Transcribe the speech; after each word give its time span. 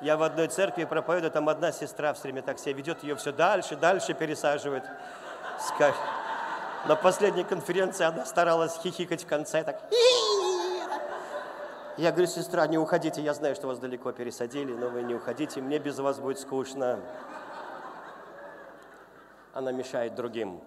Я 0.00 0.16
в 0.16 0.22
одной 0.22 0.48
церкви 0.48 0.84
проповедую, 0.84 1.30
там 1.30 1.48
одна 1.48 1.72
сестра 1.72 2.14
все 2.14 2.22
время 2.24 2.42
так 2.42 2.58
себя 2.58 2.72
ведет, 2.72 3.02
ее 3.02 3.16
все 3.16 3.32
дальше, 3.32 3.76
дальше 3.76 4.14
пересаживает. 4.14 4.84
На 6.88 6.96
последней 6.96 7.44
конференции 7.44 8.04
она 8.04 8.24
старалась 8.24 8.78
хихикать 8.78 9.24
в 9.24 9.26
конце, 9.26 9.62
так. 9.62 9.82
Я 11.98 12.12
говорю, 12.12 12.26
сестра, 12.28 12.66
не 12.66 12.78
уходите, 12.78 13.20
я 13.20 13.34
знаю, 13.34 13.54
что 13.54 13.66
вас 13.66 13.78
далеко 13.78 14.12
пересадили, 14.12 14.72
но 14.72 14.88
вы 14.88 15.02
не 15.02 15.14
уходите, 15.14 15.60
мне 15.60 15.78
без 15.78 15.98
вас 15.98 16.18
будет 16.18 16.38
скучно. 16.38 16.98
Она 19.52 19.72
мешает 19.72 20.14
другим. 20.14 20.62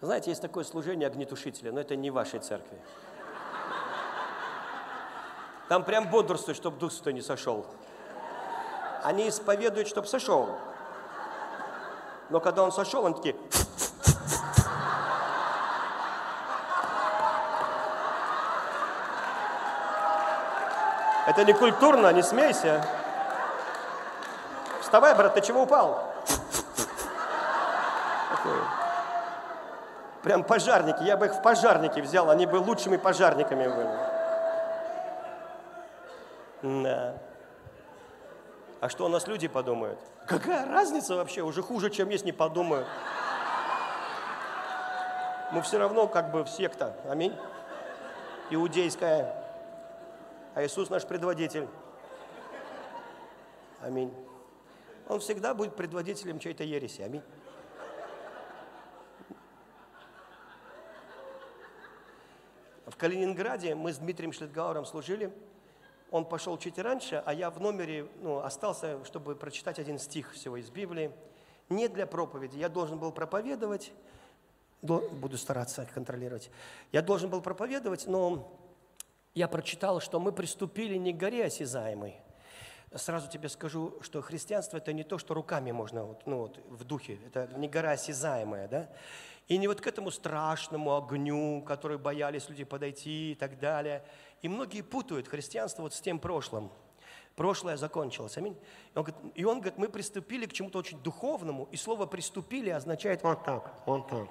Знаете, 0.00 0.30
есть 0.30 0.42
такое 0.42 0.64
служение 0.64 1.06
огнетушителя, 1.06 1.70
но 1.70 1.80
это 1.80 1.94
не 1.94 2.10
в 2.10 2.14
вашей 2.14 2.40
церкви. 2.40 2.76
Там 5.72 5.84
прям 5.84 6.10
бодрствует, 6.10 6.58
чтобы 6.58 6.78
дух 6.78 6.92
святой 6.92 7.14
не 7.14 7.22
сошел. 7.22 7.64
Они 9.04 9.26
исповедуют, 9.30 9.88
чтобы 9.88 10.06
сошел. 10.06 10.50
Но 12.28 12.40
когда 12.40 12.62
он 12.62 12.72
сошел, 12.72 13.06
они 13.06 13.14
такие... 13.14 13.36
Это 21.26 21.42
не 21.46 21.54
культурно, 21.54 22.12
не 22.12 22.22
смейся. 22.22 22.86
Вставай, 24.82 25.14
брат, 25.14 25.32
ты 25.32 25.40
чего 25.40 25.62
упал? 25.62 26.12
Прям 30.22 30.44
пожарники. 30.44 31.02
Я 31.02 31.16
бы 31.16 31.24
их 31.24 31.32
в 31.32 31.40
пожарники 31.40 32.00
взял, 32.00 32.28
они 32.28 32.44
бы 32.44 32.56
лучшими 32.56 32.98
пожарниками 32.98 33.68
были. 33.68 34.11
Да. 36.62 37.20
А 38.80 38.88
что 38.88 39.06
у 39.06 39.08
нас 39.08 39.26
люди 39.26 39.48
подумают? 39.48 39.98
Какая 40.26 40.66
разница 40.66 41.16
вообще? 41.16 41.42
Уже 41.42 41.62
хуже, 41.62 41.90
чем 41.90 42.08
есть, 42.08 42.24
не 42.24 42.32
подумают. 42.32 42.86
Мы 45.52 45.60
все 45.62 45.78
равно 45.78 46.08
как 46.08 46.30
бы 46.30 46.44
в 46.44 46.48
секта. 46.48 46.96
Аминь. 47.08 47.36
Иудейская. 48.50 49.34
А 50.54 50.64
Иисус 50.64 50.88
наш 50.90 51.06
предводитель. 51.06 51.68
Аминь. 53.80 54.14
Он 55.08 55.20
всегда 55.20 55.54
будет 55.54 55.76
предводителем 55.76 56.38
чьей-то 56.38 56.64
ереси. 56.64 57.02
Аминь. 57.02 57.22
В 62.86 62.96
Калининграде 62.96 63.74
мы 63.74 63.92
с 63.92 63.98
Дмитрием 63.98 64.32
Шлитгауром 64.32 64.86
служили. 64.86 65.32
Он 66.12 66.26
пошел 66.26 66.58
чуть 66.58 66.78
раньше, 66.78 67.22
а 67.24 67.32
я 67.32 67.50
в 67.50 67.58
номере 67.58 68.06
ну, 68.20 68.38
остался, 68.38 69.02
чтобы 69.04 69.34
прочитать 69.34 69.78
один 69.78 69.98
стих 69.98 70.32
всего 70.32 70.58
из 70.58 70.68
Библии. 70.70 71.10
Не 71.70 71.88
для 71.88 72.06
проповеди. 72.06 72.58
Я 72.58 72.68
должен 72.68 72.98
был 72.98 73.12
проповедовать. 73.12 73.92
До- 74.82 75.08
Буду 75.08 75.38
стараться 75.38 75.88
контролировать. 75.94 76.50
Я 76.92 77.00
должен 77.00 77.30
был 77.30 77.40
проповедовать, 77.40 78.06
но 78.06 78.46
я 79.34 79.48
прочитал, 79.48 80.00
что 80.00 80.20
мы 80.20 80.32
приступили 80.32 80.96
не 80.96 81.14
к 81.14 81.16
горе 81.16 81.46
осязаемой. 81.46 82.20
Сразу 82.94 83.28
тебе 83.30 83.48
скажу, 83.48 83.96
что 84.02 84.20
христианство 84.20 84.76
это 84.76 84.92
не 84.92 85.02
то, 85.02 85.16
что 85.18 85.32
руками 85.34 85.72
можно, 85.72 86.04
вот, 86.04 86.26
ну 86.26 86.38
вот, 86.40 86.58
в 86.68 86.84
духе, 86.84 87.18
это 87.26 87.48
не 87.56 87.68
гора 87.68 87.92
осязаемая, 87.92 88.68
да? 88.68 88.88
И 89.48 89.56
не 89.56 89.66
вот 89.66 89.80
к 89.80 89.86
этому 89.86 90.10
страшному 90.10 90.94
огню, 90.96 91.62
который 91.62 91.98
боялись 91.98 92.48
люди 92.48 92.64
подойти 92.64 93.32
и 93.32 93.34
так 93.34 93.58
далее. 93.58 94.04
И 94.42 94.48
многие 94.48 94.82
путают 94.82 95.26
христианство 95.26 95.82
вот 95.82 95.94
с 95.94 96.00
тем 96.00 96.18
прошлым. 96.18 96.70
Прошлое 97.34 97.76
закончилось. 97.76 98.36
Аминь. 98.36 98.56
И 98.94 98.98
он, 98.98 99.04
говорит, 99.04 99.32
и 99.34 99.44
он 99.44 99.60
говорит, 99.60 99.78
мы 99.78 99.88
приступили 99.88 100.46
к 100.46 100.52
чему-то 100.52 100.78
очень 100.78 101.02
духовному, 101.02 101.68
и 101.72 101.76
слово 101.76 102.06
«приступили» 102.06 102.70
означает 102.70 103.22
вот 103.22 103.42
так, 103.42 103.72
вот 103.86 104.08
так. 104.08 104.28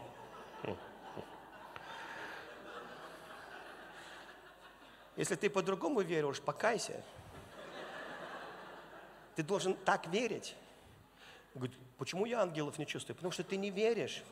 Если 5.17 5.35
ты 5.35 5.49
по-другому 5.49 6.01
веришь, 6.01 6.41
покайся. 6.41 7.03
Ты 9.35 9.43
должен 9.43 9.75
так 9.75 10.07
верить. 10.07 10.55
Говорит, 11.53 11.75
почему 11.97 12.25
я 12.25 12.41
ангелов 12.41 12.77
не 12.77 12.85
чувствую? 12.85 13.15
Потому 13.15 13.31
что 13.31 13.43
ты 13.43 13.57
не 13.57 13.69
веришь. 13.69 14.23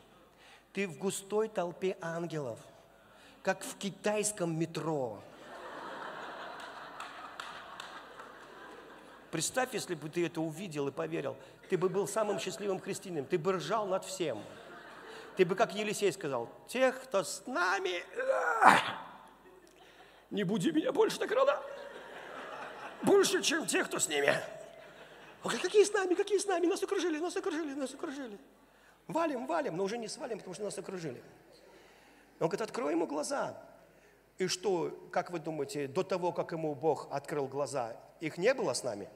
Ты 0.72 0.86
в 0.86 0.98
густой 0.98 1.48
толпе 1.48 1.96
ангелов, 2.00 2.58
как 3.42 3.62
в 3.62 3.76
китайском 3.76 4.58
метро. 4.58 5.22
Представь, 9.30 9.74
если 9.74 9.94
бы 9.94 10.08
ты 10.08 10.26
это 10.26 10.40
увидел 10.40 10.88
и 10.88 10.92
поверил, 10.92 11.36
ты 11.68 11.78
бы 11.78 11.88
был 11.88 12.08
самым 12.08 12.40
счастливым 12.40 12.80
христианином, 12.80 13.26
ты 13.26 13.38
бы 13.38 13.52
ржал 13.52 13.86
над 13.86 14.04
всем. 14.04 14.42
Ты 15.36 15.44
бы, 15.44 15.54
как 15.54 15.74
Елисей 15.74 16.12
сказал, 16.12 16.48
тех, 16.66 17.00
кто 17.02 17.22
с 17.22 17.46
нами, 17.46 18.02
не 20.30 20.44
буди 20.44 20.72
меня 20.72 20.92
больше 20.92 21.18
так 21.18 21.30
рано. 21.30 21.60
Больше, 23.02 23.42
чем 23.42 23.66
тех, 23.66 23.86
кто 23.86 23.98
с 23.98 24.08
ними. 24.08 24.34
Он 25.42 25.50
говорит, 25.50 25.62
какие 25.62 25.84
с 25.84 25.92
нами, 25.92 26.14
какие 26.14 26.38
с 26.38 26.46
нами? 26.46 26.66
Нас 26.66 26.82
окружили, 26.82 27.18
нас 27.18 27.36
окружили, 27.36 27.74
нас 27.74 27.94
окружили. 27.94 28.38
Валим, 29.08 29.46
валим, 29.46 29.76
но 29.76 29.84
уже 29.84 29.96
не 29.96 30.08
свалим, 30.08 30.38
потому 30.38 30.54
что 30.54 30.64
нас 30.64 30.78
окружили. 30.78 31.22
Он 32.38 32.48
говорит, 32.48 32.60
открой 32.60 32.92
ему 32.92 33.06
глаза. 33.06 33.56
И 34.38 34.46
что, 34.46 35.08
как 35.10 35.30
вы 35.30 35.38
думаете, 35.38 35.86
до 35.86 36.02
того, 36.02 36.32
как 36.32 36.52
ему 36.52 36.74
Бог 36.74 37.08
открыл 37.10 37.46
глаза, 37.46 37.96
их 38.20 38.38
не 38.38 38.52
было 38.54 38.72
с 38.72 38.82
нами? 38.82 39.08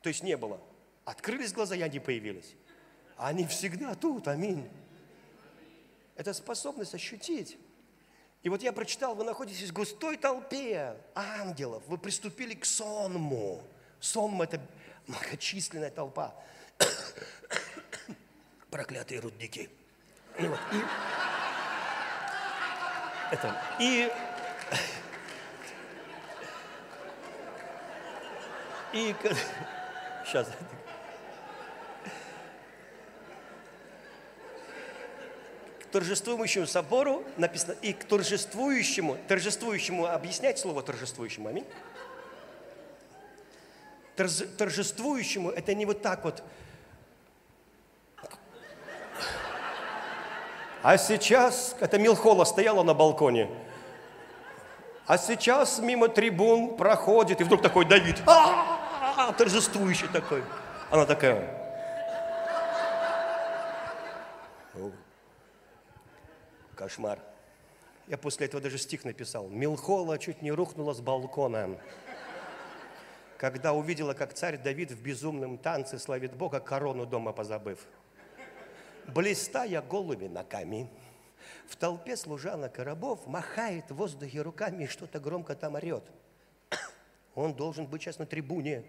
То 0.00 0.08
есть 0.08 0.22
не 0.22 0.36
было. 0.36 0.60
Открылись 1.04 1.52
глаза, 1.52 1.76
и 1.76 1.82
они 1.82 2.00
появились. 2.00 2.54
Они 3.16 3.46
всегда 3.46 3.94
тут, 3.94 4.28
аминь. 4.28 4.68
Это 6.16 6.32
способность 6.34 6.94
ощутить. 6.94 7.58
И 8.42 8.48
вот 8.48 8.62
я 8.62 8.72
прочитал, 8.72 9.14
вы 9.14 9.24
находитесь 9.24 9.70
в 9.70 9.72
густой 9.72 10.16
толпе 10.16 10.96
ангелов, 11.14 11.82
вы 11.86 11.98
приступили 11.98 12.54
к 12.54 12.64
сонму. 12.64 13.62
Сонм– 14.02 14.42
это 14.44 14.60
многочисленная 15.06 15.90
толпа. 15.90 16.34
Проклятые 18.70 19.20
рудники. 19.20 19.70
Ну 20.38 20.48
вот, 20.48 20.58
и, 20.72 20.82
это, 23.30 23.62
и, 23.78 24.10
и, 28.92 29.14
сейчас, 30.26 30.48
торжествующему 35.92 36.66
собору 36.66 37.24
написано, 37.36 37.76
и 37.82 37.92
к 37.92 38.04
торжествующему, 38.04 39.18
торжествующему, 39.28 40.06
объяснять 40.06 40.58
слово 40.58 40.82
торжествующему, 40.82 41.48
аминь? 41.48 41.66
Торжествующему, 44.16 45.50
это 45.50 45.74
не 45.74 45.86
вот 45.86 46.02
так 46.02 46.24
вот. 46.24 46.42
А 50.82 50.98
сейчас, 50.98 51.76
это 51.80 51.98
Милхола 51.98 52.44
стояла 52.44 52.82
на 52.82 52.92
балконе, 52.92 53.48
а 55.06 55.16
сейчас 55.16 55.78
мимо 55.78 56.08
трибун 56.08 56.76
проходит, 56.76 57.40
и 57.40 57.44
вдруг 57.44 57.62
такой 57.62 57.84
Давид, 57.84 58.20
«А-а-а!» 58.26 59.32
торжествующий 59.32 60.08
такой. 60.08 60.42
Она 60.90 61.06
такая, 61.06 61.62
Кошмар. 66.82 67.20
Я 68.08 68.18
после 68.18 68.46
этого 68.46 68.60
даже 68.60 68.76
стих 68.76 69.04
написал. 69.04 69.46
Милхола 69.48 70.18
чуть 70.18 70.42
не 70.42 70.50
рухнула 70.50 70.94
с 70.94 71.00
балкона. 71.00 71.78
Когда 73.42 73.72
увидела, 73.72 74.14
как 74.14 74.34
царь 74.34 74.56
Давид 74.56 74.92
в 74.92 75.02
безумном 75.02 75.58
танце 75.58 75.98
славит 75.98 76.32
Бога, 76.32 76.60
корону 76.60 77.06
дома 77.06 77.32
позабыв. 77.32 77.80
Блистая 79.08 79.82
голуби 79.82 80.26
на 80.26 80.44
камин, 80.44 80.88
в 81.66 81.74
толпе 81.74 82.16
служанок 82.16 82.78
и 82.78 82.82
рабов 82.82 83.26
махает 83.26 83.90
в 83.90 83.96
воздухе 83.96 84.42
руками 84.42 84.84
и 84.84 84.86
что-то 84.86 85.18
громко 85.18 85.56
там 85.56 85.74
орет. 85.74 86.04
Он 87.34 87.52
должен 87.52 87.84
быть 87.88 88.02
сейчас 88.02 88.20
на 88.20 88.26
трибуне, 88.26 88.84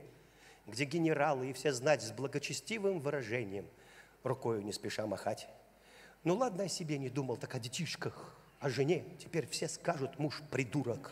где 0.67 0.85
генералы 0.85 1.49
и 1.49 1.53
все 1.53 1.73
знать 1.73 2.03
с 2.03 2.11
благочестивым 2.11 2.99
выражением, 2.99 3.65
рукою 4.21 4.61
не 4.61 4.71
спеша 4.71 5.07
махать. 5.07 5.49
Ну 6.23 6.35
ладно, 6.35 6.65
о 6.65 6.67
себе 6.67 6.99
не 6.99 7.09
думал, 7.09 7.37
так 7.37 7.55
о 7.55 7.59
детишках, 7.59 8.35
о 8.59 8.69
жене. 8.69 9.03
Теперь 9.17 9.47
все 9.47 9.67
скажут, 9.67 10.19
муж 10.19 10.43
придурок. 10.51 11.11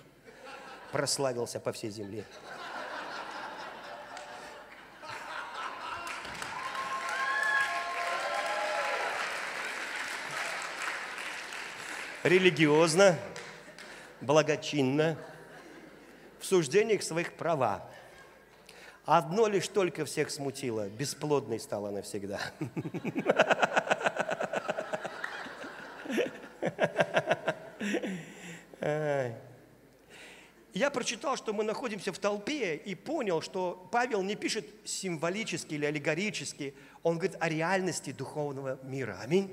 Прославился 0.92 1.60
по 1.60 1.72
всей 1.72 1.90
земле. 1.90 2.24
Религиозно, 12.24 13.18
благочинно, 14.22 15.18
в 16.40 16.46
суждениях 16.46 17.02
своих 17.02 17.34
права. 17.34 17.90
Одно 19.06 19.48
лишь 19.48 19.68
только 19.68 20.06
всех 20.06 20.30
смутило, 20.30 20.88
бесплодной 20.88 21.60
стала 21.60 21.90
навсегда. 21.90 22.40
Я 30.74 30.90
прочитал, 30.92 31.38
что 31.38 31.54
мы 31.54 31.64
находимся 31.64 32.14
в 32.14 32.20
толпе 32.20 32.76
и 32.76 32.94
понял, 32.94 33.42
что 33.42 33.90
Павел 33.92 34.22
не 34.22 34.36
пишет 34.36 34.68
символически 34.86 35.74
или 35.74 35.86
аллегорически, 35.86 36.76
он 37.02 37.18
говорит 37.18 37.36
о 37.40 37.50
реальности 37.50 38.12
духовного 38.12 38.80
мира. 38.84 39.18
Аминь. 39.22 39.52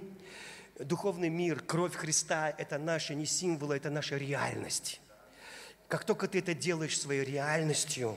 Духовный 0.79 1.29
мир, 1.29 1.61
кровь 1.61 1.97
Христа– 1.97 2.55
это 2.59 2.79
наши 2.79 3.17
не 3.17 3.27
символы, 3.27 3.77
это 3.77 3.91
наша 3.91 4.17
реальность. 4.17 5.01
Как 5.89 6.05
только 6.05 6.29
ты 6.29 6.39
это 6.39 6.55
делаешь 6.55 7.01
своей 7.01 7.25
реальностью, 7.25 8.17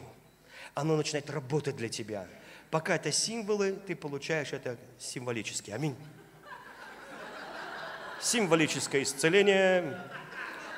оно 0.75 0.95
начинает 0.95 1.29
работать 1.31 1.75
для 1.75 1.89
тебя. 1.89 2.27
Пока 2.69 2.95
это 2.97 3.11
символы, 3.11 3.73
ты 3.87 3.95
получаешь 3.95 4.53
это 4.53 4.77
символически. 4.99 5.71
Аминь. 5.71 5.95
Символическое 8.21 9.01
исцеление, 9.01 9.99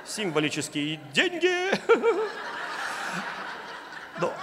символические 0.06 1.01
деньги. 1.12 1.69
Но, 4.21 4.33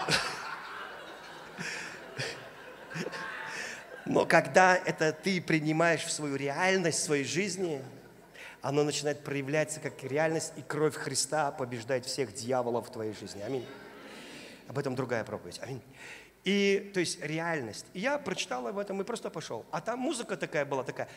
но 4.10 4.26
когда 4.26 4.76
это 4.76 5.12
ты 5.12 5.40
принимаешь 5.40 6.02
в 6.02 6.10
свою 6.10 6.34
реальность, 6.34 6.98
в 6.98 7.04
своей 7.04 7.22
жизни, 7.22 7.80
оно 8.60 8.82
начинает 8.82 9.22
проявляться 9.22 9.78
как 9.78 10.02
реальность, 10.02 10.52
и 10.56 10.62
кровь 10.62 10.96
Христа 10.96 11.52
побеждает 11.52 12.04
всех 12.06 12.34
дьяволов 12.34 12.88
в 12.88 12.92
твоей 12.92 13.14
жизни. 13.14 13.40
Аминь. 13.40 13.64
Об 14.66 14.78
этом 14.78 14.96
другая 14.96 15.22
проповедь. 15.22 15.60
Аминь. 15.62 15.80
И, 16.42 16.90
то 16.92 16.98
есть, 16.98 17.22
реальность. 17.22 17.86
И 17.94 18.00
я 18.00 18.18
прочитал 18.18 18.66
об 18.66 18.78
этом 18.78 19.00
и 19.00 19.04
просто 19.04 19.30
пошел. 19.30 19.64
А 19.70 19.80
там 19.80 20.00
музыка 20.00 20.36
такая 20.36 20.64
была, 20.64 20.82
такая, 20.82 21.08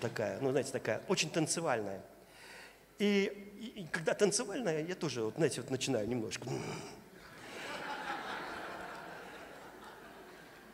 такая, 0.00 0.40
ну, 0.40 0.52
знаете, 0.52 0.72
такая, 0.72 1.02
очень 1.06 1.28
танцевальная. 1.28 2.00
И, 2.98 3.52
и, 3.58 3.82
и 3.82 3.86
когда 3.88 4.14
танцевальная, 4.14 4.86
я 4.86 4.94
тоже, 4.94 5.22
вот, 5.24 5.34
знаете, 5.36 5.60
вот 5.60 5.70
начинаю 5.70 6.08
немножко. 6.08 6.48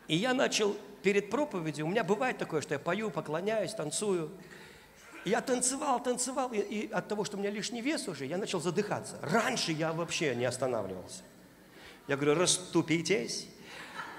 И 0.08 0.16
я 0.16 0.34
начал 0.34 0.76
перед 1.02 1.30
проповедью, 1.30 1.86
у 1.86 1.88
меня 1.88 2.04
бывает 2.04 2.38
такое, 2.38 2.60
что 2.60 2.74
я 2.74 2.78
пою, 2.78 3.10
поклоняюсь, 3.10 3.72
танцую. 3.72 4.30
Я 5.24 5.40
танцевал, 5.40 6.02
танцевал, 6.02 6.52
и, 6.52 6.58
и 6.58 6.90
от 6.90 7.08
того, 7.08 7.24
что 7.24 7.36
у 7.36 7.40
меня 7.40 7.50
лишний 7.50 7.80
вес 7.80 8.06
уже, 8.06 8.26
я 8.26 8.38
начал 8.38 8.60
задыхаться. 8.60 9.18
Раньше 9.22 9.72
я 9.72 9.92
вообще 9.92 10.34
не 10.36 10.44
останавливался. 10.44 11.22
Я 12.06 12.16
говорю, 12.16 12.38
расступитесь. 12.38 13.48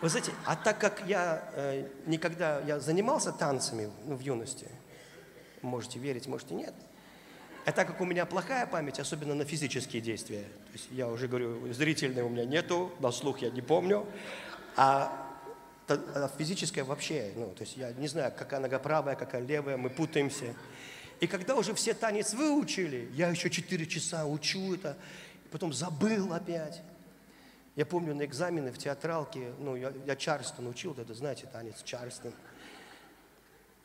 Вы 0.02 0.10
знаете, 0.10 0.32
а 0.46 0.56
так 0.56 0.80
как 0.80 1.04
я 1.08 1.50
э, 1.56 1.88
никогда, 2.06 2.62
я 2.62 2.80
занимался 2.80 3.32
танцами 3.32 3.90
ну, 4.06 4.16
в 4.16 4.20
юности, 4.20 4.68
можете 5.62 5.98
верить, 5.98 6.28
можете 6.28 6.54
нет, 6.54 6.74
а 7.66 7.72
так 7.72 7.88
как 7.88 8.00
у 8.00 8.06
меня 8.06 8.26
плохая 8.26 8.68
память, 8.68 9.00
особенно 9.00 9.34
на 9.34 9.44
физические 9.44 10.02
действия, 10.02 10.44
то 10.44 10.74
есть 10.74 10.88
я 10.92 11.08
уже 11.08 11.28
говорю, 11.28 11.74
зрительной 11.74 12.22
у 12.22 12.30
меня 12.30 12.46
нету, 12.46 12.92
на 13.00 13.12
слух 13.12 13.40
я 13.40 13.50
не 13.50 13.62
помню, 13.62 14.06
а, 14.76 15.27
а 15.88 16.30
физическое 16.38 16.84
вообще, 16.84 17.32
ну, 17.36 17.54
то 17.54 17.64
есть 17.64 17.78
я 17.78 17.92
не 17.94 18.08
знаю, 18.08 18.34
какая 18.38 18.60
нога 18.60 18.80
правая, 18.80 19.16
какая 19.16 19.42
левая, 19.42 19.78
мы 19.78 19.90
путаемся. 19.90 20.54
И 21.20 21.28
когда 21.28 21.56
уже 21.56 21.74
все 21.74 21.94
танец 21.94 22.34
выучили, 22.34 23.10
я 23.14 23.30
еще 23.30 23.50
4 23.50 23.86
часа 23.88 24.26
учу 24.26 24.76
это, 24.76 24.98
потом 25.52 25.74
забыл 25.74 26.34
опять. 26.34 26.82
Я 27.76 27.86
помню 27.86 28.16
на 28.16 28.26
экзамены 28.26 28.72
в 28.72 28.78
театралке, 28.78 29.52
ну, 29.60 29.76
я, 29.76 29.94
я 30.06 30.16
Чарльстон 30.16 30.68
учил, 30.68 30.96
это, 30.98 31.14
знаете, 31.14 31.48
танец 31.52 31.84
Чарльстон 31.84 32.34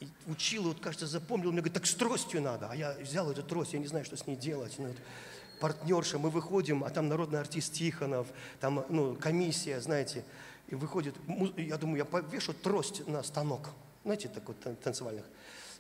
и 0.02 0.08
учил, 0.30 0.64
вот, 0.64 0.80
кажется, 0.80 1.06
запомнил, 1.06 1.52
мне 1.52 1.60
говорит, 1.60 1.74
так 1.74 1.86
с 1.86 1.94
тростью 1.94 2.42
надо. 2.42 2.68
А 2.70 2.74
я 2.74 2.96
взял 3.00 3.30
эту 3.30 3.42
трость, 3.42 3.72
я 3.72 3.78
не 3.78 3.86
знаю, 3.86 4.04
что 4.04 4.16
с 4.16 4.26
ней 4.26 4.36
делать. 4.36 4.74
Ну, 4.78 4.88
вот, 4.88 4.96
партнерша, 5.60 6.18
мы 6.18 6.30
выходим, 6.30 6.82
а 6.82 6.90
там 6.90 7.08
народный 7.08 7.38
артист 7.38 7.72
Тихонов, 7.74 8.26
там 8.60 8.84
ну, 8.88 9.14
комиссия, 9.14 9.80
знаете, 9.80 10.24
и 10.72 10.74
выходит, 10.74 11.14
я 11.58 11.76
думаю, 11.76 11.98
я 11.98 12.04
повешу 12.06 12.54
трость 12.54 13.06
на 13.06 13.22
станок, 13.22 13.68
знаете, 14.04 14.28
такой 14.28 14.54
танцевальных. 14.54 15.26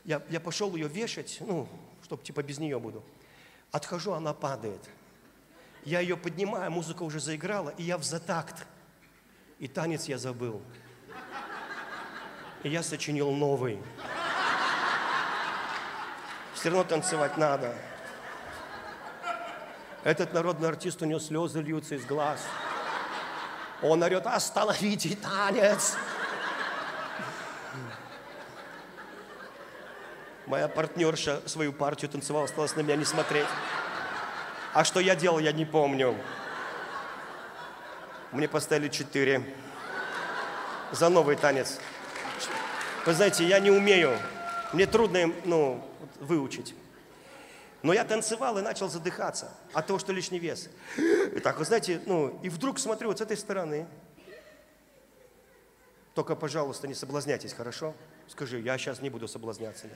Я, 0.04 0.22
я 0.28 0.38
пошел 0.38 0.76
ее 0.76 0.86
вешать, 0.86 1.38
ну, 1.40 1.66
чтобы 2.02 2.22
типа 2.22 2.42
без 2.42 2.58
нее 2.58 2.78
буду. 2.78 3.02
Отхожу, 3.70 4.12
она 4.12 4.34
падает. 4.34 4.86
Я 5.86 6.00
ее 6.00 6.18
поднимаю, 6.18 6.70
музыка 6.70 7.04
уже 7.04 7.20
заиграла, 7.20 7.70
и 7.70 7.84
я 7.84 7.96
в 7.96 8.04
затакт. 8.04 8.66
И 9.58 9.66
танец 9.66 10.08
я 10.08 10.18
забыл. 10.18 10.60
И 12.62 12.68
я 12.68 12.82
сочинил 12.82 13.30
новый. 13.30 13.78
Все 16.52 16.68
равно 16.68 16.84
танцевать 16.84 17.38
надо. 17.38 17.74
Этот 20.04 20.34
народный 20.34 20.68
артист, 20.68 21.00
у 21.00 21.06
него 21.06 21.18
слезы 21.18 21.62
льются 21.62 21.94
из 21.94 22.04
глаз. 22.04 22.42
Он 23.82 24.02
орет, 24.02 24.26
остановите 24.26 25.16
танец. 25.16 25.96
Моя 30.46 30.68
партнерша 30.68 31.40
свою 31.46 31.72
партию 31.72 32.10
танцевала, 32.10 32.44
осталась 32.44 32.76
на 32.76 32.80
меня 32.80 32.96
не 32.96 33.04
смотреть. 33.04 33.46
А 34.72 34.84
что 34.84 35.00
я 35.00 35.16
делал, 35.16 35.38
я 35.38 35.52
не 35.52 35.64
помню. 35.64 36.16
Мне 38.30 38.48
поставили 38.48 38.88
четыре 38.88 39.44
за 40.92 41.08
новый 41.08 41.36
танец. 41.36 41.78
Вы 43.04 43.14
знаете, 43.14 43.44
я 43.44 43.58
не 43.60 43.70
умею. 43.70 44.16
Мне 44.72 44.86
трудно 44.86 45.32
ну, 45.44 45.84
выучить. 46.20 46.74
Но 47.82 47.92
я 47.92 48.04
танцевал 48.04 48.58
и 48.58 48.62
начал 48.62 48.88
задыхаться 48.88 49.50
от 49.72 49.86
того, 49.86 49.98
что 49.98 50.12
лишний 50.12 50.38
вес. 50.38 50.68
И 50.96 51.40
так, 51.40 51.58
вы 51.58 51.64
знаете, 51.64 52.00
ну, 52.06 52.38
и 52.42 52.48
вдруг 52.48 52.78
смотрю 52.78 53.08
вот 53.08 53.18
с 53.18 53.20
этой 53.20 53.36
стороны. 53.36 53.86
Только, 56.14 56.36
пожалуйста, 56.36 56.86
не 56.86 56.94
соблазняйтесь, 56.94 57.52
хорошо? 57.52 57.94
Скажи, 58.28 58.60
я 58.60 58.78
сейчас 58.78 59.00
не 59.00 59.10
буду 59.10 59.26
соблазняться. 59.26 59.88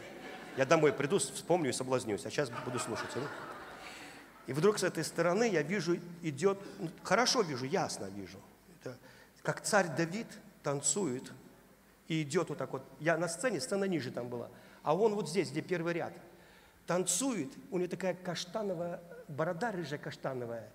Я 0.57 0.65
домой 0.65 0.93
приду, 0.93 1.19
вспомню 1.19 1.71
и 1.71 1.73
соблазнюсь, 1.73 2.25
а 2.25 2.31
сейчас 2.31 2.51
буду 2.65 2.79
слушать. 2.79 3.11
Да? 3.15 3.21
И 4.47 4.53
вдруг 4.53 4.79
с 4.79 4.83
этой 4.83 5.05
стороны 5.05 5.49
я 5.49 5.63
вижу, 5.63 5.99
идет, 6.23 6.59
ну, 6.79 6.91
хорошо 7.03 7.43
вижу, 7.43 7.67
ясно 7.67 8.07
вижу. 8.07 8.39
Это 8.81 8.97
как 9.43 9.61
царь 9.61 9.89
Давид 9.95 10.27
танцует 10.63 11.31
и 12.09 12.23
идет 12.23 12.49
вот 12.49 12.59
так 12.59 12.73
вот. 12.73 12.83
Я 12.99 13.19
на 13.19 13.29
сцене, 13.29 13.61
сцена 13.61 13.85
ниже 13.85 14.11
там 14.11 14.29
была– 14.29 14.49
а 14.87 14.95
он 14.95 15.17
вот 15.17 15.29
здесь, 15.29 15.51
где 15.51 15.63
первый 15.63 15.95
ряд, 15.95 16.13
танцует, 16.87 17.53
у 17.71 17.79
него 17.79 17.89
такая 17.89 18.15
каштановая, 18.15 19.01
борода 19.29 19.73
рыжая 19.73 19.99
каштановая, 19.99 20.71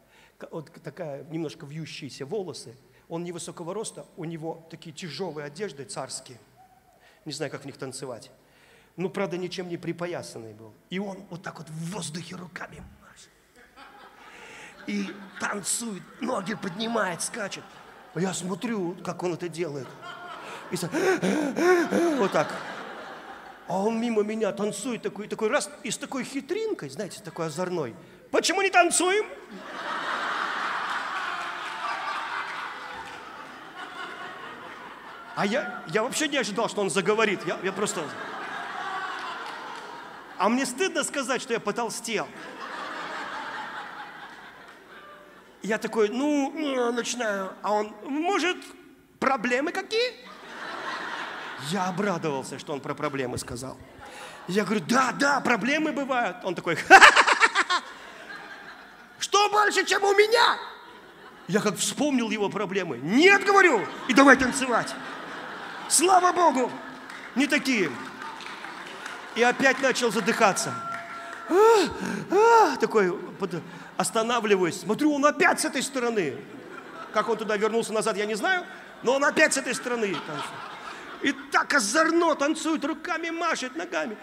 вот 0.50 0.72
такая 0.84 1.24
немножко 1.26 1.66
вьющиеся 1.66 2.26
волосы. 2.26 2.76
Он 3.08 3.24
невысокого 3.24 3.74
роста, 3.74 4.06
у 4.16 4.26
него 4.26 4.66
такие 4.70 4.96
тяжелые 4.96 5.46
одежды 5.46 5.84
царские. 5.84 6.38
Не 7.26 7.34
знаю, 7.34 7.52
как 7.52 7.62
в 7.62 7.66
них 7.66 7.78
танцевать. 7.78 8.32
Ну, 8.96 9.10
правда, 9.10 9.38
ничем 9.38 9.68
не 9.68 9.78
припоясанный 9.78 10.54
был. 10.54 10.74
И 10.90 11.00
он 11.00 11.24
вот 11.30 11.44
так 11.44 11.60
вот 11.60 11.70
в 11.70 11.94
воздухе 11.94 12.36
руками. 12.36 12.82
И 14.88 15.14
танцует, 15.40 16.02
ноги 16.22 16.56
поднимает, 16.56 17.22
скачет. 17.22 17.64
Я 18.16 18.34
смотрю, 18.34 18.96
как 19.04 19.22
он 19.24 19.34
это 19.34 19.48
делает. 19.48 19.88
И 20.72 20.76
вот 22.18 22.32
так. 22.32 22.52
А 23.68 23.78
он 23.78 24.00
мимо 24.02 24.24
меня 24.24 24.52
танцует 24.52 25.02
такой, 25.02 25.28
такой 25.28 25.50
раз, 25.50 25.70
и 25.84 25.92
с 25.92 25.98
такой 25.98 26.24
хитринкой, 26.24 26.90
знаете, 26.90 27.22
такой 27.24 27.48
озорной. 27.48 27.96
Почему 28.32 28.62
не 28.62 28.70
танцуем? 28.70 29.26
А 35.36 35.46
я, 35.46 35.84
я 35.88 36.04
вообще 36.04 36.28
не 36.28 36.38
ожидал, 36.38 36.70
что 36.70 36.82
он 36.82 36.90
заговорит. 36.90 37.40
Я, 37.46 37.58
я 37.64 37.72
просто... 37.72 38.04
А 40.38 40.50
мне 40.50 40.66
стыдно 40.66 41.04
сказать, 41.04 41.42
что 41.42 41.54
я 41.54 41.60
потолстел. 41.60 42.28
Я 45.62 45.78
такой, 45.78 46.10
ну, 46.10 46.92
начинаю. 46.92 47.54
А 47.62 47.74
он, 47.74 47.94
может, 48.04 48.58
проблемы 49.20 49.72
какие? 49.72 50.14
Я 51.70 51.86
обрадовался, 51.86 52.60
что 52.60 52.74
он 52.74 52.80
про 52.80 52.94
проблемы 52.94 53.38
сказал. 53.38 53.78
Я 54.48 54.64
говорю, 54.66 54.84
да, 54.88 55.12
да, 55.12 55.40
проблемы 55.40 55.92
бывают. 55.92 56.38
Он 56.44 56.56
такой, 56.56 56.78
что 59.20 59.50
больше, 59.50 59.86
чем 59.86 60.04
у 60.04 60.14
меня? 60.14 60.58
Я 61.48 61.60
как 61.60 61.78
вспомнил 61.78 62.30
его 62.30 62.50
проблемы. 62.50 62.98
Нет, 62.98 63.46
говорю, 63.46 63.86
и 64.08 64.14
давай 64.14 64.38
танцевать. 64.38 64.94
Слава 65.88 66.32
Богу, 66.32 66.72
не 67.36 67.48
такие. 67.48 67.92
И 69.36 69.44
опять 69.44 69.82
начал 69.82 70.12
задыхаться. 70.12 70.74
А, 71.50 71.56
а, 72.32 72.78
такой, 72.78 73.14
Останавливаюсь, 74.02 74.80
смотрю, 74.80 75.14
он 75.14 75.26
опять 75.26 75.60
с 75.60 75.66
этой 75.66 75.84
стороны. 75.84 76.36
Как 77.14 77.30
он 77.30 77.38
туда 77.38 77.56
вернулся 77.56 77.94
назад, 77.94 78.18
я 78.18 78.26
не 78.26 78.34
знаю, 78.34 78.66
но 79.04 79.14
он 79.14 79.24
опять 79.24 79.54
с 79.54 79.58
этой 79.58 79.76
стороны 79.76 80.08
танцует. 80.08 80.71
И 81.24 81.34
так 81.52 81.74
озорно 81.74 82.36
танцует, 82.36 82.84
руками 82.84 83.30
машет, 83.30 83.76
ногами. 83.76 84.18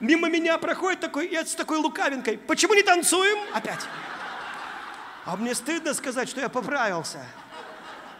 Мимо 0.00 0.28
меня 0.28 0.58
проходит 0.58 1.00
такой, 1.00 1.28
я 1.28 1.44
с 1.44 1.54
такой 1.54 1.78
лукавинкой. 1.78 2.38
Почему 2.38 2.74
не 2.74 2.82
танцуем? 2.82 3.38
Опять. 3.52 3.80
А 5.24 5.36
мне 5.36 5.54
стыдно 5.54 5.92
сказать, 5.92 6.28
что 6.28 6.40
я 6.40 6.48
поправился. 6.48 7.18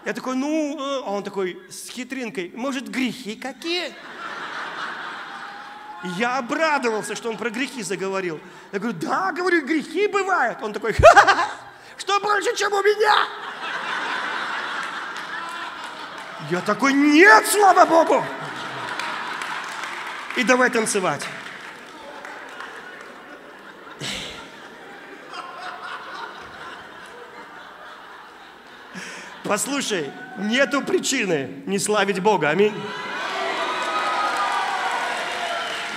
Я 0.04 0.12
такой, 0.12 0.36
ну, 0.36 0.78
э, 0.78 1.02
а 1.04 1.10
он 1.10 1.22
такой 1.22 1.60
с 1.70 1.88
хитринкой, 1.88 2.52
может, 2.54 2.88
грехи 2.88 3.36
какие? 3.36 3.94
Я 6.16 6.38
обрадовался, 6.38 7.16
что 7.16 7.28
он 7.28 7.36
про 7.36 7.50
грехи 7.50 7.82
заговорил. 7.82 8.40
Я 8.72 8.78
говорю, 8.78 8.96
да, 8.98 9.32
говорю, 9.32 9.66
грехи 9.66 10.06
бывают. 10.06 10.62
Он 10.62 10.72
такой, 10.72 10.92
ха-ха-ха, 10.92 11.50
что 11.96 12.20
больше, 12.20 12.54
чем 12.56 12.72
у 12.72 12.82
меня? 12.82 13.26
Я 16.50 16.60
такой, 16.60 16.92
нет, 16.92 17.46
слава 17.46 17.84
Богу! 17.84 18.24
И 20.36 20.44
давай 20.44 20.70
танцевать. 20.70 21.26
Послушай, 29.42 30.12
нету 30.36 30.82
причины 30.82 31.62
не 31.66 31.78
славить 31.78 32.20
Бога. 32.20 32.50
Аминь. 32.50 32.74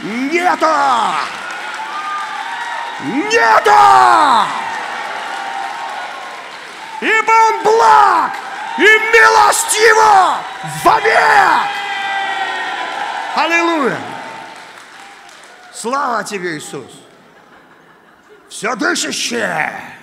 Нету! 0.02 0.66
Нету! 3.04 3.72
Ибо 7.02 7.32
Он 7.32 7.64
благ 7.64 8.51
и 8.78 8.82
милостиво 8.82 10.38
вовек! 10.84 11.68
Аллилуйя! 13.36 13.98
Слава 15.74 16.24
Тебе, 16.24 16.58
Иисус! 16.58 16.92
Все 18.50 18.76
дышащее! 18.76 19.98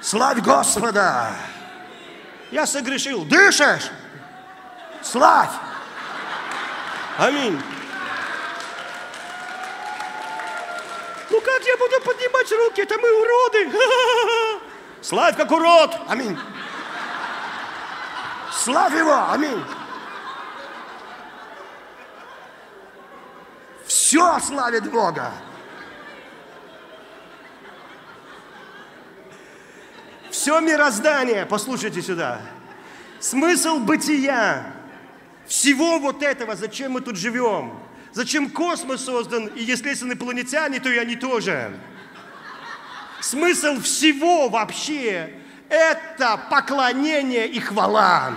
Славь 0.00 0.38
Господа! 0.38 1.32
Я 2.50 2.66
согрешил. 2.66 3.24
Дышишь? 3.24 3.90
Славь! 5.02 5.50
Аминь. 7.18 7.60
Ну 11.30 11.40
как 11.40 11.62
я 11.64 11.76
буду 11.76 12.00
поднимать 12.02 12.52
руки? 12.52 12.82
Это 12.82 12.96
мы 12.98 13.10
уроды. 13.20 13.70
Славь 15.02 15.36
как 15.36 15.50
урод. 15.50 15.96
Аминь. 16.08 16.38
Славь 18.56 18.94
его. 18.94 19.30
Аминь. 19.30 19.62
Все 23.86 24.38
славит 24.40 24.90
Бога. 24.90 25.32
Все 30.30 30.60
мироздание, 30.60 31.46
послушайте 31.46 32.02
сюда, 32.02 32.40
смысл 33.18 33.78
бытия, 33.78 34.74
всего 35.46 35.98
вот 35.98 36.22
этого, 36.22 36.54
зачем 36.54 36.92
мы 36.92 37.00
тут 37.00 37.16
живем, 37.16 37.80
зачем 38.12 38.50
космос 38.50 39.04
создан, 39.04 39.46
и 39.46 39.62
если 39.62 39.92
инопланетяне, 39.94 40.78
то 40.78 40.90
и 40.90 40.98
они 40.98 41.16
тоже. 41.16 41.74
Смысл 43.20 43.80
всего 43.80 44.48
вообще– 44.48 45.40
это 45.68 46.40
поклонение 46.50 47.46
и 47.48 47.60
хвала. 47.60 48.34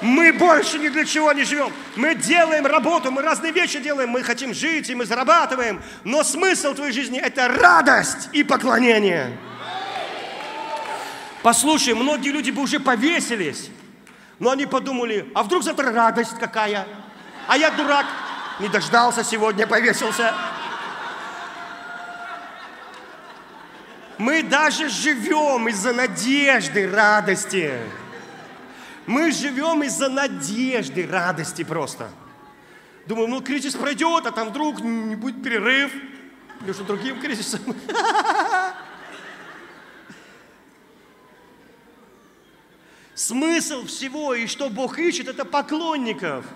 Мы 0.00 0.32
больше 0.32 0.78
ни 0.78 0.88
для 0.88 1.04
чего 1.04 1.32
не 1.32 1.44
живем. 1.44 1.72
Мы 1.96 2.14
делаем 2.14 2.66
работу, 2.66 3.10
мы 3.10 3.22
разные 3.22 3.52
вещи 3.52 3.80
делаем, 3.80 4.10
мы 4.10 4.22
хотим 4.22 4.52
жить, 4.52 4.90
и 4.90 4.94
мы 4.94 5.06
зарабатываем. 5.06 5.82
Но 6.04 6.22
смысл 6.22 6.74
твоей 6.74 6.92
жизни– 6.92 7.18
это 7.22 7.48
радость 7.48 8.28
и 8.32 8.44
поклонение. 8.44 9.36
Послушай, 11.42 11.94
многие 11.94 12.30
люди 12.30 12.50
бы 12.50 12.62
уже 12.62 12.80
повесились, 12.80 13.70
но 14.38 14.50
они 14.50 14.66
подумали, 14.66 15.30
а 15.34 15.42
вдруг 15.42 15.62
завтра 15.62 15.92
радость 15.92 16.38
какая? 16.38 16.86
А 17.48 17.56
я 17.56 17.70
дурак, 17.70 18.06
не 18.60 18.68
дождался 18.68 19.24
сегодня, 19.24 19.66
повесился. 19.66 20.34
Мы 24.18 24.42
даже 24.42 24.88
живем 24.88 25.68
из-за 25.68 25.92
надежды, 25.92 26.88
радости. 26.90 27.72
Мы 29.06 29.32
живем 29.32 29.82
из-за 29.82 30.08
надежды, 30.08 31.06
радости 31.06 31.64
просто. 31.64 32.10
Думаю, 33.06 33.28
ну 33.28 33.42
кризис 33.42 33.74
пройдет, 33.74 34.24
а 34.26 34.30
там 34.30 34.48
вдруг 34.48 34.80
не 34.80 35.16
будет 35.16 35.42
перерыв 35.42 35.92
между 36.60 36.84
другим 36.84 37.20
кризисом. 37.20 37.60
Смысл 43.14 43.84
всего 43.86 44.34
и 44.34 44.46
что 44.46 44.70
Бог 44.70 44.98
ищет, 44.98 45.28
это 45.28 45.44
поклонников. 45.44 46.46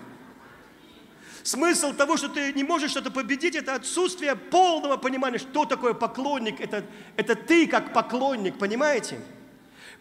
Смысл 1.49 1.93
того, 1.93 2.15
что 2.15 2.29
ты 2.29 2.53
не 2.53 2.63
можешь 2.63 2.91
что-то 2.91 3.09
победить, 3.09 3.55
это 3.55 3.73
отсутствие 3.73 4.35
полного 4.35 4.97
понимания, 4.97 5.39
что 5.39 5.65
такое 5.65 5.95
поклонник. 5.95 6.61
Это, 6.61 6.85
это 7.15 7.33
ты 7.33 7.65
как 7.65 7.91
поклонник, 7.91 8.59
понимаете? 8.59 9.19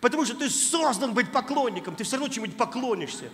Потому 0.03 0.27
что 0.27 0.35
ты 0.35 0.51
создан 0.51 1.15
быть 1.15 1.33
поклонником, 1.33 1.97
ты 1.97 2.05
все 2.05 2.17
равно 2.17 2.31
чему-нибудь 2.31 2.59
поклонишься. 2.59 3.31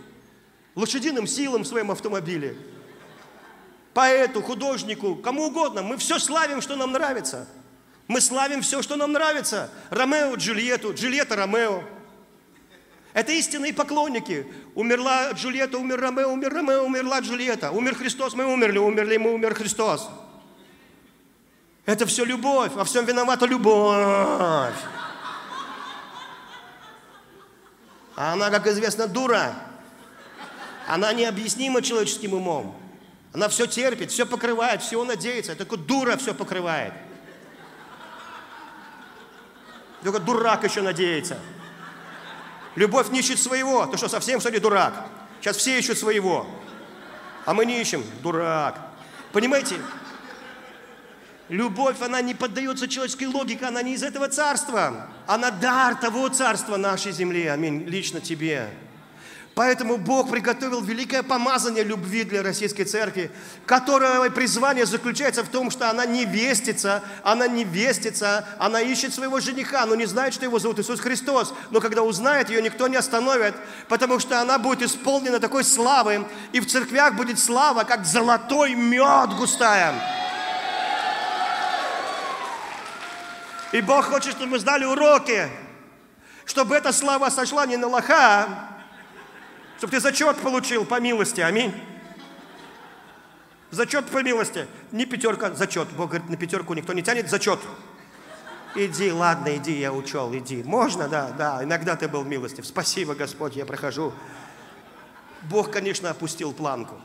Лошадиным 0.77 1.27
силам 1.27 1.63
в 1.63 1.67
своем 1.67 1.91
автомобиле, 1.91 2.57
поэту, 3.95 4.43
художнику, 4.43 5.17
кому 5.17 5.47
угодно. 5.47 5.83
Мы 5.83 5.97
все 5.97 6.21
славим, 6.21 6.61
что 6.61 6.77
нам 6.77 6.93
нравится. 6.93 7.49
Мы 8.07 8.21
славим 8.21 8.63
все, 8.63 8.81
что 8.81 8.95
нам 8.95 9.11
нравится. 9.11 9.73
Ромео, 9.91 10.37
Джульетту, 10.37 10.95
Джульетта, 10.95 11.35
Ромео. 11.35 11.83
Это 13.15 13.31
истинные 13.31 13.73
поклонники. 13.73 14.45
Умерла 14.75 15.31
Джульетта, 15.31 15.79
умер 15.79 16.01
Ромео, 16.01 16.33
умер 16.33 16.53
Ромео, 16.53 16.83
умерла 16.83 17.21
Джульетта. 17.21 17.71
Умер 17.71 17.95
Христос, 17.95 18.35
мы 18.35 18.45
умерли, 18.45 18.79
умерли 18.79 19.17
мы, 19.17 19.33
умер 19.33 19.55
Христос. 19.55 20.11
Это 21.87 22.07
все 22.07 22.25
любовь, 22.25 22.73
во 22.73 22.85
всем 22.85 23.05
виновата 23.05 23.47
любовь. 23.47 24.75
А 28.17 28.33
она, 28.33 28.51
как 28.51 28.67
известно, 28.67 29.07
дура. 29.07 29.55
Она 30.89 31.13
необъяснима 31.13 31.83
человеческим 31.83 32.35
умом. 32.35 32.77
Она 33.33 33.49
все 33.49 33.67
терпит, 33.67 34.11
все 34.11 34.27
покрывает, 34.27 34.83
все 34.83 35.03
надеется. 35.05 35.55
Только 35.55 35.77
дура 35.77 36.17
все 36.17 36.35
покрывает. 36.35 36.95
Только 40.03 40.19
дурак 40.19 40.65
еще 40.65 40.83
надеется. 40.83 41.39
Любовь 42.75 43.11
не 43.11 43.21
ищет 43.21 43.39
своего. 43.39 43.87
Ты 43.87 43.97
что, 43.97 44.09
совсем 44.09 44.41
что 44.41 44.51
ли 44.51 44.59
дурак? 44.59 45.07
Сейчас 45.41 45.57
все 45.57 45.79
ищут 45.79 45.99
своего. 45.99 46.47
А 47.45 47.55
мы 47.55 47.67
не 47.67 47.81
ищем. 47.81 48.05
Дурак. 48.23 48.79
Понимаете? 49.33 49.77
Любовь, 51.49 52.01
она 52.01 52.21
не 52.23 52.35
поддается 52.35 52.89
человеческой 52.89 53.27
логике, 53.27 53.67
она 53.67 53.83
не 53.83 53.95
из 53.95 54.03
этого 54.03 54.29
царства. 54.29 55.09
Она 55.27 55.51
дар 55.51 55.95
того 55.95 56.29
царства 56.29 56.77
нашей 56.77 57.13
земли. 57.13 57.47
Аминь. 57.47 57.85
Лично 57.85 58.21
тебе. 58.21 58.71
Поэтому 59.55 59.99
Бог 59.99 60.33
приготовил 60.33 60.81
великое 60.83 61.23
помазание 61.23 61.85
любви 61.85 62.25
для 62.25 62.43
российской 62.43 62.83
церкви, 62.83 63.31
которое 63.67 64.29
призвание 64.31 64.85
заключается 64.85 65.45
в 65.45 65.49
том, 65.49 65.71
что 65.71 65.89
она 65.89 66.05
невестится, 66.05 67.05
она 67.23 67.47
невестится, 67.47 68.49
она 68.59 68.81
ищет 68.81 69.15
своего 69.15 69.39
жениха, 69.39 69.87
но 69.87 69.95
не 69.95 70.07
знает, 70.07 70.35
что 70.35 70.45
его 70.45 70.59
зовут 70.59 70.81
Иисус 70.81 70.99
Христос. 70.99 71.55
Но 71.71 71.81
когда 71.81 72.03
узнает, 72.03 72.51
ее 72.51 72.63
никто 72.63 72.89
не 72.89 72.97
остановит, 72.97 73.55
потому 73.89 74.19
что 74.19 74.41
она 74.41 74.59
будет 74.59 74.83
исполнена 74.83 75.39
такой 75.39 75.63
славы, 75.63 76.27
и 76.53 76.59
в 76.59 76.67
церквях 76.67 77.15
будет 77.15 77.39
слава, 77.39 77.85
как 77.85 78.05
золотой 78.05 78.75
мед 78.75 79.35
густая. 79.39 79.95
И 83.71 83.81
Бог 83.81 84.07
хочет, 84.07 84.33
чтобы 84.33 84.53
мы 84.53 84.59
знали 84.59 84.85
уроки, 84.85 85.49
чтобы 86.45 86.75
эта 86.75 86.93
слава 86.93 87.31
сошла 87.31 87.67
не 87.67 87.77
на 87.77 87.87
лоха, 87.87 88.74
чтобы 89.79 89.91
ты 89.91 90.01
зачет 90.01 90.37
получил 90.39 90.85
по 90.85 91.01
милости. 91.01 91.41
Аминь. 91.41 91.75
Зачет 93.71 94.07
по 94.07 94.23
милости. 94.23 94.67
Не 94.93 95.05
пятерка, 95.05 95.53
зачет. 95.53 95.89
Бог 95.97 96.11
говорит, 96.11 96.29
на 96.29 96.37
пятерку 96.37 96.75
никто 96.75 96.93
не 96.93 97.03
тянет, 97.03 97.29
зачет. 97.29 97.59
Иди, 98.77 99.13
ладно, 99.13 99.57
иди, 99.57 99.79
я 99.79 99.93
учел, 99.93 100.35
иди. 100.35 100.63
Можно, 100.63 101.09
да, 101.09 101.31
да, 101.31 101.63
иногда 101.63 101.97
ты 101.97 102.09
был 102.09 102.25
милостив. 102.25 102.67
Спасибо, 102.67 103.15
Господь, 103.15 103.57
я 103.57 103.67
прохожу. 103.67 104.13
Бог, 105.43 105.71
конечно, 105.71 106.11
опустил 106.11 106.53
планку. 106.53 107.01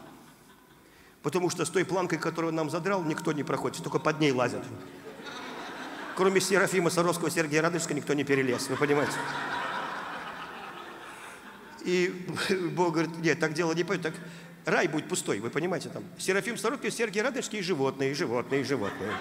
Потому 1.21 1.49
что 1.49 1.65
с 1.65 1.69
той 1.69 1.85
планкой, 1.85 2.17
которую 2.17 2.49
он 2.49 2.55
нам 2.55 2.69
задрал, 2.69 3.03
никто 3.03 3.33
не 3.33 3.43
проходит, 3.43 3.83
только 3.83 3.99
под 3.99 4.19
ней 4.19 4.31
лазят. 4.31 4.63
Кроме 6.15 6.41
Серафима 6.41 6.89
Саровского, 6.89 7.29
Сергея 7.29 7.61
Радонежского 7.61 7.95
никто 7.95 8.13
не 8.13 8.23
перелез, 8.23 8.67
вы 8.69 8.75
понимаете? 8.75 9.13
И 11.85 12.13
Бог 12.71 12.93
говорит, 12.93 13.17
нет, 13.17 13.39
так 13.39 13.53
дело 13.53 13.73
не 13.73 13.83
пойдет, 13.83 14.13
так 14.13 14.15
рай 14.65 14.87
будет 14.87 15.07
пустой, 15.07 15.39
вы 15.39 15.49
понимаете 15.49 15.89
там. 15.89 16.03
Серафим 16.17 16.57
Сорокин, 16.57 16.91
Сергей 16.91 17.21
Радонежский 17.21 17.59
и 17.59 17.61
животные, 17.61 18.11
и 18.11 18.13
животные, 18.13 18.61
и 18.61 18.63
животные. 18.63 19.11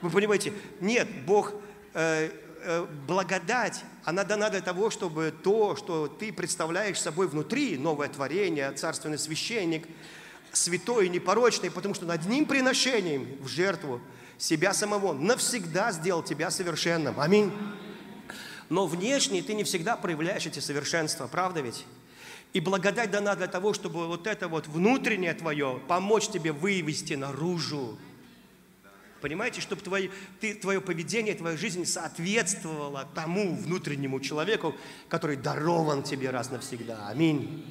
Вы 0.00 0.10
понимаете, 0.10 0.52
нет, 0.80 1.08
Бог, 1.24 1.52
э, 1.94 2.30
э, 2.62 2.86
благодать, 3.06 3.82
она 4.04 4.24
дана 4.24 4.50
для 4.50 4.60
того, 4.60 4.90
чтобы 4.90 5.32
то, 5.42 5.74
что 5.76 6.06
ты 6.06 6.32
представляешь 6.32 7.00
собой 7.00 7.28
внутри, 7.28 7.78
новое 7.78 8.08
творение, 8.08 8.70
царственный 8.72 9.18
священник, 9.18 9.86
святой 10.52 11.06
и 11.06 11.08
непорочный, 11.08 11.70
потому 11.70 11.94
что 11.94 12.06
над 12.06 12.26
ним 12.26 12.46
приношением 12.46 13.36
в 13.40 13.48
жертву 13.48 14.00
себя 14.38 14.74
самого 14.74 15.12
навсегда 15.12 15.92
сделал 15.92 16.22
тебя 16.22 16.50
совершенным. 16.50 17.18
Аминь. 17.18 17.52
Но 18.68 18.86
внешне 18.86 19.42
ты 19.42 19.54
не 19.54 19.64
всегда 19.64 19.96
проявляешь 19.96 20.46
эти 20.46 20.58
совершенства, 20.58 21.26
правда 21.26 21.60
ведь? 21.60 21.84
И 22.52 22.60
благодать 22.60 23.10
дана 23.10 23.34
для 23.34 23.46
того, 23.46 23.74
чтобы 23.74 24.06
вот 24.06 24.26
это 24.26 24.48
вот 24.48 24.66
внутреннее 24.66 25.34
твое 25.34 25.80
помочь 25.88 26.28
тебе 26.28 26.52
вывести 26.52 27.14
наружу. 27.14 27.98
Понимаете, 29.20 29.60
чтобы 29.60 29.82
твое, 29.82 30.10
ты, 30.40 30.54
твое 30.54 30.80
поведение, 30.80 31.34
твоя 31.34 31.56
жизнь 31.56 31.84
соответствовала 31.84 33.08
тому 33.14 33.56
внутреннему 33.56 34.20
человеку, 34.20 34.74
который 35.08 35.36
дарован 35.36 36.02
тебе 36.02 36.30
раз 36.30 36.50
навсегда. 36.50 37.08
Аминь. 37.08 37.64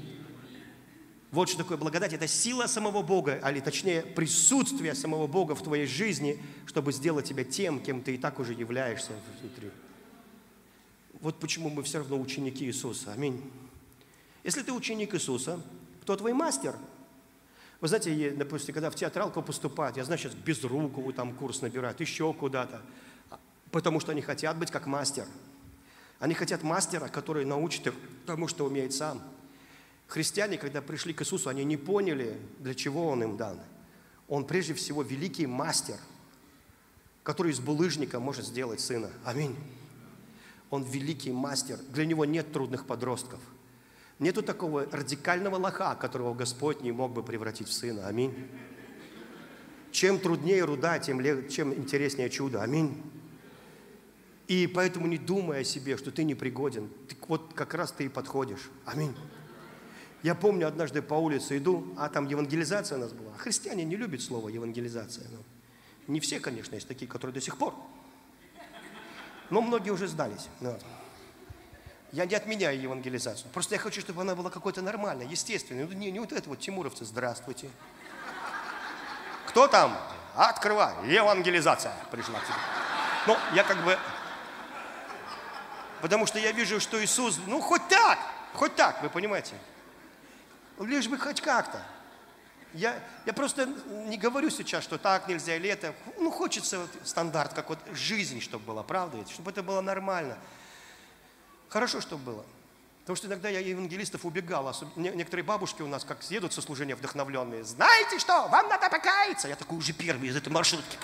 Вот 1.31 1.49
что 1.49 1.59
такое 1.59 1.77
благодать. 1.77 2.13
Это 2.13 2.27
сила 2.27 2.67
самого 2.67 3.01
Бога, 3.01 3.41
или 3.49 3.59
точнее 3.59 4.01
присутствие 4.01 4.95
самого 4.95 5.27
Бога 5.27 5.53
в 5.53 5.61
твоей 5.61 5.85
жизни, 5.85 6.41
чтобы 6.65 6.93
сделать 6.93 7.27
тебя 7.27 7.43
тем, 7.43 7.81
кем 7.81 8.01
ты 8.01 8.15
и 8.15 8.17
так 8.17 8.39
уже 8.39 8.53
являешься 8.53 9.11
внутри. 9.41 9.69
Вот 11.21 11.39
почему 11.39 11.69
мы 11.69 11.83
все 11.83 11.99
равно 11.99 12.19
ученики 12.19 12.65
Иисуса. 12.65 13.13
Аминь. 13.13 13.41
Если 14.43 14.61
ты 14.61 14.71
ученик 14.71 15.15
Иисуса, 15.15 15.61
кто 16.01 16.15
твой 16.15 16.33
мастер? 16.33 16.75
Вы 17.81 17.87
знаете, 17.87 18.31
допустим, 18.31 18.73
когда 18.73 18.89
в 18.89 18.95
театралку 18.95 19.41
поступают, 19.41 19.97
я 19.97 20.05
знаю, 20.05 20.19
сейчас 20.19 20.33
без 20.33 20.59
Безрукову 20.59 21.13
там 21.13 21.33
курс 21.33 21.61
набирают, 21.61 21.99
еще 21.99 22.33
куда-то, 22.33 22.81
потому 23.71 23.99
что 23.99 24.11
они 24.11 24.21
хотят 24.21 24.57
быть 24.57 24.71
как 24.71 24.85
мастер. 24.87 25.25
Они 26.19 26.33
хотят 26.33 26.63
мастера, 26.63 27.07
который 27.09 27.45
научит 27.45 27.87
их 27.87 27.93
тому, 28.25 28.47
что 28.47 28.65
умеет 28.65 28.93
сам. 28.93 29.21
Христиане, 30.07 30.57
когда 30.57 30.81
пришли 30.81 31.13
к 31.13 31.21
Иисусу, 31.21 31.49
они 31.49 31.63
не 31.63 31.77
поняли, 31.77 32.39
для 32.59 32.73
чего 32.73 33.07
Он 33.07 33.23
им 33.23 33.37
дан. 33.37 33.59
Он 34.27 34.45
прежде 34.45 34.73
всего 34.73 35.01
великий 35.01 35.45
мастер, 35.45 35.97
который 37.23 37.51
из 37.51 37.59
булыжника 37.59 38.19
может 38.19 38.45
сделать 38.45 38.79
сына. 38.79 39.09
Аминь. 39.23 39.55
Он 40.75 40.83
великий 40.83 41.31
мастер. 41.31 41.79
Для 41.89 42.05
него 42.05 42.25
нет 42.25 42.51
трудных 42.51 42.85
подростков. 42.85 43.39
Нету 44.19 44.43
такого 44.43 44.85
радикального 44.91 45.55
лоха, 45.55 45.95
которого 45.95 46.33
Господь 46.33 46.81
не 46.81 46.91
мог 46.91 47.13
бы 47.13 47.23
превратить 47.23 47.69
в 47.69 47.73
сына. 47.73 48.07
Аминь. 48.07 48.33
Чем 49.91 50.19
труднее 50.19 50.65
руда, 50.65 50.99
тем, 50.99 51.47
чем 51.47 51.73
интереснее 51.73 52.29
чудо. 52.29 52.61
Аминь. 52.61 53.01
И 54.49 54.67
поэтому 54.67 55.07
не 55.07 55.17
думай 55.17 55.61
о 55.61 55.63
себе, 55.63 55.95
что 55.95 56.11
ты 56.11 56.25
непригоден. 56.25 56.89
Ты, 57.07 57.15
вот 57.25 57.53
как 57.53 57.73
раз 57.73 57.93
ты 57.93 58.05
и 58.05 58.09
подходишь. 58.09 58.69
Аминь. 58.83 59.15
Я 60.23 60.35
помню, 60.35 60.67
однажды 60.67 61.01
по 61.01 61.13
улице 61.13 61.57
иду, 61.57 61.87
а 61.97 62.09
там 62.09 62.27
евангелизация 62.27 62.97
у 62.97 63.01
нас 63.01 63.13
была. 63.13 63.31
Христиане 63.37 63.85
не 63.85 63.95
любят 63.95 64.21
слово 64.21 64.49
евангелизация. 64.49 65.25
Но 65.31 65.37
не 66.13 66.19
все, 66.19 66.41
конечно, 66.41 66.75
есть 66.75 66.87
такие, 66.89 67.07
которые 67.07 67.33
до 67.33 67.39
сих 67.39 67.57
пор 67.57 67.73
но 69.49 69.61
многие 69.61 69.91
уже 69.91 70.07
сдались. 70.07 70.47
Вот. 70.59 70.81
Я 72.11 72.25
не 72.25 72.35
отменяю 72.35 72.79
евангелизацию. 72.79 73.49
Просто 73.51 73.75
я 73.75 73.79
хочу, 73.79 74.01
чтобы 74.01 74.21
она 74.21 74.35
была 74.35 74.49
какой-то 74.49 74.81
нормальной, 74.81 75.27
естественной. 75.27 75.85
Ну, 75.85 75.91
не, 75.93 76.11
не 76.11 76.19
вот 76.19 76.31
это 76.31 76.47
вот, 76.49 76.59
тимуровцы, 76.59 77.03
здравствуйте. 77.03 77.69
Кто 79.47 79.67
там? 79.67 79.97
Открывай. 80.35 80.93
Евангелизация 81.07 81.93
пришла 82.11 82.39
к 82.39 82.45
тебе. 82.45 82.55
Ну, 83.27 83.37
я 83.53 83.63
как 83.63 83.83
бы... 83.83 83.97
Потому 86.01 86.25
что 86.25 86.39
я 86.39 86.51
вижу, 86.51 86.79
что 86.79 87.03
Иисус, 87.03 87.39
ну, 87.47 87.59
хоть 87.59 87.87
так, 87.87 88.19
хоть 88.53 88.75
так, 88.75 89.01
вы 89.01 89.09
понимаете. 89.09 89.55
Лишь 90.79 91.07
бы 91.07 91.17
хоть 91.17 91.41
как-то. 91.41 91.81
Я, 92.75 93.01
я 93.25 93.31
просто 93.31 93.67
не 94.07 94.17
говорю 94.17 94.49
сейчас, 94.49 94.83
что 94.83 94.97
так 94.97 95.29
нельзя 95.29 95.55
или 95.55 95.69
это. 95.69 95.95
Ну, 96.19 96.29
хочется 96.29 96.79
вот 96.79 96.89
стандарт, 97.05 97.53
как 97.53 97.69
вот 97.69 97.79
жизнь, 97.93 98.41
чтобы 98.41 98.65
была, 98.65 98.83
правда? 98.83 99.17
Чтобы 99.29 99.51
это 99.51 99.63
было 99.63 99.79
нормально. 99.79 100.37
Хорошо, 101.69 102.01
чтобы 102.01 102.23
было. 102.23 102.45
Потому 103.01 103.15
что 103.15 103.27
иногда 103.27 103.47
я 103.47 103.59
евангелистов 103.59 104.25
убегал. 104.25 104.75
Некоторые 104.97 105.45
бабушки 105.45 105.81
у 105.83 105.87
нас, 105.87 106.03
как 106.03 106.21
съедут 106.21 106.51
со 106.51 106.61
служения 106.61 106.95
вдохновленные, 106.95 107.63
знаете 107.63 108.19
что, 108.19 108.47
вам 108.47 108.67
надо 108.67 108.89
покаяться. 108.89 109.47
Я 109.47 109.55
такой 109.55 109.77
уже 109.77 109.93
первый 109.93 110.27
из 110.27 110.35
этой 110.35 110.49
маршрутки. 110.49 110.97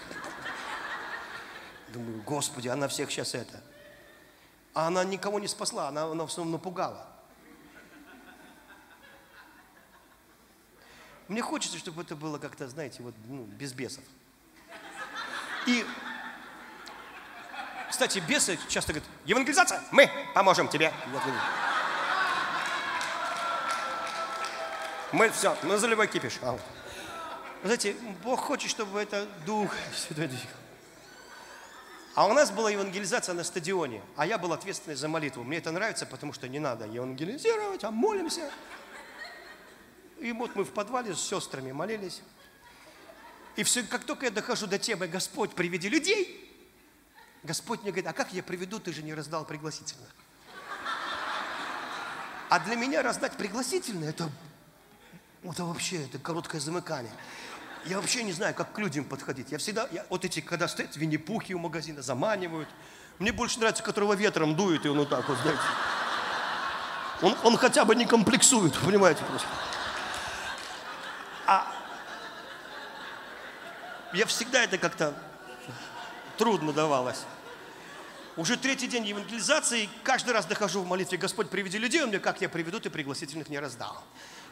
Думаю, 1.89 2.21
Господи, 2.23 2.67
она 2.67 2.89
всех 2.89 3.11
сейчас 3.11 3.33
это. 3.33 3.63
А 4.73 4.87
она 4.87 5.05
никого 5.05 5.39
не 5.39 5.47
спасла, 5.47 5.87
она, 5.87 6.03
она 6.03 6.25
в 6.25 6.27
основном 6.27 6.53
напугала. 6.53 7.07
Мне 11.31 11.41
хочется, 11.41 11.77
чтобы 11.77 12.01
это 12.01 12.17
было 12.17 12.37
как-то, 12.39 12.67
знаете, 12.67 13.01
вот, 13.01 13.15
ну, 13.29 13.43
без 13.43 13.71
бесов. 13.71 14.03
И, 15.65 15.85
кстати, 17.89 18.19
бесы 18.19 18.59
часто 18.67 18.91
говорят, 18.91 19.09
евангелизация, 19.23 19.81
мы 19.91 20.11
поможем 20.35 20.67
тебе. 20.67 20.91
Мы 25.13 25.29
все, 25.29 25.55
мы 25.63 25.77
заливай 25.77 26.09
кипиш. 26.09 26.37
А, 26.41 26.59
знаете, 27.63 27.95
Бог 28.25 28.41
хочет, 28.41 28.69
чтобы 28.69 28.99
это 28.99 29.25
Дух 29.45 29.73
Святой 29.95 30.27
Дух. 30.27 30.39
А 32.13 32.27
у 32.27 32.33
нас 32.33 32.51
была 32.51 32.69
евангелизация 32.71 33.33
на 33.35 33.45
стадионе, 33.45 34.01
а 34.17 34.25
я 34.25 34.37
был 34.37 34.51
ответственный 34.51 34.95
за 34.95 35.07
молитву. 35.07 35.45
Мне 35.45 35.59
это 35.59 35.71
нравится, 35.71 36.05
потому 36.05 36.33
что 36.33 36.49
не 36.49 36.59
надо 36.59 36.87
евангелизировать, 36.87 37.85
а 37.85 37.91
молимся. 37.91 38.51
И 40.21 40.31
вот 40.31 40.55
мы 40.55 40.63
в 40.63 40.71
подвале 40.71 41.15
с 41.15 41.19
сестрами 41.19 41.71
молились. 41.71 42.21
И 43.55 43.63
все, 43.63 43.83
как 43.83 44.05
только 44.05 44.25
я 44.25 44.31
дохожу 44.31 44.67
до 44.67 44.79
темы 44.79 45.07
«Господь, 45.07 45.53
приведи 45.53 45.89
людей», 45.89 46.47
Господь 47.43 47.81
мне 47.81 47.89
говорит, 47.89 48.07
а 48.07 48.13
как 48.13 48.31
я 48.33 48.43
приведу, 48.43 48.79
ты 48.79 48.93
же 48.93 49.01
не 49.01 49.15
раздал 49.15 49.45
пригласительно. 49.45 50.05
А 52.49 52.59
для 52.59 52.75
меня 52.75 53.01
раздать 53.01 53.35
пригласительное, 53.35 54.09
это, 54.09 54.29
это 55.41 55.65
вообще, 55.65 56.05
это 56.05 56.19
короткое 56.19 56.61
замыкание. 56.61 57.11
Я 57.85 57.99
вообще 57.99 58.21
не 58.23 58.31
знаю, 58.31 58.53
как 58.53 58.73
к 58.73 58.77
людям 58.77 59.05
подходить. 59.05 59.51
Я 59.51 59.57
всегда, 59.57 59.87
я, 59.91 60.05
вот 60.09 60.23
эти, 60.23 60.39
когда 60.39 60.67
стоят 60.67 60.95
винни-пухи 60.95 61.53
у 61.55 61.59
магазина, 61.59 62.03
заманивают. 62.03 62.69
Мне 63.17 63.31
больше 63.31 63.57
нравится, 63.57 63.81
которого 63.81 64.13
ветром 64.13 64.55
дует, 64.55 64.85
и 64.85 64.89
он 64.89 64.99
вот 64.99 65.09
так 65.09 65.27
вот, 65.27 65.37
знаете. 65.39 65.61
Он, 67.23 67.35
он 67.43 67.57
хотя 67.57 67.85
бы 67.85 67.95
не 67.95 68.05
комплексует, 68.05 68.77
понимаете, 68.85 69.23
просто. 69.23 69.47
А 71.45 71.71
я 74.13 74.25
всегда 74.25 74.63
это 74.63 74.77
как-то 74.77 75.13
трудно 76.37 76.73
давалось. 76.73 77.23
Уже 78.37 78.57
третий 78.57 78.87
день 78.87 79.05
евангелизации, 79.05 79.89
каждый 80.03 80.31
раз 80.31 80.45
дохожу 80.45 80.81
в 80.81 80.87
молитве, 80.87 81.17
Господь, 81.17 81.49
приведи 81.49 81.77
людей, 81.77 82.01
он 82.01 82.09
мне, 82.09 82.19
как 82.19 82.41
я 82.41 82.49
приведу, 82.49 82.79
ты 82.79 82.89
пригласительных 82.89 83.49
не 83.49 83.59
раздал. 83.59 84.01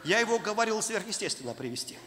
Я 0.04 0.20
его 0.20 0.38
говорил 0.38 0.82
сверхъестественно 0.82 1.54
привести. 1.54 1.98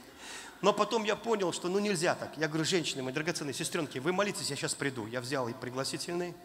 Но 0.61 0.71
потом 0.71 1.03
я 1.03 1.15
понял, 1.15 1.51
что 1.51 1.67
ну 1.67 1.79
нельзя 1.79 2.15
так. 2.15 2.37
Я 2.37 2.47
говорю, 2.47 2.63
женщины, 2.63 3.03
мои 3.03 3.13
драгоценные 3.13 3.53
сестренки, 3.53 3.97
вы 3.97 4.13
молитесь, 4.13 4.49
я 4.49 4.55
сейчас 4.55 4.75
приду. 4.75 5.07
Я 5.07 5.19
взял 5.19 5.47
и 5.47 5.53
пригласительный, 5.53 6.35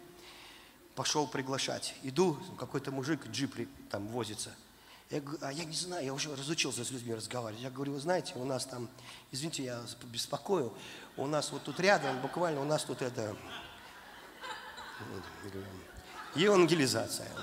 пошел 0.94 1.26
приглашать. 1.26 1.94
Иду, 2.02 2.38
какой-то 2.58 2.90
мужик, 2.90 3.26
джип 3.28 3.68
там 3.90 4.08
возится– 4.08 4.54
я 5.10 5.20
говорю, 5.20 5.38
а 5.40 5.52
я 5.52 5.64
не 5.64 5.74
знаю, 5.74 6.04
я 6.04 6.12
уже 6.12 6.34
разучился 6.34 6.84
с 6.84 6.90
людьми 6.90 7.14
разговаривать. 7.14 7.62
Я 7.62 7.70
говорю, 7.70 7.94
вы 7.94 8.00
знаете, 8.00 8.34
у 8.36 8.44
нас 8.44 8.66
там, 8.66 8.90
извините, 9.32 9.64
я 9.64 9.80
беспокою, 10.04 10.74
у 11.16 11.26
нас 11.26 11.50
вот 11.50 11.62
тут 11.62 11.80
рядом, 11.80 12.20
буквально 12.20 12.60
у 12.60 12.64
нас 12.64 12.84
тут 12.84 13.00
это, 13.00 13.34
евангелизация 16.34 17.28
у 17.32 17.36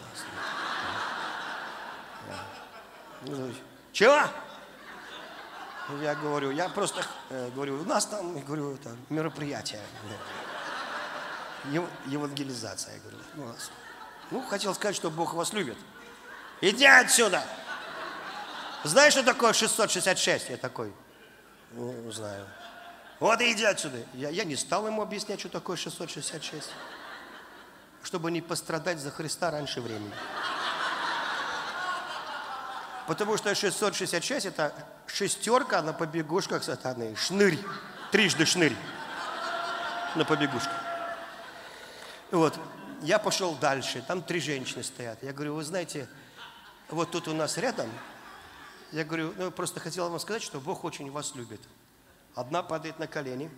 нас. 3.26 3.56
Чего? 3.92 4.22
Я 6.02 6.16
говорю, 6.16 6.52
я 6.52 6.70
просто 6.70 7.06
э, 7.30 7.50
говорю, 7.52 7.80
у 7.80 7.86
нас 7.86 8.06
там, 8.06 8.40
говорю, 8.44 8.74
это 8.74 8.96
мероприятие. 9.10 9.82
Евангелизация, 12.08 12.96
я 12.96 13.00
говорю, 13.00 13.18
у 13.38 13.46
нас. 13.46 13.72
Ну, 14.32 14.42
хотел 14.42 14.74
сказать, 14.74 14.96
что 14.96 15.12
Бог 15.12 15.34
вас 15.34 15.54
любит. 15.54 15.78
Иди 16.62 16.86
отсюда! 16.86 17.44
Знаешь, 18.84 19.14
что 19.14 19.24
такое 19.24 19.54
666? 19.54 20.50
Я 20.50 20.58
такой, 20.58 20.94
ну, 21.72 22.12
знаю. 22.12 22.46
Вот 23.20 23.42
и 23.42 23.52
иди 23.52 23.64
отсюда. 23.64 23.98
Я, 24.14 24.30
я 24.30 24.44
не 24.44 24.56
стал 24.56 24.86
ему 24.86 25.02
объяснять, 25.02 25.40
что 25.40 25.50
такое 25.50 25.78
666. 25.78 26.70
Чтобы 28.04 28.30
не 28.30 28.42
пострадать 28.42 29.00
за 29.00 29.10
Христа 29.10 29.50
раньше 29.52 29.82
времени. 29.82 30.14
Потому 33.08 33.38
что 33.38 33.54
666 33.54 34.46
это 34.48 34.74
шестерка 35.08 35.82
на 35.82 35.94
побегушках 35.94 36.64
сатаны. 36.64 37.16
Шнырь. 37.16 37.60
Трижды 38.12 38.46
шнырь. 38.46 38.76
На 40.16 40.26
побегушках. 40.26 40.80
Вот. 42.32 42.58
Я 43.02 43.20
пошел 43.20 43.54
дальше. 43.56 44.04
Там 44.08 44.22
три 44.22 44.40
женщины 44.40 44.84
стоят. 44.84 45.22
Я 45.24 45.34
говорю, 45.34 45.56
вы 45.56 45.64
знаете, 45.64 46.08
вот 46.90 47.12
тут 47.12 47.28
у 47.28 47.34
нас 47.34 47.58
рядом. 47.58 47.90
Я 48.92 49.04
говорю, 49.04 49.34
ну, 49.38 49.52
просто 49.52 49.80
хотел 49.80 50.10
вам 50.10 50.20
сказать, 50.20 50.42
что 50.42 50.60
Бог 50.60 50.84
очень 50.84 51.12
вас 51.12 51.36
любит. 51.36 51.62
Одна 52.36 52.64
падает 52.64 53.00
на 53.00 53.08
колени, 53.08 53.50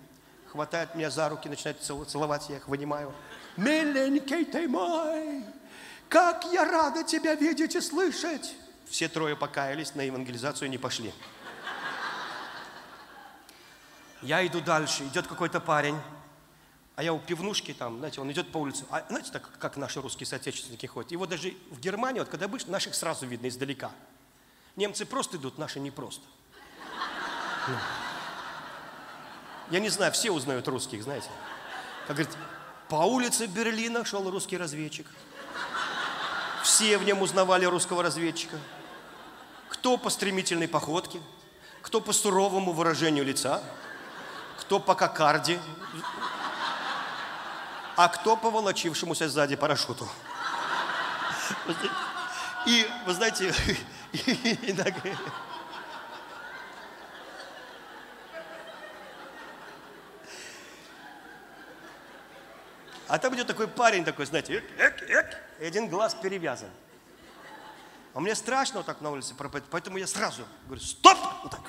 хватает 0.52 0.96
меня 0.96 1.10
за 1.10 1.30
руки, 1.30 1.50
начинает 1.50 1.82
целовать, 1.82 2.50
я 2.50 2.58
их 2.58 2.68
вынимаю. 2.68 3.14
Миленький 3.58 4.46
ты 4.46 4.68
мой, 4.68 5.44
как 6.10 6.46
я 6.46 6.64
рада 6.64 7.04
тебя 7.04 7.36
видеть 7.36 7.76
и 7.76 7.82
слышать. 7.82 8.56
Все 8.88 9.10
трое 9.10 9.36
покаялись, 9.36 9.96
на 9.96 10.02
евангелизацию 10.02 10.70
не 10.70 10.78
пошли. 10.78 11.14
Я 14.22 14.46
иду 14.48 14.62
дальше, 14.62 15.04
идет 15.04 15.28
какой-то 15.28 15.60
парень, 15.60 15.98
а 16.98 17.04
я 17.04 17.14
у 17.14 17.20
пивнушки 17.20 17.76
там, 17.76 18.00
знаете, 18.00 18.20
он 18.20 18.32
идет 18.32 18.52
по 18.52 18.58
улице, 18.58 18.84
а, 18.90 19.06
знаете, 19.08 19.32
так 19.32 19.48
как 19.60 19.78
наши 19.78 20.02
русские 20.02 20.26
соотечественники 20.26 20.88
ходят. 20.88 21.12
Его 21.12 21.28
даже 21.28 21.54
в 21.70 21.80
Германии, 21.80 22.20
вот 22.20 22.28
когда 22.28 22.48
будешь, 22.48 22.66
наших 22.66 22.96
сразу 22.96 23.28
видно 23.28 23.48
издалека. 23.50 23.92
Немцы 24.76 25.06
просто 25.06 25.38
идут, 25.38 25.60
наши 25.60 25.80
не 25.80 25.92
просто. 25.92 26.24
Ну. 27.68 27.76
Я 29.70 29.80
не 29.80 29.90
знаю, 29.90 30.12
все 30.12 30.32
узнают 30.32 30.68
русских, 30.68 31.04
знаете. 31.04 31.30
Как 32.08 32.16
говорит, 32.16 32.36
по 32.90 32.96
улице 32.96 33.46
Берлина 33.46 34.04
шел 34.04 34.28
русский 34.32 34.58
разведчик. 34.58 35.06
Все 36.64 36.98
в 36.98 37.04
нем 37.04 37.22
узнавали 37.22 37.66
русского 37.66 38.02
разведчика. 38.02 38.58
Кто 39.70 39.98
по 40.00 40.10
стремительной 40.10 40.68
походке, 40.68 41.22
кто 41.84 42.02
по 42.02 42.12
суровому 42.12 42.72
выражению 42.72 43.24
лица, 43.24 43.62
кто 44.62 44.80
по 44.80 44.96
кокарде, 44.96 45.60
а 47.98 48.10
кто 48.10 48.38
по 48.38 48.52
волочившемуся 48.52 49.28
сзади 49.28 49.56
парашюту. 49.56 50.08
И, 52.68 52.88
вы 53.08 53.14
знаете, 53.14 53.54
иногда... 54.14 55.18
А 63.08 63.18
там 63.18 63.34
идет 63.36 63.48
такой 63.48 63.68
парень 63.68 64.04
такой, 64.06 64.26
знаете, 64.26 64.58
эк, 64.58 64.66
эк, 64.78 65.10
эк, 65.10 65.42
и 65.60 65.66
один 65.66 65.88
глаз 65.88 66.14
перевязан. 66.14 66.70
А 68.14 68.20
мне 68.20 68.36
страшно 68.36 68.80
вот 68.80 68.86
так 68.86 69.02
на 69.02 69.10
улице 69.10 69.34
пропасть, 69.34 69.66
поэтому 69.72 69.98
я 69.98 70.06
сразу 70.06 70.46
говорю, 70.66 70.82
стоп! 70.82 71.18
Вот 71.44 71.52
так. 71.52 71.62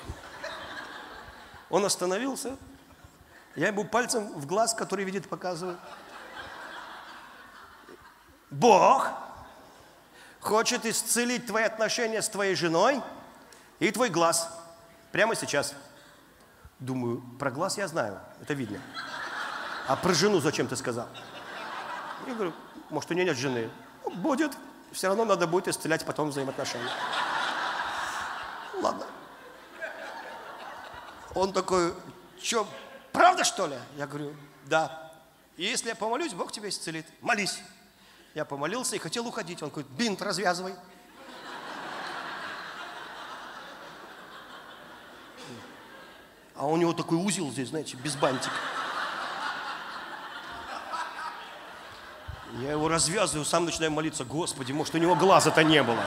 Он 1.69 1.85
остановился, 1.85 2.57
я 3.55 3.67
ему 3.67 3.85
пальцем 3.85 4.33
в 4.33 4.45
глаз, 4.45 4.73
который 4.73 5.05
видит, 5.05 5.29
показываю. 5.29 5.79
Бог 8.49 9.09
хочет 10.39 10.85
исцелить 10.85 11.45
твои 11.45 11.63
отношения 11.63 12.21
с 12.21 12.29
твоей 12.29 12.55
женой 12.55 13.01
и 13.79 13.91
твой 13.91 14.09
глаз. 14.09 14.49
Прямо 15.11 15.35
сейчас. 15.35 15.73
Думаю, 16.79 17.21
про 17.37 17.51
глаз 17.51 17.77
я 17.77 17.87
знаю, 17.87 18.19
это 18.41 18.53
видно. 18.53 18.79
А 19.87 19.95
про 19.95 20.13
жену 20.13 20.39
зачем 20.39 20.67
ты 20.67 20.75
сказал? 20.75 21.07
Я 22.27 22.33
говорю, 22.33 22.53
может, 22.89 23.11
у 23.11 23.13
нее 23.13 23.25
нет 23.25 23.37
жены. 23.37 23.69
Будет. 24.15 24.55
Все 24.91 25.07
равно 25.07 25.25
надо 25.25 25.45
будет 25.45 25.67
исцелять 25.67 26.05
потом 26.05 26.29
взаимоотношения. 26.29 26.89
Ладно. 28.81 29.05
Он 31.35 31.53
такой, 31.53 31.93
что, 32.41 32.67
правда 33.11 33.43
что 33.43 33.67
ли? 33.67 33.77
Я 33.97 34.07
говорю, 34.07 34.35
да. 34.65 35.11
И 35.57 35.63
если 35.63 35.89
я 35.89 35.95
помолюсь, 35.95 36.33
Бог 36.33 36.51
тебя 36.51 36.69
исцелит. 36.69 37.05
Молись. 37.21 37.61
Я 38.35 38.45
помолился 38.45 38.95
и 38.95 38.99
хотел 38.99 39.27
уходить. 39.27 39.61
Он 39.63 39.69
говорит, 39.69 39.89
бинт 39.91 40.21
развязывай. 40.21 40.75
А 46.55 46.65
у 46.65 46.75
него 46.75 46.91
такой 46.93 47.17
узел 47.17 47.49
здесь, 47.51 47.69
знаете, 47.69 47.95
без 47.95 48.15
бантика. 48.15 48.53
Я 52.59 52.71
его 52.71 52.89
развязываю, 52.89 53.45
сам 53.45 53.65
начинаю 53.65 53.91
молиться, 53.91 54.25
Господи, 54.25 54.71
может, 54.71 54.93
у 54.95 54.97
него 54.97 55.15
глаза-то 55.15 55.63
не 55.63 55.81
было. 55.81 56.03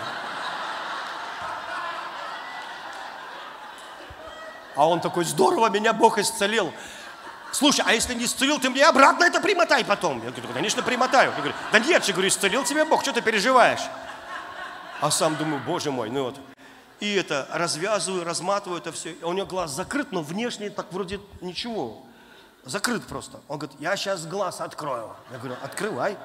А 4.74 4.88
он 4.88 5.00
такой, 5.00 5.24
здорово, 5.24 5.70
меня 5.70 5.92
Бог 5.92 6.18
исцелил. 6.18 6.72
Слушай, 7.52 7.84
а 7.86 7.92
если 7.92 8.14
не 8.14 8.24
исцелил, 8.24 8.58
ты 8.58 8.70
мне 8.70 8.84
обратно 8.84 9.24
это 9.24 9.40
примотай 9.40 9.84
потом. 9.84 10.24
Я 10.24 10.30
говорю, 10.30 10.48
конечно, 10.54 10.82
примотаю. 10.82 11.30
Я 11.30 11.36
говорю, 11.36 11.54
да 11.70 11.78
нет 11.78 12.04
же, 12.04 12.12
говорю, 12.12 12.28
исцелил 12.28 12.64
тебя 12.64 12.86
Бог, 12.86 13.02
что 13.02 13.12
ты 13.12 13.20
переживаешь? 13.20 13.82
А 15.00 15.10
сам 15.10 15.36
думаю, 15.36 15.62
боже 15.66 15.90
мой, 15.90 16.08
ну 16.08 16.24
вот. 16.24 16.40
И 17.00 17.14
это 17.14 17.46
развязываю, 17.52 18.24
разматываю 18.24 18.80
это 18.80 18.90
все. 18.90 19.16
У 19.22 19.32
него 19.32 19.46
глаз 19.46 19.72
закрыт, 19.72 20.12
но 20.12 20.22
внешне 20.22 20.70
так 20.70 20.92
вроде 20.92 21.20
ничего. 21.40 22.06
Закрыт 22.64 23.04
просто. 23.04 23.40
Он 23.48 23.58
говорит, 23.58 23.78
я 23.80 23.96
сейчас 23.96 24.24
глаз 24.24 24.60
открою. 24.60 25.14
Я 25.30 25.38
говорю, 25.38 25.56
открывай. 25.62 26.16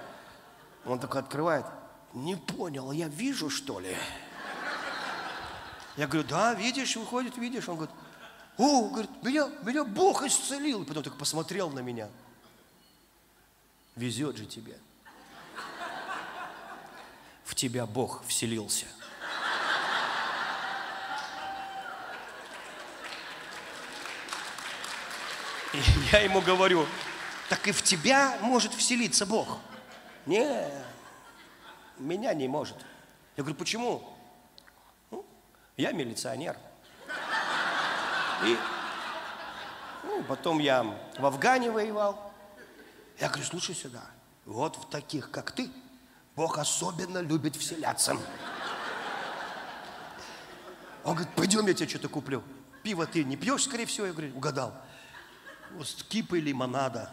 Он 0.86 0.98
такой 0.98 1.22
открывает. 1.22 1.66
Не 2.14 2.36
понял, 2.36 2.92
я 2.92 3.08
вижу, 3.08 3.50
что 3.50 3.80
ли? 3.80 3.98
Я 5.98 6.08
говорю, 6.08 6.26
да, 6.28 6.54
видишь, 6.54 6.96
выходит, 6.96 7.38
видишь. 7.38 7.68
Он 7.68 7.76
говорит, 7.76 7.96
о, 8.58 8.90
говорит, 8.90 9.12
меня, 9.22 9.50
меня 9.64 9.84
Бог 9.84 10.24
исцелил. 10.24 10.84
И 10.84 10.86
потом 10.86 11.04
так 11.04 11.18
посмотрел 11.18 11.70
на 11.70 11.80
меня. 11.80 12.10
Везет 13.96 14.38
же 14.38 14.46
тебе. 14.46 14.78
В 17.44 17.56
тебя 17.56 17.86
Бог 17.86 18.24
вселился. 18.26 18.86
И 25.74 25.78
я 26.12 26.20
ему 26.20 26.42
говорю, 26.42 26.86
так 27.50 27.68
и 27.68 27.72
в 27.72 27.84
тебя 27.84 28.38
может 28.42 28.74
вселиться 28.74 29.26
Бог. 29.26 29.60
Не, 30.26 30.72
меня 31.98 32.34
не 32.34 32.48
может. 32.48 32.78
Я 33.36 33.44
говорю, 33.44 33.56
почему? 33.56 34.04
Ну, 35.12 35.26
я 35.78 35.92
милиционер. 35.92 36.58
И 38.44 38.58
ну, 40.04 40.24
потом 40.24 40.60
я 40.60 40.84
в 41.18 41.26
Афгане 41.26 41.72
воевал. 41.72 42.34
Я 43.20 43.30
говорю, 43.30 43.46
слушай 43.46 43.74
сюда, 43.74 44.04
вот 44.46 44.76
в 44.76 44.90
таких, 44.90 45.32
как 45.32 45.52
ты, 45.52 45.70
Бог 46.36 46.60
особенно 46.60 47.18
любит 47.20 47.56
вселяться. 47.56 48.16
Он 51.04 51.16
говорит, 51.16 51.34
пойдем, 51.36 51.66
я 51.68 51.74
тебе 51.74 51.90
что-то 51.90 52.10
куплю. 52.10 52.44
Пиво 52.84 53.08
ты 53.08 53.24
не 53.24 53.38
пьешь, 53.38 53.64
скорее 53.64 53.86
всего? 53.86 54.06
Я 54.08 54.14
говорю, 54.14 54.36
угадал. 54.36 54.74
Вот 55.72 55.88
кипы 56.10 56.40
лимонада. 56.40 57.12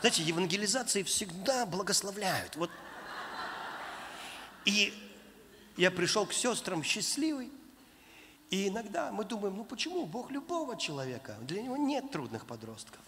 Знаете, 0.00 0.22
евангелизации 0.22 1.02
всегда 1.02 1.66
благословляют. 1.66 2.56
Вот. 2.56 2.70
И 4.64 4.94
я 5.76 5.90
пришел 5.90 6.26
к 6.26 6.32
сестрам 6.32 6.82
счастливый. 6.82 7.52
И 8.50 8.68
иногда 8.68 9.12
мы 9.12 9.24
думаем, 9.24 9.56
ну 9.56 9.64
почему 9.64 10.06
Бог 10.06 10.30
любого 10.30 10.76
человека? 10.76 11.36
Для 11.42 11.62
него 11.62 11.76
нет 11.76 12.10
трудных 12.10 12.46
подростков. 12.46 13.00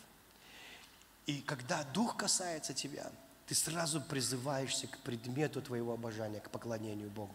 И 1.27 1.41
когда 1.41 1.83
Дух 1.93 2.17
касается 2.17 2.75
тебя, 2.75 3.11
ты 3.47 3.55
сразу 3.55 4.01
призываешься 4.01 4.87
к 4.87 4.99
предмету 4.99 5.61
твоего 5.61 5.93
обожания, 5.93 6.41
к 6.41 6.51
поклонению 6.51 7.11
Богу. 7.11 7.35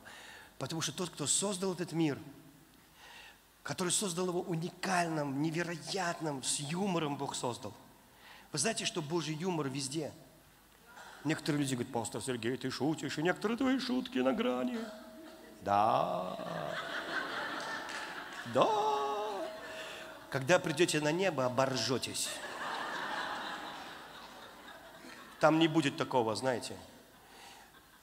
Потому 0.57 0.81
что 0.81 0.91
тот, 0.91 1.09
кто 1.09 1.27
создал 1.27 1.73
этот 1.73 1.91
мир, 1.91 2.17
который 3.61 3.91
создал 3.91 4.29
его 4.29 4.41
уникальным, 4.41 5.41
невероятным, 5.41 6.43
с 6.43 6.59
юмором 6.59 7.17
Бог 7.17 7.35
создал– 7.35 7.73
вы 8.51 8.59
знаете, 8.59 8.85
что 8.85 9.01
Божий 9.01 9.35
юмор 9.35 9.67
везде. 9.67 10.11
Некоторые 11.23 11.61
люди 11.61 11.75
говорят, 11.75 11.91
пастор 11.91 12.21
Сергей, 12.21 12.55
ты 12.57 12.71
шутишь, 12.71 13.17
и 13.17 13.23
некоторые 13.23 13.57
твои 13.57 13.79
шутки 13.79 14.19
на 14.19 14.33
грани. 14.33 14.79
Да. 15.61 16.37
Да. 18.53 18.67
Когда 20.29 20.59
придете 20.59 20.99
на 20.99 21.11
небо, 21.11 21.45
оборжетесь. 21.45 22.29
Там 25.39 25.59
не 25.59 25.67
будет 25.67 25.97
такого, 25.97 26.35
знаете. 26.35 26.75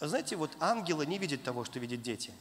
Знаете, 0.01 0.37
вот 0.37 0.51
ангелы 0.61 1.07
не 1.07 1.19
видят 1.19 1.43
того, 1.43 1.65
что 1.65 1.79
видят 1.79 2.03
дети. 2.03 2.33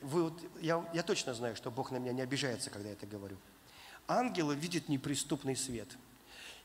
Вы, 0.00 0.24
вот, 0.24 0.40
я, 0.60 0.84
я 0.92 1.02
точно 1.02 1.34
знаю, 1.34 1.56
что 1.56 1.70
Бог 1.70 1.90
на 1.90 1.96
меня 1.96 2.12
не 2.12 2.22
обижается, 2.22 2.70
когда 2.70 2.88
я 2.88 2.94
это 2.94 3.06
говорю. 3.06 3.36
ангелы 4.06 4.54
видят 4.54 4.88
неприступный 4.88 5.56
свет. 5.56 5.88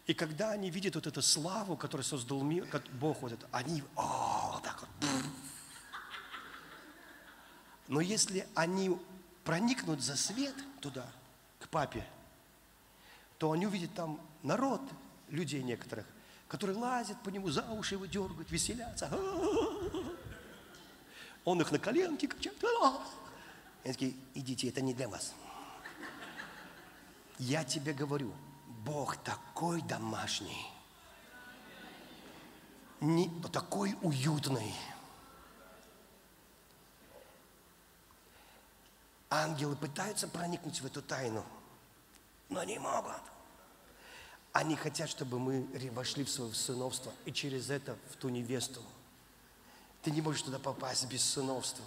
И 0.06 0.14
когда 0.14 0.52
они 0.52 0.70
видят 0.70 0.96
вот 0.96 1.08
эту 1.08 1.22
славу, 1.22 1.78
которую 1.78 2.04
создал 2.04 2.42
мир, 2.42 2.68
Бог 2.94 3.22
вот 3.22 3.32
это, 3.32 3.48
они, 3.52 3.84
о, 3.96 4.54
вот 4.54 4.64
так 4.64 4.82
вот. 4.82 5.10
Но 7.88 8.02
если 8.02 8.48
они 8.56 8.98
проникнут 9.44 10.02
за 10.02 10.16
свет 10.16 10.56
туда, 10.80 11.06
к 11.60 11.68
папе, 11.70 12.06
то 13.38 13.52
они 13.52 13.68
увидят 13.68 13.94
там 13.94 14.20
народ 14.42 14.82
людей 15.30 15.64
некоторых, 15.64 16.06
которые 16.48 16.78
лазят 16.78 17.22
по 17.24 17.30
нему, 17.30 17.50
за 17.50 17.64
уши 17.72 17.96
его 17.96 18.06
дергают, 18.06 18.50
веселятся. 18.52 19.10
Он 21.46 21.60
их 21.60 21.72
на 21.72 21.80
коленки 21.80 22.26
качает. 22.28 22.58
Они 23.84 23.94
такие, 23.94 24.14
идите, 24.34 24.70
это 24.70 24.80
не 24.82 24.94
для 24.94 25.10
вас. 25.10 25.34
Я 27.38 27.66
тебе 27.66 27.94
говорю, 27.94 28.32
Бог 28.86 29.18
такой 29.18 29.82
домашний, 29.82 30.68
не, 33.02 33.30
такой 33.52 33.98
уютный. 34.02 34.74
Ангелы 39.34 39.76
пытаются 39.76 40.28
проникнуть 40.28 40.80
в 40.80 40.86
эту 40.86 41.02
тайну, 41.02 41.44
но 42.50 42.64
не 42.64 42.78
могут. 42.78 43.24
Они 44.52 44.76
хотят, 44.76 45.10
чтобы 45.10 45.40
мы 45.40 45.68
вошли 45.92 46.24
в 46.24 46.30
свое 46.30 46.54
сыновство 46.54 47.12
и 47.26 47.34
через 47.34 47.72
это 47.72 47.98
в 48.12 48.18
ту 48.18 48.30
невесту. 48.30 48.84
Ты 50.04 50.12
не 50.12 50.22
можешь 50.22 50.44
туда 50.44 50.60
попасть 50.60 51.08
без 51.08 51.24
сыновства. 51.24 51.84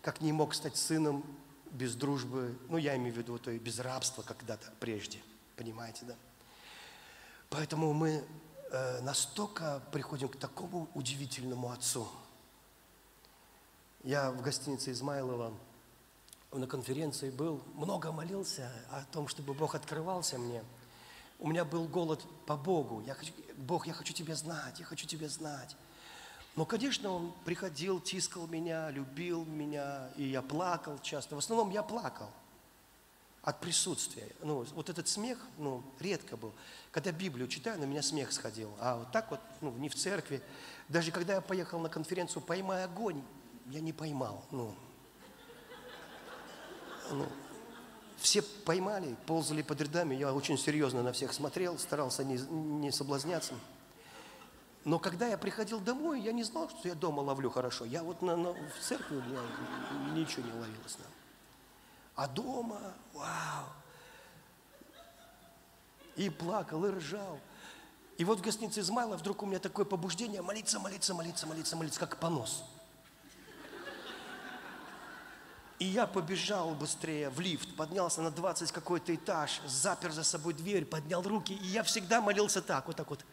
Как 0.00 0.20
не 0.20 0.30
мог 0.30 0.54
стать 0.54 0.76
сыном 0.76 1.24
без 1.72 1.96
дружбы, 1.96 2.56
ну, 2.68 2.76
я 2.76 2.94
имею 2.96 3.14
в 3.14 3.18
виду, 3.18 3.36
то 3.40 3.50
и 3.50 3.58
без 3.58 3.80
рабства 3.80 4.22
когда-то 4.22 4.72
прежде. 4.78 5.18
Понимаете, 5.56 6.04
да? 6.04 6.14
Поэтому 7.48 7.92
мы 7.92 8.24
э, 8.70 9.00
настолько 9.00 9.82
приходим 9.90 10.28
к 10.28 10.36
такому 10.36 10.88
удивительному 10.94 11.72
отцу. 11.72 12.08
Я 14.04 14.30
в 14.30 14.40
гостинице 14.40 14.92
Измайлова 14.92 15.52
на 16.52 16.66
конференции 16.66 17.30
был, 17.30 17.62
много 17.74 18.12
молился 18.12 18.70
о 18.90 19.04
том, 19.12 19.28
чтобы 19.28 19.54
Бог 19.54 19.74
открывался 19.74 20.38
мне. 20.38 20.62
У 21.38 21.48
меня 21.48 21.64
был 21.64 21.84
голод 21.84 22.22
по 22.46 22.56
Богу. 22.56 23.02
Я 23.06 23.14
хочу, 23.14 23.32
Бог, 23.56 23.86
я 23.86 23.92
хочу 23.92 24.12
Тебя 24.12 24.34
знать, 24.34 24.78
я 24.78 24.84
хочу 24.84 25.06
Тебя 25.06 25.28
знать. 25.28 25.76
Но, 26.56 26.66
конечно, 26.66 27.10
он 27.10 27.32
приходил, 27.44 28.00
тискал 28.00 28.46
меня, 28.48 28.90
любил 28.90 29.44
меня, 29.44 30.10
и 30.16 30.24
я 30.24 30.42
плакал 30.42 30.98
часто. 30.98 31.36
В 31.36 31.38
основном 31.38 31.70
я 31.70 31.82
плакал 31.82 32.28
от 33.42 33.60
присутствия. 33.60 34.28
Ну, 34.42 34.66
вот 34.74 34.90
этот 34.90 35.08
смех, 35.08 35.38
ну, 35.56 35.82
редко 36.00 36.36
был. 36.36 36.52
Когда 36.90 37.12
Библию 37.12 37.48
читаю, 37.48 37.78
на 37.78 37.84
меня 37.84 38.02
смех 38.02 38.32
сходил. 38.32 38.70
А 38.80 38.98
вот 38.98 39.12
так 39.12 39.30
вот, 39.30 39.40
ну, 39.60 39.70
не 39.72 39.88
в 39.88 39.94
церкви. 39.94 40.42
Даже 40.88 41.12
когда 41.12 41.34
я 41.34 41.40
поехал 41.40 41.78
на 41.78 41.88
конференцию 41.88 42.42
«Поймай 42.42 42.84
огонь», 42.84 43.22
я 43.66 43.80
не 43.80 43.92
поймал. 43.92 44.44
Ну, 44.50 44.74
ну, 47.10 47.26
все 48.18 48.42
поймали, 48.42 49.16
ползали 49.26 49.62
под 49.62 49.80
рядами. 49.80 50.14
Я 50.14 50.32
очень 50.32 50.58
серьезно 50.58 51.02
на 51.02 51.12
всех 51.12 51.32
смотрел, 51.32 51.78
старался 51.78 52.24
не, 52.24 52.36
не 52.36 52.90
соблазняться. 52.90 53.54
Но 54.84 54.98
когда 54.98 55.26
я 55.26 55.36
приходил 55.36 55.80
домой, 55.80 56.20
я 56.20 56.32
не 56.32 56.42
знал, 56.42 56.68
что 56.70 56.88
я 56.88 56.94
дома 56.94 57.20
ловлю 57.20 57.50
хорошо. 57.50 57.84
Я 57.84 58.02
вот 58.02 58.22
на, 58.22 58.36
на, 58.36 58.52
в 58.52 58.80
церкви 58.80 59.16
у 59.16 59.22
меня 59.22 59.40
ничего 60.14 60.46
не 60.46 60.52
ловилось. 60.52 60.96
Да. 60.98 61.04
А 62.14 62.28
дома, 62.28 62.80
вау! 63.12 63.66
И 66.16 66.28
плакал, 66.30 66.84
и 66.86 66.90
ржал. 66.90 67.38
И 68.18 68.24
вот 68.24 68.40
в 68.40 68.42
гостинице 68.42 68.80
Измайла 68.80 69.16
вдруг 69.16 69.42
у 69.42 69.46
меня 69.46 69.58
такое 69.58 69.86
побуждение 69.86 70.42
молиться, 70.42 70.78
молиться, 70.78 71.14
молиться, 71.14 71.46
молиться, 71.46 71.76
молиться, 71.76 72.00
как 72.00 72.18
понос. 72.18 72.64
И 75.80 75.86
я 75.86 76.06
побежал 76.06 76.74
быстрее 76.74 77.30
в 77.30 77.40
лифт, 77.40 77.74
поднялся 77.74 78.20
на 78.20 78.30
20 78.30 78.70
какой-то 78.70 79.14
этаж, 79.14 79.62
запер 79.66 80.12
за 80.12 80.24
собой 80.24 80.52
дверь, 80.52 80.84
поднял 80.84 81.22
руки. 81.22 81.54
И 81.54 81.66
я 81.68 81.82
всегда 81.82 82.20
молился 82.20 82.60
так, 82.60 82.86
вот 82.86 82.96
так 82.96 83.08
вот. 83.08 83.24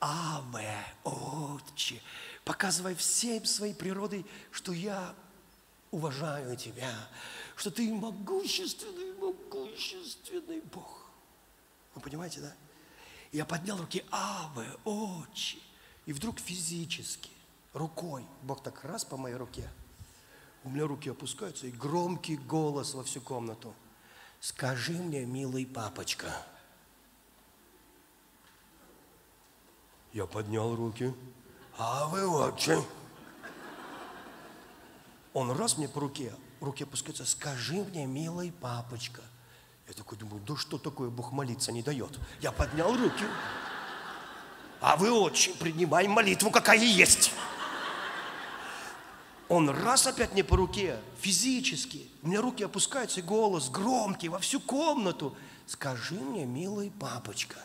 Аве, 0.00 0.84
Отче, 1.04 2.02
показывай 2.44 2.96
всем 2.96 3.44
своей 3.44 3.72
природой, 3.72 4.26
что 4.50 4.72
я 4.72 5.14
уважаю 5.92 6.56
Тебя, 6.56 6.92
что 7.54 7.70
Ты 7.70 7.94
могущественный, 7.94 9.14
могущественный 9.14 10.62
Бог. 10.74 11.06
Вы 11.94 12.00
понимаете, 12.00 12.40
да? 12.40 12.52
Я 13.30 13.44
поднял 13.44 13.76
руки, 13.76 14.04
Аве, 14.10 14.76
Отче, 14.84 15.58
и 16.04 16.12
вдруг 16.12 16.40
физически, 16.40 17.30
рукой, 17.74 18.26
Бог 18.42 18.60
так 18.60 18.82
раз 18.82 19.04
по 19.04 19.16
моей 19.16 19.36
руке, 19.36 19.70
у 20.64 20.70
меня 20.70 20.86
руки 20.86 21.10
опускаются, 21.10 21.66
и 21.66 21.70
громкий 21.70 22.36
голос 22.36 22.94
во 22.94 23.04
всю 23.04 23.20
комнату. 23.20 23.74
Скажи 24.40 24.92
мне, 24.92 25.24
милый 25.24 25.66
папочка, 25.66 26.32
Я 30.12 30.26
поднял 30.26 30.74
руки. 30.74 31.14
А 31.78 32.06
вы 32.06 32.26
отче. 32.26 32.82
Он 35.32 35.52
раз 35.52 35.78
мне 35.78 35.88
по 35.88 36.00
руке, 36.00 36.34
руки 36.60 36.82
опускаются, 36.82 37.24
скажи 37.24 37.74
мне, 37.74 38.06
милый 38.06 38.50
папочка. 38.50 39.22
Я 39.86 39.94
такой 39.94 40.18
думаю, 40.18 40.42
да 40.42 40.56
что 40.56 40.78
такое, 40.78 41.08
Бог 41.08 41.30
молиться 41.30 41.70
не 41.70 41.82
дает. 41.82 42.18
Я 42.40 42.50
поднял 42.50 42.92
руки. 42.96 43.24
А 44.80 44.96
вы 44.96 45.12
очень 45.12 45.54
принимай 45.56 46.08
молитву, 46.08 46.50
какая 46.50 46.78
есть. 46.78 47.32
Он 49.50 49.68
раз 49.68 50.06
опять 50.06 50.32
мне 50.32 50.44
по 50.44 50.56
руке, 50.56 50.96
физически. 51.18 52.08
У 52.22 52.28
меня 52.28 52.40
руки 52.40 52.62
опускаются, 52.62 53.18
и 53.18 53.22
голос 53.24 53.68
громкий 53.68 54.28
во 54.28 54.38
всю 54.38 54.60
комнату. 54.60 55.36
Скажи 55.66 56.14
мне, 56.14 56.46
милый 56.46 56.92
папочка. 56.92 57.56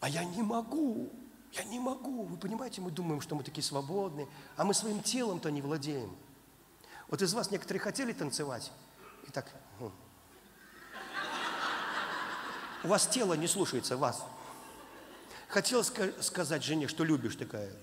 А 0.00 0.08
я 0.08 0.24
не 0.24 0.40
могу. 0.40 1.12
Я 1.52 1.64
не 1.64 1.78
могу. 1.78 2.22
Вы 2.22 2.38
понимаете, 2.38 2.80
мы 2.80 2.90
думаем, 2.90 3.20
что 3.20 3.34
мы 3.34 3.44
такие 3.44 3.62
свободные, 3.62 4.26
а 4.56 4.64
мы 4.64 4.72
своим 4.72 5.02
телом-то 5.02 5.50
не 5.50 5.60
владеем. 5.60 6.16
Вот 7.08 7.20
из 7.20 7.34
вас 7.34 7.50
некоторые 7.50 7.82
хотели 7.82 8.14
танцевать, 8.14 8.72
и 9.28 9.30
так... 9.30 9.52
Ну. 9.78 9.92
У 12.82 12.88
вас 12.88 13.06
тело 13.06 13.34
не 13.34 13.46
слушается 13.46 13.98
вас. 13.98 14.24
Хотел 15.48 15.82
ска- 15.82 16.22
сказать 16.22 16.64
жене, 16.64 16.88
что 16.88 17.04
любишь 17.04 17.36
такая. 17.36 17.76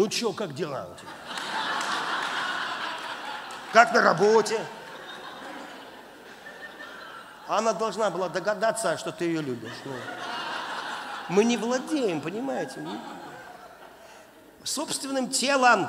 Ну 0.00 0.10
что, 0.10 0.32
как 0.32 0.54
дела 0.54 0.88
у 0.90 0.98
тебя? 0.98 1.10
Как 3.70 3.92
на 3.92 4.00
работе? 4.00 4.58
Она 7.46 7.74
должна 7.74 8.08
была 8.08 8.30
догадаться, 8.30 8.96
что 8.96 9.12
ты 9.12 9.26
ее 9.26 9.42
любишь. 9.42 9.74
Ну. 9.84 9.92
Мы 11.28 11.44
не 11.44 11.58
владеем, 11.58 12.22
понимаете? 12.22 12.82
Собственным 14.64 15.28
телом. 15.28 15.86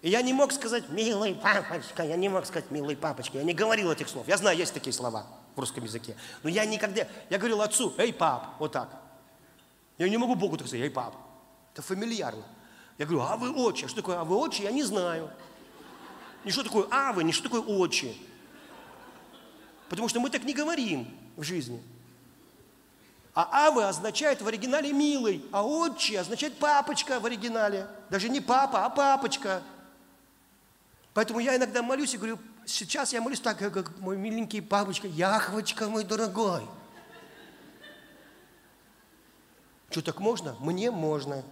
И 0.00 0.08
я 0.08 0.22
не 0.22 0.32
мог 0.32 0.52
сказать, 0.52 0.88
милый 0.88 1.34
папочка, 1.34 2.02
я 2.02 2.16
не 2.16 2.30
мог 2.30 2.46
сказать, 2.46 2.70
милый 2.70 2.96
папочка. 2.96 3.36
Я 3.36 3.44
не 3.44 3.52
говорил 3.52 3.92
этих 3.92 4.08
слов. 4.08 4.26
Я 4.26 4.38
знаю, 4.38 4.56
есть 4.56 4.72
такие 4.72 4.94
слова 4.94 5.26
в 5.54 5.60
русском 5.60 5.84
языке. 5.84 6.16
Но 6.42 6.48
я 6.48 6.64
никогда, 6.64 7.06
я 7.28 7.36
говорил 7.36 7.60
отцу, 7.60 7.92
эй, 7.98 8.14
пап, 8.14 8.54
вот 8.58 8.72
так. 8.72 8.88
Я 9.98 10.08
не 10.08 10.16
могу 10.16 10.34
Богу 10.34 10.56
так 10.56 10.66
сказать, 10.66 10.86
эй, 10.86 10.90
пап. 10.90 11.14
Это 11.74 11.82
фамильярно. 11.82 12.44
Я 12.98 13.06
говорю, 13.06 13.22
а 13.22 13.36
вы 13.36 13.50
отче. 13.50 13.88
Что 13.88 13.96
такое 13.96 14.20
а 14.20 14.24
вы 14.24 14.36
отче, 14.36 14.62
я 14.62 14.70
не 14.70 14.84
знаю. 14.84 15.28
Не 16.44 16.52
что 16.52 16.62
такое 16.62 16.86
а 16.88 17.12
вы, 17.12 17.24
не 17.24 17.32
что 17.32 17.42
такое 17.42 17.62
отче. 17.62 18.14
Потому 19.88 20.08
что 20.08 20.20
мы 20.20 20.30
так 20.30 20.44
не 20.44 20.54
говорим 20.54 21.12
в 21.36 21.42
жизни. 21.42 21.82
А 23.34 23.66
Авы 23.66 23.82
означает 23.82 24.40
в 24.40 24.46
оригинале 24.46 24.92
«милый», 24.92 25.44
а 25.50 25.66
«отче» 25.66 26.20
означает 26.20 26.56
«папочка» 26.56 27.18
в 27.18 27.26
оригинале. 27.26 27.88
Даже 28.08 28.28
не 28.28 28.40
папа, 28.40 28.84
а 28.84 28.90
папочка. 28.90 29.60
Поэтому 31.12 31.40
я 31.40 31.56
иногда 31.56 31.82
молюсь 31.82 32.14
и 32.14 32.16
говорю, 32.16 32.38
сейчас 32.64 33.12
я 33.12 33.20
молюсь 33.20 33.40
так, 33.40 33.58
как 33.58 33.98
мой 33.98 34.16
миленький 34.16 34.62
папочка, 34.62 35.08
Яхвочка 35.08 35.88
мой 35.88 36.04
дорогой. 36.04 36.62
Что, 39.90 40.02
так 40.02 40.20
можно? 40.20 40.56
Мне 40.60 40.92
можно. 40.92 41.44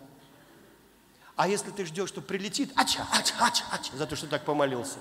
А 1.37 1.49
если 1.49 1.71
ты 1.71 1.85
ждешь, 1.87 2.09
что 2.09 2.21
прилетит, 2.21 2.73
ача, 2.77 3.07
ача, 3.11 3.35
ача, 3.41 3.65
ача, 3.71 3.97
за 3.97 4.07
то, 4.07 4.17
что 4.17 4.27
так 4.27 4.45
помолился. 4.45 4.99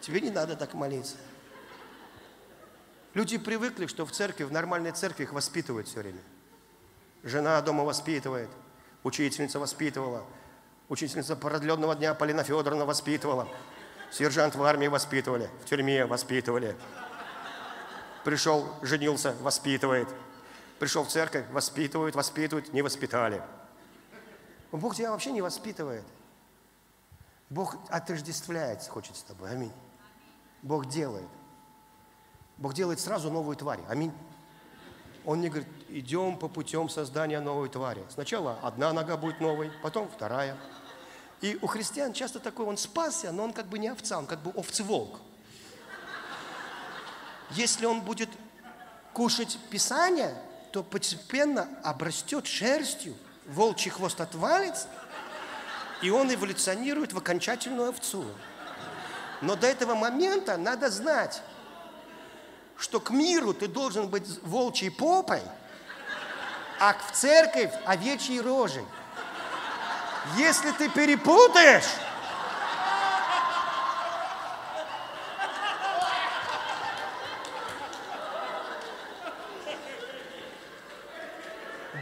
Тебе 0.00 0.20
не 0.20 0.30
надо 0.30 0.56
так 0.56 0.74
молиться. 0.74 1.16
Люди 3.14 3.38
привыкли, 3.38 3.86
что 3.86 4.04
в 4.04 4.10
церкви, 4.10 4.44
в 4.44 4.52
нормальной 4.52 4.92
церкви 4.92 5.22
их 5.22 5.32
воспитывают 5.32 5.88
все 5.88 6.00
время. 6.00 6.20
Жена 7.22 7.60
дома 7.62 7.84
воспитывает, 7.84 8.50
учительница 9.02 9.58
воспитывала, 9.60 10.24
учительница 10.88 11.36
продленного 11.36 11.94
дня 11.94 12.12
Полина 12.14 12.42
Федоровна 12.42 12.84
воспитывала. 12.84 13.48
Сержант 14.10 14.56
в 14.56 14.62
армии 14.62 14.88
воспитывали, 14.88 15.48
в 15.64 15.68
тюрьме 15.68 16.06
воспитывали. 16.06 16.76
Пришел, 18.24 18.68
женился, 18.82 19.34
воспитывает. 19.40 20.08
Пришел 20.78 21.04
в 21.04 21.08
церковь, 21.08 21.46
воспитывают, 21.50 22.14
воспитывают, 22.14 22.72
не 22.72 22.82
воспитали. 22.82 23.42
Бог 24.72 24.96
тебя 24.96 25.12
вообще 25.12 25.30
не 25.30 25.40
воспитывает. 25.40 26.04
Бог 27.48 27.76
отождествляется, 27.88 28.90
хочет 28.90 29.16
с 29.16 29.22
тобой. 29.22 29.50
Аминь. 29.50 29.72
Бог 30.62 30.86
делает. 30.86 31.28
Бог 32.56 32.74
делает 32.74 32.98
сразу 33.00 33.30
новую 33.30 33.56
тварь. 33.56 33.80
Аминь. 33.88 34.12
Он 35.24 35.40
не 35.40 35.48
говорит, 35.48 35.68
идем 35.88 36.36
по 36.36 36.48
путем 36.48 36.88
создания 36.88 37.40
новой 37.40 37.68
твари. 37.68 38.04
Сначала 38.10 38.58
одна 38.62 38.92
нога 38.92 39.16
будет 39.16 39.40
новой, 39.40 39.70
потом 39.82 40.08
вторая. 40.08 40.56
И 41.40 41.58
у 41.62 41.66
христиан 41.66 42.12
часто 42.12 42.40
такой, 42.40 42.66
он 42.66 42.76
спасся, 42.76 43.32
но 43.32 43.44
он 43.44 43.52
как 43.52 43.66
бы 43.66 43.78
не 43.78 43.88
овца, 43.88 44.18
он 44.18 44.26
как 44.26 44.40
бы 44.40 44.50
овцеволк. 44.50 45.20
Если 47.50 47.86
он 47.86 48.00
будет 48.00 48.30
кушать 49.12 49.58
Писание, 49.70 50.34
то 50.74 50.82
постепенно 50.82 51.68
обрастет 51.84 52.48
шерстью, 52.48 53.14
волчий 53.46 53.92
хвост 53.92 54.20
отвалится, 54.20 54.88
и 56.02 56.10
он 56.10 56.34
эволюционирует 56.34 57.12
в 57.12 57.18
окончательную 57.18 57.90
овцу. 57.90 58.24
Но 59.40 59.54
до 59.54 59.68
этого 59.68 59.94
момента 59.94 60.56
надо 60.56 60.90
знать, 60.90 61.42
что 62.76 62.98
к 62.98 63.10
миру 63.10 63.54
ты 63.54 63.68
должен 63.68 64.08
быть 64.08 64.26
волчьей 64.42 64.90
попой, 64.90 65.42
а 66.80 66.94
в 66.94 67.12
церковь 67.12 67.70
овечьей 67.86 68.40
рожей. 68.40 68.84
Если 70.36 70.72
ты 70.72 70.88
перепутаешь, 70.88 71.86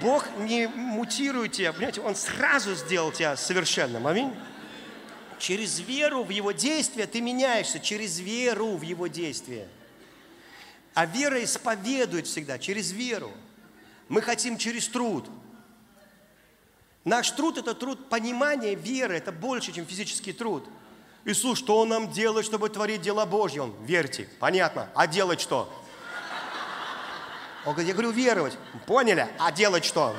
Бог 0.02 0.26
не 0.38 0.66
мутирует 0.66 1.52
тебя, 1.52 1.72
понимаете, 1.72 2.00
Он 2.00 2.16
сразу 2.16 2.74
сделал 2.74 3.12
тебя 3.12 3.36
совершенным. 3.36 4.06
Аминь. 4.06 4.34
Через 5.38 5.80
веру 5.80 6.24
в 6.24 6.30
Его 6.30 6.52
действия 6.52 7.06
ты 7.06 7.20
меняешься, 7.20 7.80
через 7.80 8.18
веру 8.18 8.76
в 8.76 8.82
Его 8.82 9.06
действия. 9.06 9.68
А 10.94 11.06
вера 11.06 11.42
исповедует 11.42 12.26
всегда, 12.26 12.58
через 12.58 12.92
веру. 12.92 13.30
Мы 14.08 14.20
хотим 14.20 14.58
через 14.58 14.88
труд. 14.88 15.28
Наш 17.04 17.30
труд– 17.30 17.58
это 17.58 17.74
труд 17.74 18.08
понимания 18.08 18.74
веры, 18.74 19.16
это 19.16 19.32
больше, 19.32 19.72
чем 19.72 19.86
физический 19.86 20.32
труд. 20.32 20.64
Иисус, 21.24 21.58
что 21.58 21.78
Он 21.78 21.88
нам 21.88 22.12
делает, 22.12 22.44
чтобы 22.44 22.68
творить 22.68 23.00
дела 23.00 23.26
Божьи? 23.26 23.58
Он, 23.58 23.74
верьте, 23.84 24.28
понятно. 24.38 24.88
А 24.94 25.06
делать 25.06 25.40
что? 25.40 25.72
Он 27.64 27.72
говорит, 27.72 27.88
я 27.88 27.94
говорю, 27.94 28.10
веровать. 28.10 28.58
Поняли? 28.86 29.28
А 29.38 29.52
делать 29.52 29.84
что? 29.84 30.16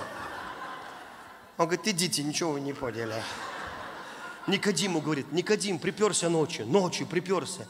Он 1.58 1.66
говорит, 1.68 1.88
идите, 1.88 2.24
ничего 2.24 2.54
вы 2.54 2.62
не 2.62 2.74
поняли. 2.74 3.22
Никодиму 4.48 5.02
говорит, 5.02 5.32
Никодим 5.32 5.80
приперся 5.80 6.30
ночью, 6.30 6.66
ночью 6.66 7.08
приперся. 7.08 7.66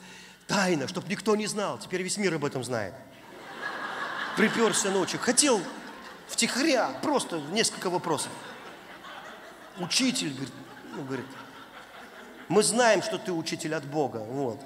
Тайно, 0.48 0.88
чтобы 0.88 1.08
никто 1.10 1.36
не 1.36 1.48
знал. 1.48 1.80
Теперь 1.80 2.02
весь 2.02 2.18
мир 2.18 2.34
об 2.36 2.46
этом 2.46 2.64
знает. 2.64 2.94
Приперся 4.38 4.90
ночью. 4.90 5.20
Хотел 5.20 5.62
втихаря, 6.28 6.90
просто 7.02 7.40
несколько 7.52 7.90
вопросов. 7.90 8.32
Учитель, 9.80 10.34
говорит, 10.34 10.54
ну, 10.96 11.04
говорит, 11.04 11.26
мы 12.48 12.64
знаем, 12.64 13.02
что 13.02 13.18
ты 13.18 13.32
учитель 13.32 13.74
от 13.74 13.86
Бога, 13.86 14.18
вот. 14.18 14.60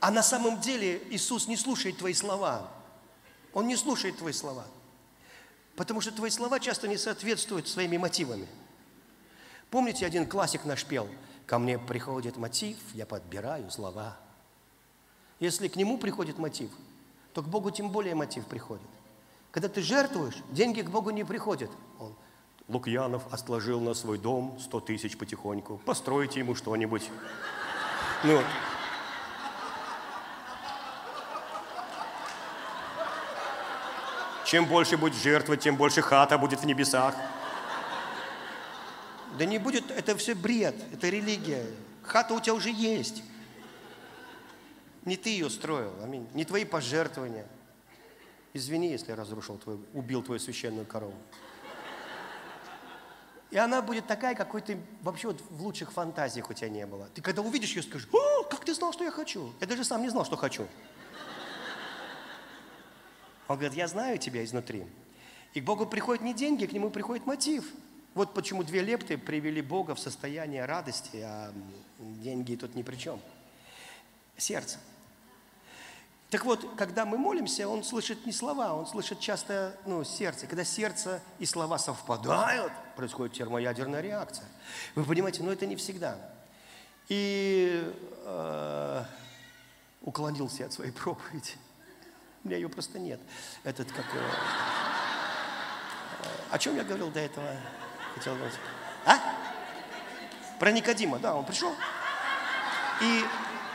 А 0.00 0.10
на 0.10 0.22
самом 0.22 0.60
деле 0.60 1.02
Иисус 1.10 1.48
не 1.48 1.56
слушает 1.56 1.98
твои 1.98 2.12
слова. 2.12 2.70
Он 3.56 3.66
не 3.66 3.76
слушает 3.76 4.18
твои 4.18 4.34
слова. 4.34 4.66
Потому 5.76 6.02
что 6.02 6.12
твои 6.12 6.28
слова 6.28 6.60
часто 6.60 6.88
не 6.88 6.98
соответствуют 6.98 7.66
своими 7.66 7.96
мотивами. 7.96 8.46
Помните, 9.70 10.04
один 10.04 10.26
классик 10.26 10.66
наш 10.66 10.84
пел 10.84 11.08
«Ко 11.46 11.58
мне 11.58 11.78
приходит 11.78 12.36
мотив, 12.36 12.76
я 12.92 13.06
подбираю 13.06 13.70
слова». 13.70 14.18
Если 15.40 15.68
к 15.68 15.76
нему 15.76 15.96
приходит 15.96 16.36
мотив, 16.36 16.70
то 17.32 17.40
к 17.40 17.48
Богу 17.48 17.70
тем 17.70 17.88
более 17.88 18.14
мотив 18.14 18.44
приходит. 18.44 18.86
Когда 19.52 19.70
ты 19.70 19.80
жертвуешь, 19.80 20.36
деньги 20.50 20.82
к 20.82 20.90
Богу 20.90 21.08
не 21.08 21.24
приходят. 21.24 21.70
Он, 21.98 22.14
Лукьянов 22.68 23.22
отложил 23.32 23.80
на 23.80 23.94
свой 23.94 24.18
дом 24.18 24.58
100 24.60 24.80
тысяч 24.80 25.16
потихоньку. 25.16 25.80
Постройте 25.86 26.40
ему 26.40 26.54
что-нибудь. 26.56 27.08
Ну, 28.22 28.42
Чем 34.46 34.66
больше 34.66 34.96
будет 34.96 35.14
жертвовать, 35.14 35.60
тем 35.60 35.76
больше 35.76 36.02
хата 36.02 36.38
будет 36.38 36.60
в 36.60 36.66
небесах. 36.66 37.16
Да 39.36 39.44
не 39.44 39.58
будет, 39.58 39.90
это 39.90 40.16
все 40.16 40.36
бред, 40.36 40.76
это 40.92 41.08
религия. 41.08 41.66
Хата 42.04 42.32
у 42.32 42.40
тебя 42.40 42.54
уже 42.54 42.70
есть. 42.70 43.24
Не 45.04 45.16
ты 45.16 45.30
ее 45.30 45.50
строил, 45.50 45.92
аминь. 46.00 46.28
Не 46.32 46.44
твои 46.44 46.64
пожертвования. 46.64 47.46
Извини, 48.54 48.88
если 48.88 49.10
я 49.10 49.16
разрушил 49.16 49.58
твой, 49.58 49.80
убил 49.92 50.22
твою 50.22 50.38
священную 50.38 50.86
корову. 50.86 51.18
И 53.50 53.58
она 53.58 53.82
будет 53.82 54.06
такая, 54.06 54.36
какой 54.36 54.60
ты 54.60 54.78
вообще 55.02 55.26
вот 55.26 55.40
в 55.50 55.62
лучших 55.62 55.90
фантазиях 55.90 56.48
у 56.50 56.52
тебя 56.52 56.68
не 56.68 56.86
было. 56.86 57.08
Ты 57.14 57.20
когда 57.20 57.42
увидишь 57.42 57.74
ее, 57.74 57.82
скажешь, 57.82 58.08
о, 58.12 58.44
как 58.44 58.64
ты 58.64 58.74
знал, 58.74 58.92
что 58.92 59.02
я 59.02 59.10
хочу? 59.10 59.52
Я 59.60 59.66
даже 59.66 59.82
сам 59.82 60.02
не 60.02 60.08
знал, 60.08 60.24
что 60.24 60.36
хочу. 60.36 60.68
Он 63.48 63.56
говорит, 63.56 63.76
я 63.76 63.88
знаю 63.88 64.18
тебя 64.18 64.44
изнутри. 64.44 64.84
И 65.54 65.60
к 65.60 65.64
Богу 65.64 65.86
приходят 65.86 66.22
не 66.22 66.34
деньги, 66.34 66.66
к 66.66 66.72
Нему 66.72 66.90
приходит 66.90 67.26
мотив. 67.26 67.64
Вот 68.14 68.34
почему 68.34 68.62
две 68.62 68.82
лепты 68.82 69.18
привели 69.18 69.60
Бога 69.60 69.94
в 69.94 70.00
состояние 70.00 70.64
радости, 70.64 71.18
а 71.18 71.52
деньги 71.98 72.56
тут 72.56 72.74
ни 72.74 72.82
при 72.82 72.96
чем. 72.96 73.20
Сердце. 74.36 74.78
Так 76.30 76.44
вот, 76.44 76.66
когда 76.76 77.06
мы 77.06 77.18
молимся, 77.18 77.68
он 77.68 77.84
слышит 77.84 78.26
не 78.26 78.32
слова, 78.32 78.74
он 78.74 78.86
слышит 78.86 79.20
часто 79.20 79.78
ну, 79.86 80.02
сердце. 80.02 80.46
Когда 80.46 80.64
сердце 80.64 81.22
и 81.38 81.46
слова 81.46 81.78
совпадают, 81.78 82.72
происходит 82.96 83.34
термоядерная 83.34 84.00
реакция. 84.00 84.46
Вы 84.96 85.04
понимаете, 85.04 85.42
но 85.42 85.52
это 85.52 85.66
не 85.66 85.76
всегда. 85.76 86.18
И 87.08 87.92
э, 88.24 89.04
уклонился 90.02 90.66
от 90.66 90.72
своей 90.72 90.90
проповеди. 90.90 91.52
У 92.46 92.48
меня 92.48 92.58
ее 92.58 92.68
просто 92.68 93.00
нет. 93.00 93.18
Этот 93.64 93.90
как... 93.90 94.04
Э, 94.14 94.20
о 96.52 96.58
чем 96.58 96.76
я 96.76 96.84
говорил 96.84 97.10
до 97.10 97.18
этого? 97.18 97.44
Хотел 98.14 98.36
говорить. 98.36 98.54
А? 99.04 99.18
Про 100.60 100.70
Никодима, 100.70 101.18
да, 101.18 101.34
он 101.34 101.44
пришел. 101.44 101.74
И 103.02 103.24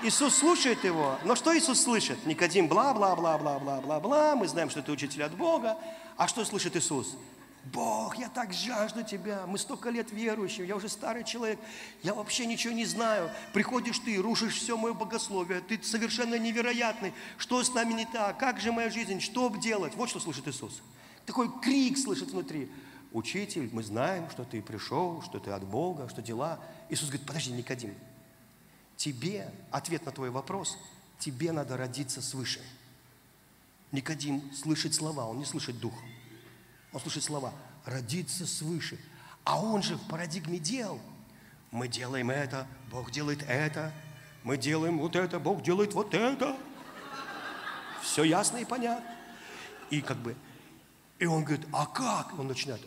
Иисус 0.04 0.36
слушает 0.36 0.86
его, 0.86 1.20
но 1.26 1.36
что 1.36 1.54
Иисус 1.58 1.84
слышит? 1.84 2.26
Никодим 2.26 2.70
бла-бла-бла-бла-бла-бла-бла, 2.70 4.38
мы 4.38 4.48
знаем, 4.48 4.70
что 4.70 4.80
это 4.80 4.94
учитель 4.94 5.24
от 5.24 5.34
Бога. 5.34 5.78
А 6.16 6.30
что 6.30 6.46
слышит 6.46 6.78
Иисус? 6.78 7.18
Бог, 7.65 8.17
я 8.17 8.28
так 8.28 8.54
жажду 8.54 9.04
Тебя, 9.04 9.45
мы 9.45 9.60
столько 9.60 9.91
лет 9.91 10.12
верующие, 10.12 10.67
я 10.67 10.76
уже 10.76 10.89
старый 10.89 11.24
человек, 11.24 11.60
я 12.02 12.15
вообще 12.15 12.47
ничего 12.47 12.74
не 12.74 12.86
знаю. 12.86 13.30
Приходишь 13.54 14.00
ты, 14.00 14.17
рушишь 14.17 14.56
все 14.56 14.78
мое 14.78 14.93
богословие, 14.93 15.62
ты 15.62 15.82
совершенно 15.84 16.39
невероятный. 16.39 17.13
Что 17.38 17.63
с 17.63 17.71
нами 17.74 17.93
не 17.93 18.06
так? 18.06 18.39
Как 18.39 18.60
же 18.60 18.71
моя 18.71 18.89
жизнь? 18.89 19.19
Что 19.19 19.50
делать? 19.56 19.93
Вот 19.95 20.10
что 20.10 20.19
слышит 20.19 20.47
Иисус. 20.47 20.82
Такой 21.28 21.52
крик 21.62 22.00
слышит 22.00 22.31
внутри. 22.31 22.71
Учитель, 23.12 23.69
мы 23.71 23.83
знаем, 23.83 24.29
что 24.31 24.44
ты 24.44 24.62
пришел, 24.62 25.21
что 25.21 25.40
ты 25.40 25.52
от 25.52 25.63
Бога, 25.63 26.10
что 26.10 26.21
дела. 26.21 26.60
Иисус 26.90 27.10
говорит, 27.10 27.27
подожди, 27.27 27.52
Никодим, 27.52 27.94
тебе, 28.96 29.54
ответ 29.69 30.06
на 30.06 30.12
твой 30.12 30.31
вопрос, 30.31 30.77
тебе 31.19 31.52
надо 31.52 31.77
родиться 31.77 32.21
свыше. 32.21 32.62
Никодим 33.92 34.52
слышит 34.54 34.96
слова, 34.96 35.27
он 35.27 35.38
не 35.38 35.46
слышит 35.46 35.79
духа. 35.79 36.02
Он 36.94 37.00
слушает 37.00 37.23
слова 37.23 37.54
«родиться 37.85 38.46
свыше». 38.46 39.00
А 39.44 39.60
он 39.60 39.81
же 39.81 39.96
в 39.96 40.08
парадигме 40.08 40.60
дел. 40.60 41.00
Мы 41.71 41.87
делаем 41.87 42.29
это, 42.29 42.67
Бог 42.92 43.12
делает 43.12 43.44
это, 43.48 43.92
мы 44.44 44.58
делаем 44.58 45.00
вот 45.00 45.15
это, 45.15 45.39
Бог 45.39 45.63
делает 45.63 45.94
вот 45.94 46.13
это. 46.13 46.58
Все 48.04 48.23
ясно 48.23 48.58
и 48.58 48.65
понятно. 48.65 49.10
И 49.89 50.02
как 50.02 50.17
бы, 50.17 50.35
и 51.19 51.25
он 51.25 51.44
говорит, 51.44 51.65
а 51.71 51.85
как? 51.85 52.37
Он 52.37 52.48
начинает. 52.48 52.81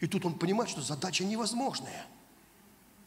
И 0.00 0.06
тут 0.06 0.24
он 0.24 0.34
понимает, 0.38 0.70
что 0.70 0.80
задача 0.80 1.24
невозможная. 1.24 2.06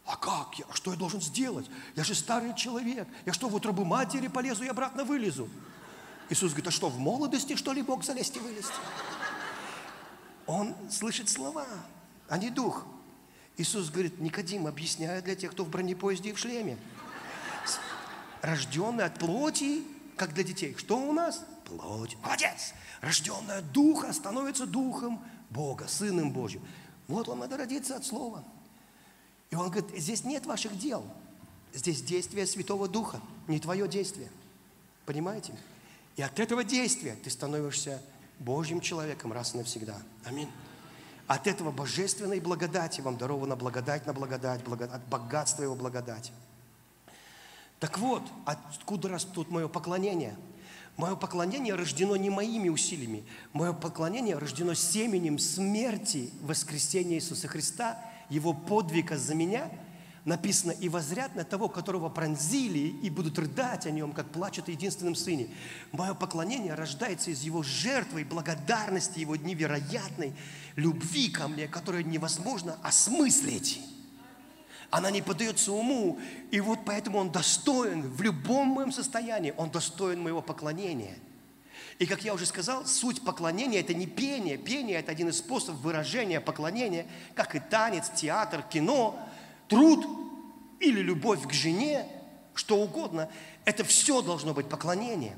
А 0.05 0.17
как? 0.17 0.59
Я, 0.59 0.65
что 0.73 0.91
я 0.91 0.97
должен 0.97 1.21
сделать? 1.21 1.69
Я 1.95 2.03
же 2.03 2.13
старый 2.13 2.55
человек. 2.55 3.07
Я 3.25 3.33
что, 3.33 3.47
в 3.47 3.55
утробу 3.55 3.85
матери 3.85 4.27
полезу 4.27 4.63
и 4.63 4.67
обратно 4.67 5.03
вылезу? 5.03 5.49
Иисус 6.29 6.51
говорит, 6.51 6.67
а 6.67 6.71
что, 6.71 6.89
в 6.89 6.99
молодости, 6.99 7.55
что 7.55 7.71
ли, 7.71 7.81
Бог 7.81 8.03
залезть 8.03 8.35
и 8.35 8.39
вылезти? 8.39 8.73
Он 10.45 10.75
слышит 10.89 11.29
слова, 11.29 11.67
а 12.27 12.37
не 12.37 12.49
дух. 12.49 12.85
Иисус 13.57 13.89
говорит, 13.89 14.19
Никодим, 14.19 14.67
объясняю 14.67 15.21
для 15.21 15.35
тех, 15.35 15.51
кто 15.51 15.63
в 15.63 15.69
бронепоезде 15.69 16.29
и 16.31 16.33
в 16.33 16.39
шлеме. 16.39 16.77
рожденная 18.41 19.05
от 19.05 19.19
плоти, 19.19 19.83
как 20.17 20.33
для 20.33 20.43
детей. 20.43 20.75
Что 20.77 20.97
у 20.97 21.13
нас? 21.13 21.45
Плоть. 21.65 22.17
Молодец. 22.23 22.73
Рожденная 23.01 23.59
от 23.59 23.71
духа 23.71 24.11
становится 24.13 24.65
духом 24.65 25.23
Бога, 25.49 25.87
Сыном 25.87 26.31
Божьим. 26.31 26.61
Вот 27.07 27.29
он 27.29 27.39
надо 27.39 27.57
родиться 27.57 27.95
от 27.95 28.05
Слова. 28.05 28.43
И 29.51 29.55
он 29.55 29.69
говорит, 29.69 29.91
здесь 29.95 30.23
нет 30.23 30.45
ваших 30.45 30.77
дел. 30.77 31.05
Здесь 31.73 32.01
действие 32.01 32.45
Святого 32.47 32.87
Духа, 32.87 33.19
не 33.47 33.59
твое 33.59 33.87
действие. 33.87 34.29
Понимаете? 35.05 35.55
И 36.15 36.21
от 36.21 36.39
этого 36.39 36.63
действия 36.63 37.15
ты 37.23 37.29
становишься 37.29 38.01
Божьим 38.39 38.81
человеком 38.81 39.31
раз 39.33 39.53
и 39.53 39.57
навсегда. 39.57 39.97
Аминь. 40.25 40.49
От 41.27 41.47
этого 41.47 41.71
божественной 41.71 42.39
благодати 42.39 43.01
вам 43.01 43.17
дарована 43.17 43.55
благодать 43.55 44.05
на 44.05 44.13
благодать, 44.13 44.63
благодать 44.63 44.95
от 44.95 45.07
богатства 45.07 45.63
его 45.63 45.75
благодати. 45.75 46.31
Так 47.79 47.97
вот, 47.97 48.23
откуда 48.45 49.09
растут 49.09 49.49
мое 49.49 49.67
поклонение? 49.67 50.37
Мое 50.95 51.15
поклонение 51.15 51.75
рождено 51.75 52.15
не 52.15 52.29
моими 52.29 52.69
усилиями. 52.69 53.23
Мое 53.51 53.73
поклонение 53.73 54.37
рождено 54.37 54.73
семенем 54.73 55.39
смерти 55.39 56.29
воскресения 56.41 57.15
Иисуса 57.15 57.47
Христа, 57.47 57.99
Его 58.29 58.53
подвига 58.53 59.17
за 59.17 59.35
меня– 59.35 59.69
написано, 60.25 60.71
и 60.71 60.87
возрят 60.87 61.35
на 61.35 61.43
того, 61.43 61.67
которого 61.67 62.09
пронзили, 62.09 62.95
и 63.01 63.09
будут 63.09 63.37
рыдать 63.37 63.85
о 63.85 63.91
нем, 63.91 64.13
как 64.13 64.29
плачут 64.29 64.69
о 64.69 64.71
единственном 64.71 65.15
сыне. 65.15 65.49
Мое 65.91 66.13
поклонение 66.13 66.73
рождается 66.75 67.31
из 67.31 67.41
его 67.41 67.61
жертвы 67.61 68.21
и 68.21 68.25
благодарности, 68.25 69.19
его 69.19 69.35
невероятной 69.35 70.33
любви 70.75 71.29
ко 71.29 71.47
мне, 71.47 71.67
которую 71.67 72.07
невозможно 72.07 72.77
осмыслить. 72.83 73.81
Она 74.91 75.09
не 75.11 75.21
поддается 75.21 75.71
уму, 75.71 76.19
и 76.51 76.61
вот 76.61 76.79
поэтому 76.85 77.17
он 77.17 77.31
достоин 77.31 78.03
в 78.03 78.21
любом 78.21 78.67
моем 78.67 78.91
состоянии, 78.91 79.53
он 79.57 79.71
достоин 79.71 80.21
моего 80.21 80.41
поклонения. 80.41 81.17
И 81.99 82.05
как 82.05 82.23
я 82.23 82.33
уже 82.33 82.45
сказал, 82.45 82.85
суть 82.85 83.23
поклонения– 83.23 83.79
это 83.81 83.93
не 83.93 84.07
пение. 84.07 84.57
Пение– 84.57 84.97
это 84.99 85.11
один 85.11 85.29
из 85.29 85.39
способов 85.39 85.81
выражения 85.81 86.39
поклонения, 86.39 87.05
как 87.35 87.55
и 87.55 87.59
танец, 87.59 88.09
театр, 88.15 88.63
кино– 88.63 89.19
труд 89.67 90.05
или 90.79 90.99
любовь 90.99 91.47
к 91.47 91.53
жене, 91.53 92.07
что 92.53 92.77
угодно, 92.77 93.29
это 93.65 93.83
все 93.83 94.21
должно 94.21 94.53
быть 94.53 94.69
поклонение. 94.69 95.35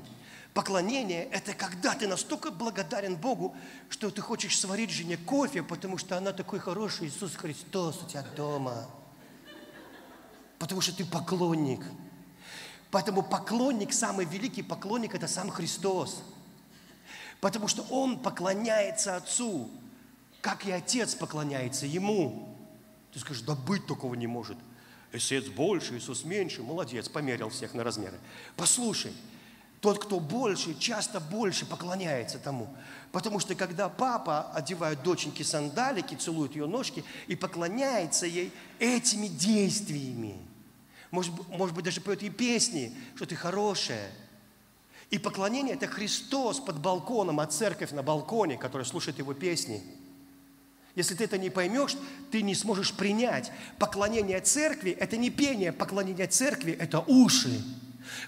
Поклонение– 0.56 1.24
это 1.32 1.52
когда 1.52 1.94
ты 1.94 2.08
настолько 2.08 2.50
благодарен 2.50 3.16
Богу, 3.16 3.54
что 3.90 4.10
ты 4.10 4.22
хочешь 4.22 4.58
сварить 4.58 4.90
жене 4.90 5.18
кофе, 5.18 5.62
потому 5.62 5.98
что 5.98 6.16
она 6.16 6.32
такой 6.32 6.60
хороший 6.60 7.08
Иисус 7.08 7.36
Христос 7.36 8.02
у 8.02 8.08
тебя 8.08 8.24
дома. 8.34 8.88
Потому 10.58 10.80
что 10.80 10.96
ты 10.96 11.04
поклонник. 11.04 11.84
Поэтому 12.90 13.22
поклонник, 13.22 13.92
самый 13.92 14.24
великий 14.24 14.62
поклонник– 14.62 15.14
это 15.14 15.28
сам 15.28 15.50
Христос. 15.50 16.22
Потому 17.42 17.68
что 17.68 17.82
Он 17.90 18.18
поклоняется 18.18 19.16
Отцу, 19.16 19.68
как 20.40 20.64
и 20.64 20.70
Отец 20.70 21.14
поклоняется 21.14 21.84
Ему. 21.84 22.55
Ты 23.16 23.20
скажешь, 23.20 23.44
да 23.44 23.54
быть 23.54 23.86
такого 23.86 24.14
не 24.14 24.26
может. 24.26 24.58
Иисус 25.10 25.48
больше, 25.48 25.96
Иисус 25.96 26.24
меньше. 26.24 26.62
Молодец, 26.62 27.08
померил 27.08 27.48
всех 27.48 27.72
на 27.72 27.82
размеры. 27.82 28.18
Послушай, 28.56 29.14
тот, 29.80 30.04
кто 30.04 30.20
больше, 30.20 30.78
часто 30.78 31.18
больше 31.18 31.64
поклоняется 31.64 32.38
тому. 32.38 32.68
Потому 33.12 33.40
что 33.40 33.54
когда 33.54 33.88
папа 33.88 34.52
одевает 34.52 35.02
доченьки 35.02 35.42
сандалики, 35.42 36.14
целует 36.14 36.54
ее 36.56 36.66
ножки 36.66 37.04
и 37.26 37.36
поклоняется 37.36 38.26
ей 38.26 38.52
этими 38.78 39.28
действиями, 39.28 40.36
может, 41.10 41.32
может 41.48 41.74
быть, 41.74 41.86
даже 41.86 42.02
поет 42.02 42.20
ей 42.20 42.28
песни, 42.28 42.94
что 43.14 43.24
ты 43.24 43.34
хорошая. 43.34 44.10
И 45.08 45.16
поклонение– 45.16 45.74
это 45.76 45.86
Христос 45.86 46.60
под 46.60 46.80
балконом, 46.80 47.40
а 47.40 47.46
церковь 47.46 47.92
на 47.92 48.02
балконе, 48.02 48.58
которая 48.58 48.84
слушает 48.84 49.16
его 49.16 49.32
песни– 49.32 49.82
если 50.96 51.14
ты 51.14 51.24
это 51.24 51.36
не 51.38 51.50
поймешь, 51.50 51.94
ты 52.32 52.42
не 52.42 52.54
сможешь 52.54 52.92
принять. 52.92 53.52
Поклонение 53.78 54.40
церкви– 54.40 54.90
это 55.00 55.18
не 55.18 55.30
пение, 55.30 55.70
поклонение 55.70 56.26
церкви– 56.26 56.72
это 56.80 57.00
уши. 57.00 57.62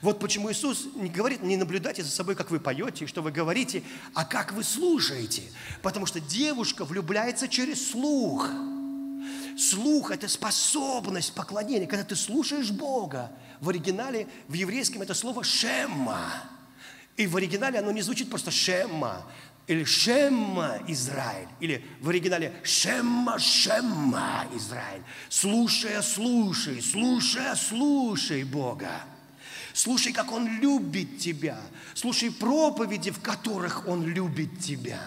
Вот 0.02 0.20
почему 0.20 0.52
Иисус 0.52 0.86
не 0.94 1.08
говорит, 1.08 1.42
не 1.42 1.56
наблюдайте 1.56 2.02
за 2.04 2.10
собой, 2.10 2.34
как 2.34 2.50
вы 2.50 2.60
поете, 2.60 3.06
что 3.06 3.22
вы 3.22 3.30
говорите, 3.30 3.82
а 4.12 4.26
как 4.26 4.52
вы 4.52 4.64
слушаете. 4.64 5.42
Потому 5.82 6.04
что 6.04 6.20
девушка 6.20 6.84
влюбляется 6.84 7.48
через 7.48 7.90
слух. 7.90 8.46
Слух– 9.58 10.10
это 10.12 10.28
способность 10.28 11.32
поклонения, 11.32 11.86
когда 11.86 12.04
ты 12.04 12.16
слушаешь 12.16 12.70
Бога. 12.70 13.32
В 13.60 13.70
оригинале, 13.70 14.28
в 14.46 14.52
еврейском 14.52 15.00
это 15.00 15.14
слово 15.14 15.42
«шемма». 15.42 16.30
И 17.16 17.26
в 17.26 17.36
оригинале 17.36 17.78
оно 17.78 17.90
не 17.90 18.02
звучит 18.02 18.28
просто 18.30 18.50
«шемма», 18.50 19.26
или 19.68 19.84
Шемма 19.84 20.80
Израиль, 20.88 21.48
или 21.60 21.84
в 22.00 22.08
оригинале 22.08 22.58
Шемма 22.64 23.38
Шемма 23.38 24.46
Израиль. 24.54 25.02
Слушая, 25.28 26.00
слушай, 26.00 26.82
слушая, 26.82 27.54
слушай 27.54 28.44
Бога. 28.44 28.90
Слушай, 29.74 30.14
как 30.14 30.32
Он 30.32 30.48
любит 30.58 31.18
тебя. 31.18 31.60
Слушай 31.94 32.32
проповеди, 32.32 33.10
в 33.10 33.20
которых 33.20 33.86
Он 33.86 34.04
любит 34.04 34.58
тебя. 34.58 35.02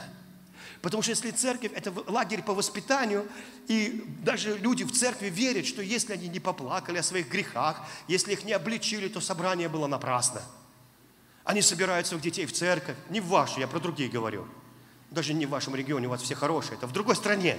Потому 0.83 1.01
что 1.01 1.11
если 1.11 1.31
церковь– 1.31 1.71
это 1.75 1.91
лагерь 2.07 2.43
по 2.43 2.53
воспитанию, 2.53 3.27
и 3.67 4.03
даже 4.23 4.57
люди 4.57 4.83
в 4.83 4.91
церкви 4.91 5.29
верят, 5.29 5.65
что 5.65 5.81
если 5.81 6.13
они 6.13 6.27
не 6.27 6.39
поплакали 6.39 6.99
о 6.99 7.03
своих 7.03 7.29
грехах, 7.29 7.83
если 8.07 8.33
их 8.33 8.43
не 8.45 8.53
обличили, 8.53 9.07
то 9.07 9.21
собрание 9.21 9.69
было 9.69 9.87
напрасно– 9.87 10.41
они 11.43 11.61
собирают 11.61 12.07
своих 12.07 12.23
детей 12.23 12.45
в 12.45 12.53
церковь, 12.53 12.95
не 13.09 13.19
в 13.19 13.27
вашу, 13.27 13.59
я 13.59 13.67
про 13.67 13.79
другие 13.79 14.09
говорю. 14.09 14.47
Даже 15.09 15.33
не 15.33 15.45
в 15.45 15.49
вашем 15.49 15.75
регионе, 15.75 16.07
у 16.07 16.11
вас 16.11 16.21
все 16.21 16.35
хорошие, 16.35 16.77
это 16.77 16.87
в 16.87 16.93
другой 16.93 17.15
стране. 17.15 17.57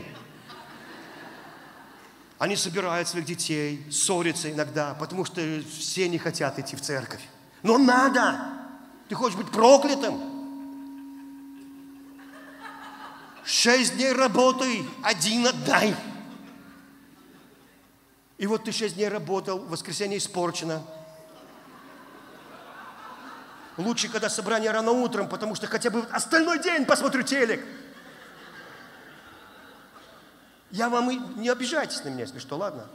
Они 2.38 2.56
собирают 2.56 3.08
своих 3.08 3.26
детей, 3.26 3.86
ссорятся 3.90 4.50
иногда, 4.50 4.94
потому 4.94 5.24
что 5.24 5.40
все 5.78 6.08
не 6.08 6.18
хотят 6.18 6.58
идти 6.58 6.76
в 6.76 6.80
церковь. 6.80 7.20
Но 7.62 7.78
надо! 7.78 8.40
Ты 9.08 9.14
хочешь 9.14 9.36
быть 9.36 9.50
проклятым? 9.50 10.20
Шесть 13.44 13.96
дней 13.96 14.12
работай, 14.12 14.88
один 15.02 15.46
отдай. 15.46 15.94
И 18.38 18.46
вот 18.46 18.64
ты 18.64 18.72
шесть 18.72 18.94
дней 18.94 19.08
работал, 19.08 19.58
воскресенье 19.58 20.18
испорчено, 20.18 20.82
Лучше, 23.76 24.08
когда 24.08 24.28
собрание 24.28 24.70
рано 24.70 24.90
утром, 24.90 25.28
потому 25.28 25.54
что 25.54 25.66
хотя 25.66 25.90
бы 25.90 26.06
остальной 26.10 26.58
день 26.58 26.84
посмотрю 26.84 27.22
телек. 27.22 27.64
Я 30.70 30.88
вам 30.88 31.10
и 31.10 31.16
не 31.38 31.48
обижайтесь 31.48 32.04
на 32.04 32.08
меня, 32.08 32.24
если 32.24 32.38
что, 32.38 32.56
ладно? 32.56 32.86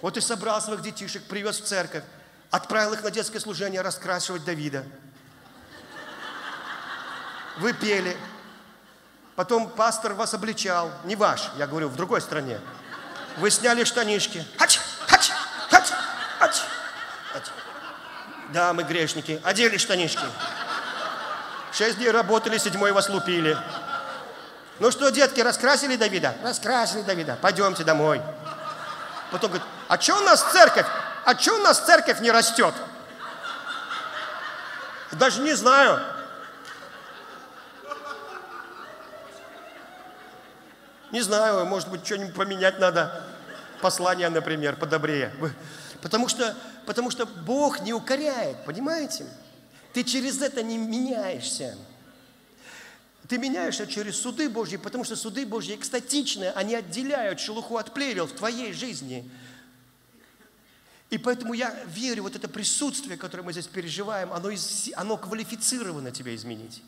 Вот 0.00 0.16
и 0.16 0.20
собрал 0.20 0.60
своих 0.60 0.82
детишек, 0.82 1.22
привез 1.24 1.60
в 1.60 1.64
церковь, 1.64 2.04
отправил 2.50 2.94
их 2.94 3.02
на 3.02 3.10
детское 3.10 3.40
служение 3.40 3.80
раскрашивать 3.80 4.44
Давида. 4.44 4.84
Вы 7.58 7.72
пели. 7.72 8.16
Потом 9.34 9.68
пастор 9.68 10.14
вас 10.14 10.34
обличал. 10.34 10.90
Не 11.04 11.16
ваш, 11.16 11.50
я 11.56 11.66
говорю, 11.66 11.88
в 11.88 11.96
другой 11.96 12.20
стране. 12.20 12.60
Вы 13.38 13.50
сняли 13.50 13.84
штанишки. 13.84 14.44
Хач, 14.56 14.78
хач, 15.06 15.30
хач, 15.70 15.86
хач. 16.38 16.56
Да, 18.48 18.72
мы 18.72 18.82
грешники. 18.82 19.40
Одели 19.44 19.76
штанишки. 19.76 20.24
Шесть 21.72 21.98
дней 21.98 22.10
работали, 22.10 22.58
седьмой 22.58 22.92
вас 22.92 23.08
лупили. 23.08 23.56
Ну 24.78 24.90
что, 24.90 25.10
детки, 25.10 25.40
раскрасили 25.40 25.96
Давида? 25.96 26.34
Раскрасили 26.42 27.02
Давида. 27.02 27.38
Пойдемте 27.40 27.84
домой. 27.84 28.22
Потом 29.30 29.50
говорит, 29.50 29.68
а 29.88 30.00
что 30.00 30.16
у 30.16 30.20
нас 30.20 30.42
церковь? 30.52 30.86
А 31.24 31.36
что 31.36 31.56
у 31.56 31.58
нас 31.58 31.80
церковь 31.84 32.20
не 32.20 32.30
растет? 32.30 32.74
Даже 35.12 35.40
не 35.40 35.54
знаю. 35.54 36.00
Не 41.10 41.20
знаю, 41.22 41.64
может 41.64 41.88
быть, 41.88 42.04
что-нибудь 42.04 42.34
поменять 42.34 42.78
надо. 42.78 43.22
Послание, 43.80 44.28
например, 44.28 44.76
подобрее. 44.76 45.32
Потому 46.02 46.28
что, 46.28 46.54
потому 46.88 47.10
что 47.10 47.26
Бог 47.26 47.82
не 47.82 47.92
укоряет, 47.92 48.64
понимаете? 48.64 49.26
Ты 49.92 50.04
через 50.04 50.40
это 50.40 50.62
не 50.62 50.78
меняешься. 50.78 51.76
Ты 53.28 53.36
меняешься 53.36 53.86
через 53.86 54.18
суды 54.18 54.48
Божьи, 54.48 54.78
потому 54.78 55.04
что 55.04 55.14
суды 55.14 55.44
Божьи 55.44 55.74
экстатичные, 55.76 56.50
они 56.52 56.74
отделяют 56.74 57.40
шелуху 57.40 57.76
от 57.76 57.92
плевел 57.92 58.26
в 58.26 58.32
твоей 58.32 58.72
жизни. 58.72 59.30
И 61.10 61.18
поэтому 61.18 61.52
я 61.52 61.78
верю, 61.84 62.22
вот 62.22 62.36
это 62.36 62.48
присутствие, 62.48 63.18
которое 63.18 63.42
мы 63.42 63.52
здесь 63.52 63.66
переживаем, 63.66 64.32
оно, 64.32 64.48
из, 64.48 64.88
оно 64.96 65.18
квалифицировано 65.18 66.10
тебя 66.10 66.34
изменить. 66.34 66.82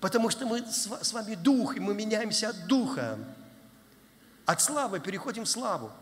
Потому 0.00 0.30
что 0.30 0.46
мы 0.46 0.66
с 0.66 1.12
вами 1.12 1.36
дух, 1.36 1.76
и 1.76 1.80
мы 1.80 1.94
меняемся 1.94 2.48
от 2.48 2.66
духа. 2.66 3.20
От 4.46 4.60
славы 4.60 4.98
переходим 4.98 5.44
в 5.44 5.48
славу. 5.48 5.92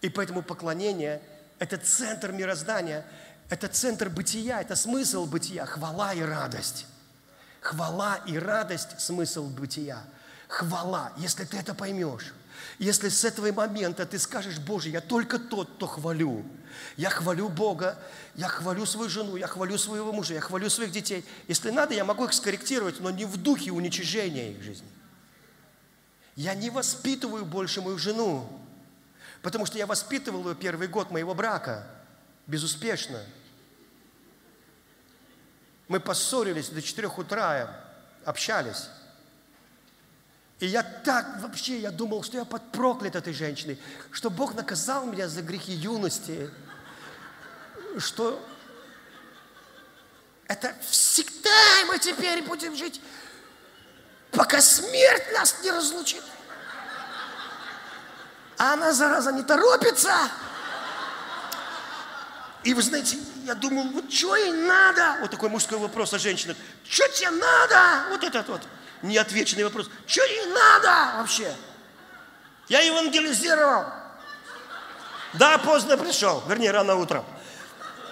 И 0.00 0.08
поэтому 0.08 0.42
поклонение– 0.42 1.20
это 1.58 1.76
центр 1.78 2.32
мироздания. 2.32 3.04
Это 3.50 3.68
центр 3.68 4.08
бытия, 4.08 4.60
это 4.60 4.74
смысл 4.74 5.26
бытия, 5.26 5.66
хвала 5.66 6.14
и 6.14 6.22
радость. 6.22 6.86
Хвала 7.60 8.16
и 8.26 8.38
радость– 8.38 8.88
смысл 9.00 9.48
бытия. 9.48 10.02
Хвала, 10.48 11.12
если 11.16 11.44
ты 11.44 11.58
это 11.58 11.74
поймешь. 11.74 12.34
Если 12.78 13.08
с 13.08 13.24
этого 13.24 13.52
момента 13.52 14.06
ты 14.06 14.18
скажешь, 14.18 14.58
Боже, 14.58 14.90
я 14.90 15.00
только 15.00 15.38
тот, 15.38 15.70
кто 15.76 15.86
хвалю. 15.86 16.44
Я 16.96 17.10
хвалю 17.10 17.48
Бога, 17.48 17.98
я 18.34 18.48
хвалю 18.48 18.84
свою 18.86 19.08
жену, 19.08 19.36
я 19.36 19.46
хвалю 19.46 19.78
своего 19.78 20.12
мужа, 20.12 20.34
я 20.34 20.40
хвалю 20.40 20.68
своих 20.70 20.90
детей. 20.90 21.24
Если 21.48 21.70
надо, 21.70 21.94
я 21.94 22.04
могу 22.04 22.24
их 22.24 22.32
скорректировать, 22.32 23.00
но 23.00 23.10
не 23.10 23.24
в 23.24 23.36
духе 23.36 23.70
уничижения 23.70 24.52
их 24.52 24.62
жизни. 24.62 24.88
Я 26.36 26.54
не 26.54 26.70
воспитываю 26.70 27.44
больше 27.44 27.80
мою 27.80 27.96
жену, 27.98 28.48
потому 29.44 29.66
что 29.66 29.76
я 29.76 29.84
воспитывал 29.86 30.48
ее 30.48 30.54
первый 30.54 30.88
год 30.88 31.10
моего 31.10 31.34
брака 31.34 31.86
безуспешно. 32.46 33.22
Мы 35.86 36.00
поссорились 36.00 36.70
до 36.70 36.80
4 36.80 37.08
утра, 37.08 37.78
общались. 38.24 38.88
И 40.60 40.66
я 40.66 40.82
так 40.82 41.42
вообще, 41.42 41.78
я 41.78 41.90
думал, 41.90 42.22
что 42.22 42.38
я 42.38 42.46
под 42.46 42.72
проклят 42.72 43.16
этой 43.16 43.34
женщиной, 43.34 43.78
что 44.12 44.30
Бог 44.30 44.54
наказал 44.54 45.04
меня 45.04 45.28
за 45.28 45.42
грехи 45.42 45.72
юности, 45.72 46.50
что 47.98 48.42
это 50.46 50.74
всегда 50.88 51.84
мы 51.88 51.98
теперь 51.98 52.42
будем 52.44 52.74
жить, 52.74 52.98
пока 54.30 54.62
смерть 54.62 55.34
нас 55.34 55.62
не 55.62 55.70
разлучит. 55.70 56.22
А 58.58 58.74
она, 58.74 58.92
зараза, 58.92 59.32
не 59.32 59.42
торопится. 59.42 60.12
И 62.62 62.72
вы 62.72 62.82
знаете, 62.82 63.18
я 63.44 63.54
думал, 63.54 63.84
вот 63.88 64.10
что 64.12 64.34
ей 64.36 64.52
надо? 64.52 65.18
Вот 65.20 65.30
такой 65.30 65.50
мужской 65.50 65.78
вопрос 65.78 66.14
о 66.14 66.18
женщинах. 66.18 66.56
Что 66.88 67.06
тебе 67.08 67.30
надо? 67.30 68.08
Вот 68.10 68.24
этот 68.24 68.48
вот 68.48 68.62
неотвеченный 69.02 69.64
вопрос. 69.64 69.90
Что 70.06 70.24
ей 70.24 70.46
надо 70.46 71.18
вообще? 71.18 71.54
Я 72.68 72.80
евангелизировал. 72.80 73.84
Да, 75.34 75.58
поздно 75.58 75.98
пришел, 75.98 76.42
вернее, 76.48 76.70
рано 76.70 76.96
утром. 76.96 77.24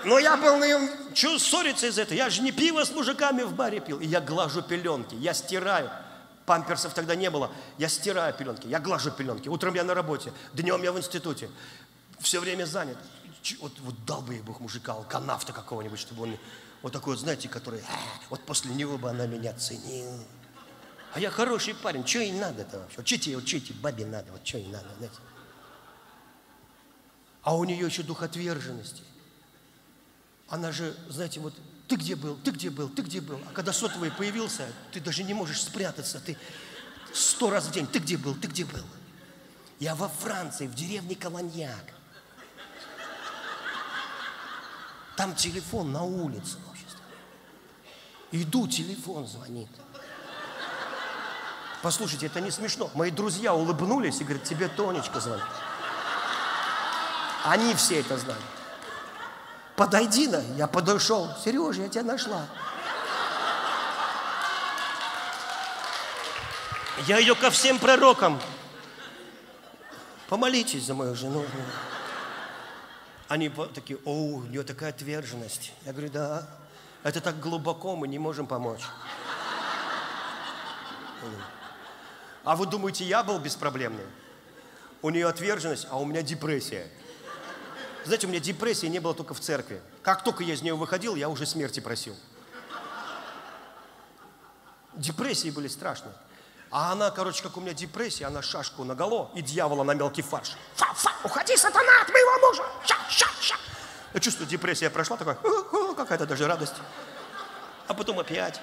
Но 0.05 0.19
я 0.19 0.37
был 0.37 0.57
на 0.57 0.67
нем, 0.67 0.91
что 1.15 1.39
ссориться 1.39 1.87
из 1.87 1.99
этого? 1.99 2.17
Я 2.17 2.29
же 2.29 2.43
не 2.43 2.51
пиво 2.51 2.85
с 2.85 2.91
мужиками 2.91 3.43
в 3.43 3.55
баре 3.55 3.81
пил. 3.81 4.01
И 4.01 4.07
я 4.07 4.21
глажу 4.21 4.61
пеленки, 4.61 5.15
я 5.15 5.33
стираю. 5.33 5.91
Памперсов 6.47 6.95
тогда 6.95 7.15
не 7.15 7.31
было. 7.31 7.51
Я 7.79 7.89
стираю 7.89 8.35
пеленки, 8.35 8.67
я 8.67 8.81
глажу 8.81 9.11
пеленки. 9.11 9.49
Утром 9.49 9.75
я 9.75 9.85
на 9.85 9.95
работе, 9.95 10.33
днем 10.55 10.83
я 10.83 10.93
в 10.93 10.99
институте. 10.99 11.49
Все 12.19 12.41
время 12.41 12.65
занят. 12.65 12.99
Вот, 13.61 13.79
вот 13.81 14.05
дал 14.05 14.23
бы 14.23 14.35
ей 14.35 14.43
Бог 14.43 14.61
мужика, 14.61 14.93
алканавта 14.93 15.53
какого-нибудь, 15.53 15.99
чтобы 15.99 16.25
он 16.25 16.37
вот 16.83 16.93
такой 16.93 17.15
вот, 17.15 17.21
знаете, 17.21 17.49
который, 17.49 17.81
«А, 17.81 17.99
вот 18.31 18.45
после 18.45 18.73
него 18.75 18.99
бы 18.99 19.09
она 19.09 19.27
меня 19.27 19.53
ценила. 19.55 20.19
А 21.15 21.21
я 21.21 21.31
хороший 21.31 21.75
парень, 21.75 22.07
что 22.07 22.19
ей 22.21 22.33
надо-то 22.33 22.79
вообще? 22.97 23.35
Вот 23.35 23.45
тебе 23.45 23.75
бабе 23.81 24.07
надо, 24.07 24.33
вот 24.33 24.47
что 24.47 24.59
ей 24.59 24.67
надо, 24.69 24.87
знаете? 24.99 25.17
А 27.43 27.57
у 27.57 27.65
нее 27.65 27.87
еще 27.87 28.03
дух 28.03 28.23
отверженности. 28.23 29.03
Она 30.49 30.73
же, 30.73 30.97
знаете, 31.09 31.41
вот 31.41 31.55
ты 31.93 31.97
где 31.97 32.17
был, 32.17 32.39
ты 32.43 32.53
где 32.53 32.71
был, 32.71 32.89
ты 32.89 33.03
где 33.03 33.21
был. 33.21 33.39
А 33.47 33.53
когда 33.53 33.71
сотовый 33.71 34.11
появился, 34.11 34.67
ты 34.93 35.01
даже 35.01 35.23
не 35.25 35.35
можешь 35.35 35.63
спрятаться. 35.63 36.21
Ты 36.21 36.39
сто 37.13 37.51
раз 37.51 37.67
в 37.67 37.71
день, 37.71 37.87
ты 37.87 37.99
где 37.99 38.17
был, 38.17 38.35
ты 38.35 38.49
где 38.49 38.65
был. 38.65 38.85
Я 39.79 39.95
во 39.95 40.09
Франции, 40.09 40.67
в 40.67 40.75
деревне 40.75 41.15
Колоньяк. 41.15 41.85
Там 45.19 45.35
телефон 45.35 45.93
на 45.93 46.03
улице. 46.03 46.57
Иду, 48.31 48.67
телефон 48.67 49.27
звонит. 49.27 49.69
Послушайте, 51.83 52.25
это 52.25 52.41
не 52.41 52.51
смешно. 52.51 52.91
Мои 52.95 53.11
друзья 53.11 53.53
улыбнулись 53.53 54.19
и 54.23 54.25
говорят, 54.25 54.45
тебе 54.45 54.69
Тонечка 54.69 55.21
звонит. 55.21 55.45
Они 57.45 57.75
все 57.75 58.01
это 58.01 58.17
знают. 58.17 58.62
Подойди 59.83 60.29
на, 60.29 60.41
я 60.57 60.69
подошел. 60.69 61.29
Сережа, 61.45 61.83
я 61.83 61.89
тебя 61.89 62.05
нашла. 62.05 62.47
Я 67.09 67.19
ее 67.19 67.35
ко 67.35 67.51
всем 67.51 67.81
пророкам. 67.81 68.41
Помолитесь 70.29 70.85
за 70.85 70.95
мою 70.95 71.17
жену. 71.17 71.45
Они 73.27 73.49
такие, 73.75 73.99
о, 74.05 74.13
у 74.13 74.43
нее 74.45 74.63
такая 74.63 74.91
отверженность. 74.91 75.73
Я 75.85 75.91
говорю, 75.91 76.11
да, 76.11 76.47
это 77.03 77.21
так 77.21 77.41
глубоко, 77.41 77.97
мы 77.97 78.07
не 78.07 78.21
можем 78.21 78.47
помочь. 78.47 78.83
А 82.45 82.55
вы 82.55 82.67
думаете, 82.67 83.05
я 83.05 83.25
был 83.25 83.41
беспроблемный? 83.41 84.07
У 85.03 85.11
нее 85.11 85.27
отверженность, 85.27 85.89
а 85.91 85.99
у 85.99 86.05
меня 86.05 86.23
депрессия. 86.23 86.89
Знаете, 88.05 88.27
у 88.27 88.31
меня 88.31 88.41
депрессии 88.41 88.87
не 88.87 88.99
было 88.99 89.15
только 89.15 89.35
в 89.35 89.41
церкви. 89.41 89.81
Как 90.03 90.25
только 90.25 90.43
я 90.43 90.55
из 90.55 90.63
нее 90.63 90.75
выходил, 90.75 91.15
я 91.15 91.29
уже 91.29 91.47
смерти 91.47 91.81
просил. 91.81 92.17
Депрессии 94.95 95.51
были 95.51 95.69
страшные. 95.69 96.15
А 96.71 96.93
она, 96.93 97.11
короче, 97.11 97.43
как 97.43 97.57
у 97.57 97.61
меня 97.61 97.75
депрессия, 97.75 98.25
она 98.25 98.43
шашку 98.43 98.83
наголо 98.85 99.31
и 99.35 99.43
дьявола 99.43 99.85
на 99.85 99.93
мелкий 99.93 100.23
фарш. 100.23 100.57
Фа, 100.75 100.93
фа, 100.95 101.13
уходи, 101.23 101.57
сатана, 101.57 102.01
от 102.01 102.09
моего 102.09 102.49
мужа! 102.49 102.63
Ша, 102.87 102.97
ша, 103.11 103.27
ша. 103.41 103.57
Я 104.15 104.21
чувствую, 104.21 104.49
депрессия 104.49 104.89
прошла, 104.89 105.17
такая, 105.17 105.37
какая-то 105.95 106.27
даже 106.27 106.47
радость. 106.47 106.75
А 107.89 107.95
потом 107.95 108.19
опять. 108.19 108.61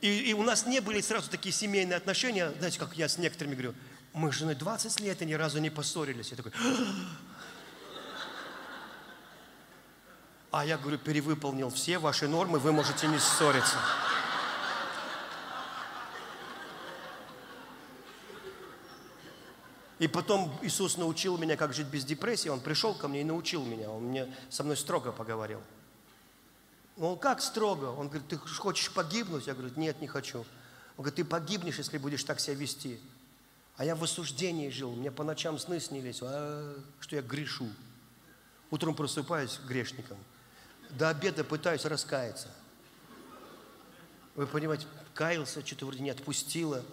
И, 0.00 0.30
и 0.30 0.34
у 0.34 0.42
нас 0.42 0.66
не 0.66 0.80
были 0.80 1.00
сразу 1.00 1.30
такие 1.30 1.52
семейные 1.52 1.96
отношения, 1.96 2.52
знаете, 2.58 2.78
как 2.78 2.94
я 2.94 3.08
с 3.08 3.16
некоторыми 3.16 3.54
говорю, 3.54 3.74
мы 4.16 4.32
с 4.32 4.36
женой 4.36 4.54
20 4.54 5.00
лет 5.00 5.20
и 5.20 5.26
ни 5.26 5.34
разу 5.34 5.58
не 5.58 5.68
поссорились. 5.68 6.30
Я 6.30 6.38
такой, 6.38 6.52
а 10.50 10.64
я 10.64 10.78
говорю, 10.78 10.96
перевыполнил 10.96 11.68
все 11.68 11.98
ваши 11.98 12.26
нормы, 12.26 12.58
вы 12.58 12.72
можете 12.72 13.08
не 13.08 13.18
ссориться. 13.18 13.76
И 19.98 20.08
потом 20.08 20.58
Иисус 20.62 20.96
научил 20.96 21.36
меня, 21.36 21.58
как 21.58 21.74
жить 21.74 21.88
без 21.88 22.04
депрессии. 22.04 22.48
Он 22.48 22.60
пришел 22.60 22.94
ко 22.94 23.08
мне 23.08 23.20
и 23.20 23.24
научил 23.24 23.64
меня. 23.64 23.90
Он 23.90 24.04
мне 24.04 24.34
со 24.48 24.64
мной 24.64 24.78
строго 24.78 25.12
поговорил. 25.12 25.60
Он 26.98 27.18
как 27.18 27.42
строго? 27.42 27.86
Он 27.86 28.08
говорит, 28.08 28.28
ты 28.28 28.38
хочешь 28.38 28.90
погибнуть? 28.92 29.46
Я 29.46 29.54
говорю, 29.54 29.74
нет, 29.76 30.00
не 30.00 30.06
хочу. 30.06 30.38
Он 30.38 31.04
говорит, 31.04 31.16
ты 31.16 31.24
погибнешь, 31.24 31.76
если 31.76 31.98
будешь 31.98 32.24
так 32.24 32.40
себя 32.40 32.56
вести. 32.56 32.98
А 33.76 33.84
я 33.84 33.94
в 33.94 34.02
осуждении 34.02 34.70
жил. 34.70 34.92
Мне 34.92 35.10
по 35.10 35.22
ночам 35.22 35.58
сны 35.58 35.80
снились, 35.80 36.20
а, 36.22 36.76
что 37.00 37.16
я 37.16 37.22
грешу. 37.22 37.68
Утром 38.70 38.94
просыпаюсь 38.94 39.60
грешником. 39.66 40.18
До 40.90 41.10
обеда 41.10 41.44
пытаюсь 41.44 41.84
раскаяться. 41.84 42.48
Вы 44.34 44.46
понимаете, 44.46 44.86
каялся, 45.14 45.64
что-то 45.64 45.86
вроде 45.86 46.02
не 46.02 46.10
отпустило. 46.10 46.84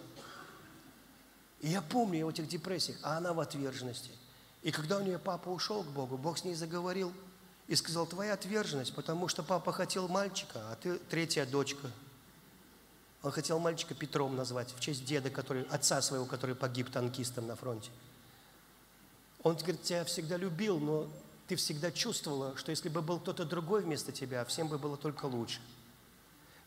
И 1.60 1.68
я 1.68 1.80
помню 1.80 2.18
я 2.18 2.26
в 2.26 2.28
этих 2.28 2.48
депрессиях, 2.48 2.98
а 3.02 3.16
она 3.16 3.32
в 3.32 3.40
отверженности. 3.40 4.10
И 4.62 4.70
когда 4.70 4.98
у 4.98 5.02
нее 5.02 5.18
папа 5.18 5.48
ушел 5.48 5.82
к 5.82 5.88
Богу, 5.88 6.16
Бог 6.16 6.38
с 6.38 6.44
ней 6.44 6.54
заговорил 6.54 7.12
и 7.66 7.76
сказал, 7.76 8.06
твоя 8.06 8.34
отверженность, 8.34 8.94
потому 8.94 9.28
что 9.28 9.42
папа 9.42 9.72
хотел 9.72 10.08
мальчика, 10.08 10.70
а 10.70 10.76
ты 10.76 10.98
третья 10.98 11.46
дочка. 11.46 11.90
Он 13.24 13.32
хотел 13.32 13.58
мальчика 13.58 13.94
Петром 13.94 14.36
назвать, 14.36 14.74
в 14.76 14.80
честь 14.80 15.06
деда, 15.06 15.30
который, 15.30 15.62
отца 15.70 16.02
своего, 16.02 16.26
который 16.26 16.54
погиб 16.54 16.90
танкистом 16.90 17.46
на 17.46 17.56
фронте. 17.56 17.90
Он 19.42 19.56
говорит, 19.56 19.82
тебя 19.82 20.04
всегда 20.04 20.36
любил, 20.36 20.78
но 20.78 21.08
ты 21.48 21.56
всегда 21.56 21.90
чувствовала, 21.90 22.54
что 22.58 22.70
если 22.70 22.90
бы 22.90 23.00
был 23.00 23.18
кто-то 23.18 23.46
другой 23.46 23.82
вместо 23.82 24.12
тебя, 24.12 24.44
всем 24.44 24.68
бы 24.68 24.78
было 24.78 24.98
только 24.98 25.24
лучше. 25.24 25.60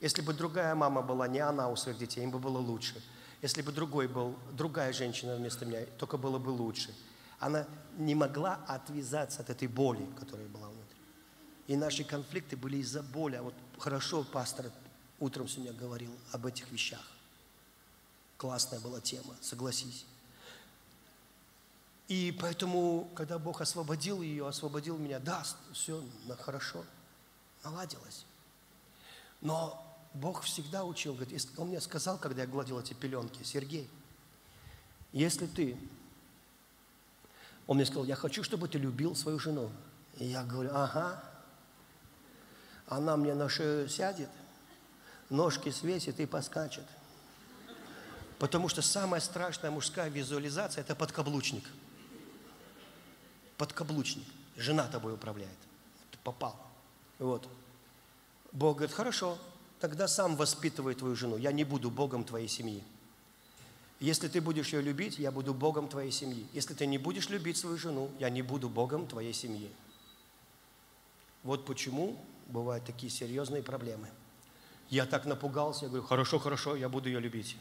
Если 0.01 0.23
бы 0.23 0.33
другая 0.33 0.73
мама 0.73 1.03
была, 1.03 1.27
не 1.27 1.39
она 1.39 1.69
у 1.69 1.75
своих 1.75 1.99
детей, 1.99 2.23
им 2.23 2.31
бы 2.31 2.39
было 2.39 2.57
лучше. 2.57 3.03
Если 3.43 3.61
бы 3.61 3.71
другой 3.71 4.07
был, 4.07 4.35
другая 4.51 4.93
женщина 4.93 5.35
вместо 5.35 5.63
меня, 5.63 5.85
только 5.99 6.17
было 6.17 6.39
бы 6.39 6.49
лучше. 6.49 6.91
Она 7.37 7.67
не 7.99 8.15
могла 8.15 8.55
отвязаться 8.65 9.43
от 9.43 9.51
этой 9.51 9.67
боли, 9.67 10.07
которая 10.19 10.47
была 10.47 10.69
внутри. 10.69 10.97
И 11.67 11.75
наши 11.75 12.03
конфликты 12.03 12.57
были 12.57 12.77
из-за 12.77 13.03
боли. 13.03 13.35
А 13.35 13.43
вот 13.43 13.53
хорошо 13.77 14.23
пастор 14.23 14.71
утром 15.19 15.47
сегодня 15.47 15.73
говорил 15.73 16.11
об 16.31 16.45
этих 16.45 16.69
вещах. 16.71 17.05
Классная 18.37 18.79
была 18.79 19.01
тема, 19.01 19.35
согласись. 19.41 20.05
И 22.07 22.35
поэтому, 22.39 23.09
когда 23.15 23.37
Бог 23.37 23.61
освободил 23.61 24.21
ее, 24.21 24.47
освободил 24.47 24.97
меня, 24.97 25.19
да, 25.19 25.43
все 25.73 26.03
хорошо, 26.39 26.85
наладилось. 27.63 28.25
Но 29.41 29.83
Бог 30.13 30.43
всегда 30.43 30.85
учил, 30.85 31.13
говорит, 31.13 31.47
Он 31.57 31.67
мне 31.67 31.81
сказал, 31.81 32.17
когда 32.17 32.43
я 32.43 32.47
гладил 32.47 32.79
эти 32.79 32.93
пеленки, 32.93 33.43
Сергей, 33.43 33.89
если 35.11 35.47
ты, 35.47 35.77
Он 37.65 37.77
мне 37.77 37.85
сказал, 37.85 38.05
я 38.05 38.15
хочу, 38.15 38.43
чтобы 38.43 38.67
ты 38.67 38.77
любил 38.77 39.15
свою 39.15 39.39
жену. 39.39 39.69
И 40.17 40.25
я 40.25 40.43
говорю, 40.43 40.71
ага. 40.73 41.23
Она 42.87 43.17
мне 43.17 43.33
на 43.33 43.49
шею 43.49 43.89
сядет, 43.89 44.29
ножки 45.29 45.69
свесит 45.69 46.19
и 46.19 46.25
поскачет. 46.25 46.85
Потому 48.39 48.69
что 48.69 48.81
самая 48.81 49.19
страшная 49.19 49.71
мужская 49.71 50.09
визуализация– 50.09 50.81
это 50.83 50.95
подкаблучник. 50.95 51.63
Подкаблучник. 53.57 54.25
Жена 54.55 54.87
тобой 54.87 55.13
управляет. 55.13 55.57
Ты 56.11 56.17
попал. 56.23 56.55
Вот. 57.17 57.47
Бог 58.51 58.77
говорит, 58.77 58.95
хорошо, 58.95 59.37
тогда 59.79 60.07
сам 60.07 60.35
воспитывай 60.35 60.93
твою 60.93 61.15
жену. 61.15 61.37
Я 61.37 61.51
не 61.51 61.63
буду 61.63 61.89
Богом 61.89 62.23
твоей 62.23 62.47
семьи. 62.47 62.83
Если 63.99 64.27
ты 64.27 64.41
будешь 64.41 64.73
ее 64.73 64.81
любить, 64.81 65.17
я 65.17 65.31
буду 65.31 65.55
Богом 65.55 65.87
твоей 65.87 66.11
семьи. 66.11 66.45
Если 66.53 66.75
ты 66.75 66.85
не 66.85 66.99
будешь 66.99 67.29
любить 67.29 67.57
свою 67.57 67.77
жену, 67.77 68.11
я 68.19 68.29
не 68.29 68.43
буду 68.43 68.69
Богом 68.69 69.07
твоей 69.07 69.33
семьи. 69.33 69.71
Вот 71.43 71.65
почему 71.65 72.23
бывают 72.47 72.85
такие 72.85 73.11
серьезные 73.11 73.63
проблемы. 73.63 74.07
Я 74.89 75.05
так 75.05 75.25
напугался, 75.25 75.85
я 75.85 75.89
говорю, 75.89 76.05
хорошо, 76.05 76.39
хорошо, 76.39 76.75
я 76.75 76.87
буду 76.87 77.09
ее 77.09 77.19
любить. 77.19 77.57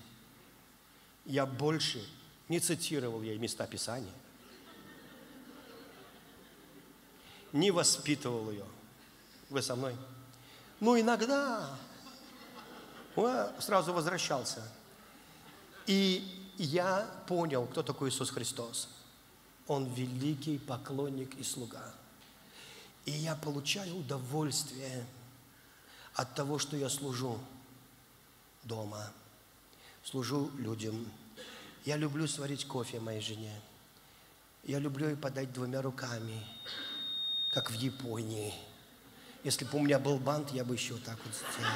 Я 1.24 1.44
больше 1.44 2.06
не 2.48 2.60
цитировал 2.60 3.22
ей 3.22 3.36
места 3.38 3.66
Писания, 3.66 4.12
не 7.52 7.70
воспитывал 7.70 8.50
ее. 8.50 8.64
Вы 9.50 9.62
со 9.62 9.74
мной? 9.74 9.96
Ну, 10.78 10.98
иногда 11.00 11.76
я 13.16 13.52
сразу 13.58 13.92
возвращался. 13.92 14.62
И 15.86 16.52
я 16.58 17.08
понял, 17.26 17.66
кто 17.66 17.82
такой 17.82 18.10
Иисус 18.10 18.30
Христос. 18.30 18.88
Он 19.66 19.86
великий 19.94 20.58
поклонник 20.58 21.34
и 21.36 21.42
слуга. 21.42 21.94
И 23.04 23.10
я 23.10 23.34
получаю 23.36 23.96
удовольствие 23.96 25.06
от 26.16 26.34
того, 26.34 26.58
что 26.58 26.76
я 26.76 26.88
служу 26.88 27.38
дома, 28.64 29.12
служу 30.02 30.50
людям. 30.58 31.06
Я 31.84 31.96
люблю 31.96 32.26
сварить 32.26 32.66
кофе 32.66 32.98
моей 33.00 33.20
жене. 33.20 33.60
Я 34.64 34.78
люблю 34.78 35.08
ей 35.08 35.16
подать 35.16 35.52
двумя 35.52 35.82
руками, 35.82 36.42
как 37.52 37.70
в 37.70 37.74
Японии. 37.74 38.52
Если 39.44 39.64
бы 39.66 39.78
у 39.78 39.82
меня 39.82 39.98
был 39.98 40.18
бант, 40.18 40.50
я 40.50 40.64
бы 40.64 40.74
еще 40.74 40.96
так 40.96 41.18
вот 41.24 41.34
сделал. 41.34 41.70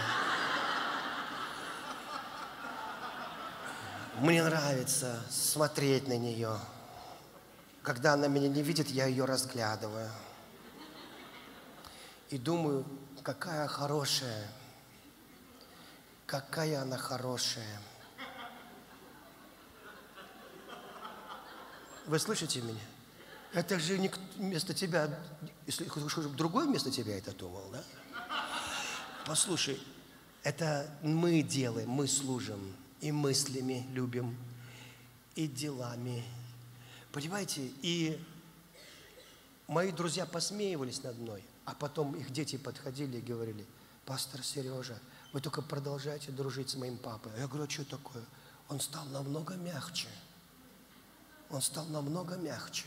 Мне 4.20 4.42
нравится 4.42 5.22
смотреть 5.30 6.08
на 6.08 6.16
нее. 6.16 6.58
Когда 7.82 8.14
она 8.14 8.26
меня 8.26 8.48
не 8.48 8.62
видит, 8.62 8.88
я 8.88 9.06
ее 9.06 9.26
разглядываю. 9.26 10.10
И 12.30 12.38
думаю, 12.38 12.84
какая 13.34 13.68
хорошая, 13.68 14.48
какая 16.26 16.82
она 16.82 16.96
хорошая. 16.96 17.80
Вы 22.06 22.18
слышите 22.18 22.60
меня? 22.60 22.80
Это 23.52 23.78
же 23.78 23.98
не 23.98 24.10
вместо 24.36 24.74
тебя, 24.74 25.16
если 25.66 25.84
другой 26.34 26.66
вместо 26.66 26.90
тебя 26.90 27.16
это 27.16 27.32
думал, 27.32 27.70
да? 27.70 27.84
Послушай, 29.26 29.80
это 30.42 30.90
мы 31.00 31.42
делаем, 31.42 31.88
мы 31.88 32.08
служим, 32.08 32.74
и 33.00 33.12
мыслями 33.12 33.86
любим, 33.92 34.36
и 35.36 35.46
делами. 35.46 36.24
Понимаете, 37.12 37.70
и 37.82 38.20
мои 39.68 39.92
друзья 39.92 40.26
посмеивались 40.26 41.04
над 41.04 41.16
мной, 41.16 41.44
а 41.70 41.74
потом 41.74 42.16
их 42.16 42.30
дети 42.30 42.56
подходили 42.56 43.18
и 43.18 43.20
говорили, 43.20 43.64
пастор 44.04 44.42
Сережа, 44.42 44.98
вы 45.32 45.40
только 45.40 45.62
продолжайте 45.62 46.32
дружить 46.32 46.70
с 46.70 46.74
моим 46.74 46.98
папой. 46.98 47.30
Я 47.38 47.46
говорю, 47.46 47.66
а 47.66 47.70
что 47.70 47.84
такое? 47.84 48.24
Он 48.68 48.80
стал 48.80 49.04
намного 49.06 49.54
мягче. 49.54 50.08
Он 51.48 51.62
стал 51.62 51.86
намного 51.86 52.36
мягче. 52.36 52.86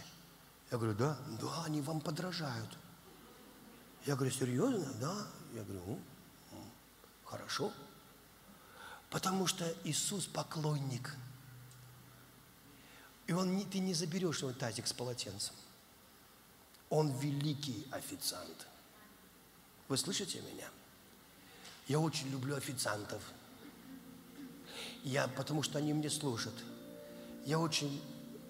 Я 0.69 0.77
говорю, 0.77 0.95
да? 0.97 1.17
Да, 1.39 1.63
они 1.63 1.81
вам 1.81 2.01
подражают. 2.01 2.77
Я 4.05 4.15
говорю, 4.15 4.31
серьезно? 4.33 4.91
Да. 4.99 5.27
Я 5.53 5.63
говорю, 5.63 5.81
ну, 5.85 5.99
хорошо. 7.23 7.71
Потому 9.09 9.47
что 9.47 9.65
Иисус 9.85 10.25
поклонник. 10.25 11.15
И 13.27 13.31
он, 13.31 13.63
ты 13.69 13.79
не 13.79 13.93
заберешь 13.93 14.41
его 14.41 14.51
тазик 14.51 14.87
с 14.87 14.93
полотенцем. 14.93 15.55
Он 16.93 17.09
великий 17.09 17.87
официант. 17.89 18.67
Вы 19.87 19.97
слышите 19.97 20.41
меня? 20.41 20.67
Я 21.87 21.97
очень 21.97 22.29
люблю 22.29 22.55
официантов. 22.55 23.23
Я, 25.03 25.27
потому 25.27 25.63
что 25.63 25.79
они 25.79 25.91
мне 25.91 26.11
служат. 26.11 26.53
Я 27.47 27.57
очень, 27.57 27.99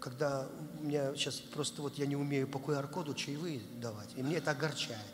когда 0.02 0.46
у 0.78 0.84
меня 0.84 1.16
сейчас 1.16 1.36
просто 1.36 1.82
вот 1.82 1.98
я 1.98 2.06
не 2.06 2.18
умею 2.18 2.46
по 2.50 2.58
QR-коду 2.58 3.14
чаевые 3.14 3.62
давать, 3.80 4.10
и 4.18 4.22
мне 4.22 4.36
это 4.36 4.52
огорчает. 4.52 5.14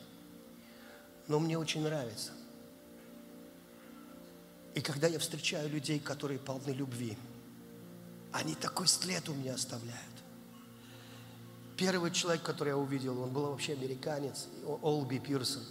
Но 1.27 1.39
мне 1.39 1.55
очень 1.55 1.83
нравится. 1.83 2.31
И 4.73 4.81
когда 4.81 5.05
я 5.05 5.19
встречаю 5.19 5.69
людей, 5.69 5.99
которые 5.99 6.39
полны 6.39 6.71
любви, 6.71 7.15
они 8.31 8.55
такой 8.55 8.87
след 8.87 9.29
у 9.29 9.35
меня 9.35 9.53
оставляют. 9.53 10.19
Первый 11.79 12.11
человек, 12.11 12.43
который 12.43 12.69
я 12.69 12.77
увидел, 12.77 13.21
он 13.21 13.29
был 13.29 13.43
вообще 13.43 13.71
американец, 13.71 14.49
Олби 14.65 15.17
Пирсон. 15.17 15.63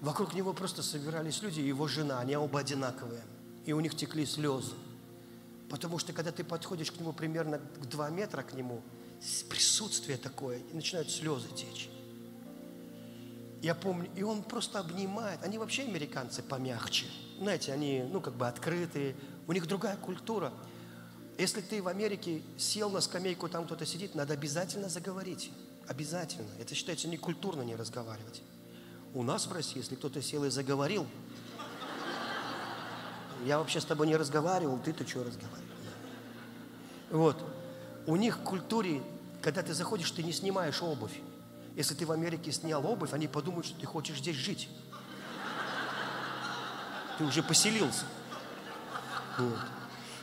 Вокруг 0.00 0.34
него 0.34 0.52
просто 0.52 0.84
собирались 0.84 1.42
люди, 1.42 1.58
его 1.58 1.88
жена, 1.88 2.20
они 2.20 2.36
оба 2.36 2.60
одинаковые. 2.60 3.24
И 3.64 3.72
у 3.72 3.80
них 3.80 3.96
текли 3.96 4.24
слезы. 4.24 4.74
Потому 5.68 5.98
что 5.98 6.12
когда 6.12 6.30
ты 6.30 6.44
подходишь 6.44 6.92
к 6.92 7.00
нему 7.00 7.12
примерно 7.12 7.58
к 7.58 7.86
два 7.86 8.08
метра 8.10 8.42
к 8.42 8.52
нему, 8.54 8.82
присутствие 9.50 10.16
такое, 10.16 10.58
и 10.58 10.74
начинают 10.74 11.10
слезы 11.10 11.48
течь. 11.48 11.90
Я 13.62 13.74
помню, 13.74 14.08
и 14.14 14.22
он 14.22 14.44
просто 14.44 14.78
обнимает. 14.78 15.42
Они 15.42 15.58
вообще 15.58 15.82
американцы 15.82 16.40
помягче. 16.40 17.06
Знаете, 17.40 17.72
они, 17.72 18.04
ну, 18.08 18.20
как 18.20 18.34
бы 18.34 18.46
открытые. 18.46 19.16
У 19.48 19.52
них 19.52 19.66
другая 19.66 19.96
культура. 19.96 20.52
Если 21.38 21.60
ты 21.60 21.82
в 21.82 21.88
Америке 21.88 22.42
сел 22.58 22.90
на 22.90 23.00
скамейку, 23.00 23.48
там 23.48 23.64
кто-то 23.64 23.86
сидит, 23.86 24.14
надо 24.14 24.34
обязательно 24.34 24.88
заговорить. 24.88 25.50
Обязательно. 25.88 26.48
Это 26.60 26.74
считается 26.74 27.08
некультурно 27.08 27.62
не 27.62 27.74
разговаривать. 27.74 28.42
У 29.14 29.22
нас 29.22 29.46
в 29.46 29.52
России, 29.52 29.78
если 29.78 29.94
кто-то 29.96 30.22
сел 30.22 30.44
и 30.44 30.50
заговорил, 30.50 31.06
я 33.44 33.58
вообще 33.58 33.80
с 33.80 33.84
тобой 33.84 34.06
не 34.06 34.16
разговаривал, 34.16 34.78
ты-то 34.78 35.06
что 35.06 35.24
разговаривал? 35.24 35.68
Вот. 37.10 37.44
У 38.06 38.16
них 38.16 38.38
в 38.38 38.42
культуре, 38.42 39.02
когда 39.42 39.62
ты 39.62 39.74
заходишь, 39.74 40.10
ты 40.10 40.22
не 40.22 40.32
снимаешь 40.32 40.80
обувь. 40.82 41.20
Если 41.74 41.94
ты 41.94 42.06
в 42.06 42.12
Америке 42.12 42.52
снял 42.52 42.86
обувь, 42.86 43.12
они 43.12 43.28
подумают, 43.28 43.66
что 43.66 43.78
ты 43.78 43.86
хочешь 43.86 44.18
здесь 44.18 44.36
жить. 44.36 44.68
Ты 47.18 47.24
уже 47.24 47.42
поселился. 47.42 48.04
Вот. 49.38 49.58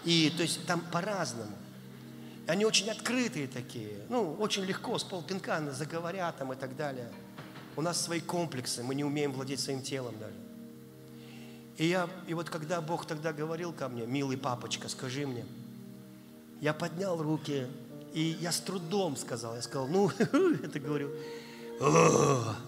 И 0.05 0.31
то 0.35 0.43
есть 0.43 0.65
там 0.65 0.81
по-разному. 0.91 1.51
Они 2.47 2.65
очень 2.65 2.89
открытые 2.89 3.47
такие. 3.47 3.99
Ну, 4.09 4.33
очень 4.39 4.63
легко, 4.63 4.97
с 4.97 5.03
полпинка 5.03 5.61
заговорят 5.71 6.37
там 6.37 6.51
и 6.53 6.55
так 6.55 6.75
далее. 6.75 7.11
У 7.75 7.81
нас 7.81 8.01
свои 8.01 8.19
комплексы, 8.19 8.83
мы 8.83 8.95
не 8.95 9.03
умеем 9.03 9.31
владеть 9.33 9.59
своим 9.59 9.81
телом 9.81 10.15
даже. 10.19 10.33
И, 11.77 11.85
я, 11.85 12.09
и 12.27 12.33
вот 12.33 12.49
когда 12.49 12.81
Бог 12.81 13.05
тогда 13.05 13.31
говорил 13.31 13.71
ко 13.71 13.87
мне, 13.87 14.05
милый 14.05 14.35
папочка, 14.35 14.89
скажи 14.89 15.25
мне, 15.25 15.45
я 16.59 16.73
поднял 16.73 17.21
руки, 17.21 17.67
и 18.13 18.37
я 18.41 18.51
с 18.51 18.59
трудом 18.59 19.15
сказал, 19.15 19.55
я 19.55 19.61
сказал, 19.61 19.87
ну, 19.87 20.11
это 20.19 20.79
говорю, 20.79 21.11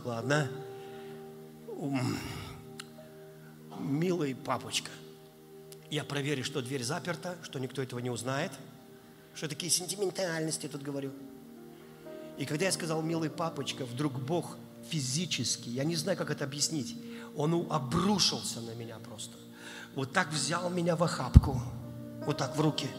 ладно, 0.06 0.50
милый 3.80 4.36
папочка, 4.36 4.92
я 5.92 6.04
проверю, 6.04 6.44
что 6.44 6.62
дверь 6.62 6.84
заперта, 6.84 7.38
что 7.44 7.60
никто 7.60 7.84
этого 7.84 8.00
не 8.00 8.10
узнает, 8.10 8.52
что 9.36 9.48
такие 9.48 9.72
сентиментальности 9.72 10.68
тут 10.68 10.82
говорю. 10.82 11.12
И 12.38 12.46
когда 12.46 12.66
я 12.66 12.72
сказал, 12.72 13.04
милый 13.04 13.30
папочка, 13.30 13.86
вдруг 13.86 14.14
Бог 14.14 14.58
физически, 14.90 15.70
я 15.70 15.84
не 15.84 15.96
знаю, 15.96 16.18
как 16.18 16.32
это 16.32 16.46
объяснить, 16.46 16.96
Он 17.36 17.68
обрушился 17.70 18.62
на 18.62 18.72
меня 18.72 18.98
просто. 18.98 19.38
Вот 19.96 20.12
так 20.12 20.32
взял 20.32 20.70
меня 20.70 20.96
в 20.96 21.04
охапку, 21.04 21.62
вот 22.26 22.38
так 22.38 22.58
в 22.58 22.62
руки– 22.62 22.88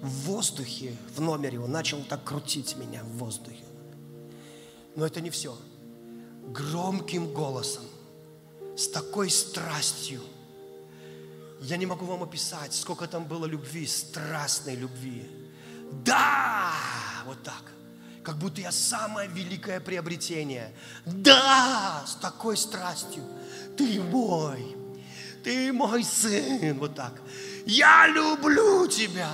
в 0.00 0.08
воздухе, 0.26 0.96
в 1.14 1.20
номере, 1.20 1.60
он 1.60 1.70
начал 1.70 2.02
так 2.02 2.24
крутить 2.24 2.76
меня 2.76 3.02
в 3.04 3.18
воздухе. 3.18 3.64
Но 4.96 5.06
это 5.06 5.20
не 5.20 5.30
все. 5.30 5.56
Громким 6.48 7.32
голосом, 7.32 7.84
с 8.76 8.88
такой 8.88 9.30
страстью. 9.30 10.22
Я 11.60 11.76
не 11.76 11.86
могу 11.86 12.06
вам 12.06 12.22
описать, 12.22 12.74
сколько 12.74 13.06
там 13.06 13.24
было 13.24 13.44
любви, 13.44 13.86
страстной 13.86 14.76
любви. 14.76 15.30
Да! 16.04 16.72
Вот 17.26 17.42
так. 17.42 17.62
как 18.22 18.38
будто 18.38 18.60
я 18.60 18.72
самое 18.72 19.28
великое 19.28 19.80
приобретение. 19.80 20.74
Да, 21.04 22.02
с 22.06 22.14
такой 22.16 22.56
страстью. 22.56 23.24
Ты 23.76 24.00
мой, 24.00 24.76
ты 25.44 25.72
мой 25.72 26.04
сын. 26.04 26.78
Вот 26.78 26.94
так. 26.94 27.20
Я 27.66 28.06
люблю 28.08 28.86
тебя. 28.86 29.30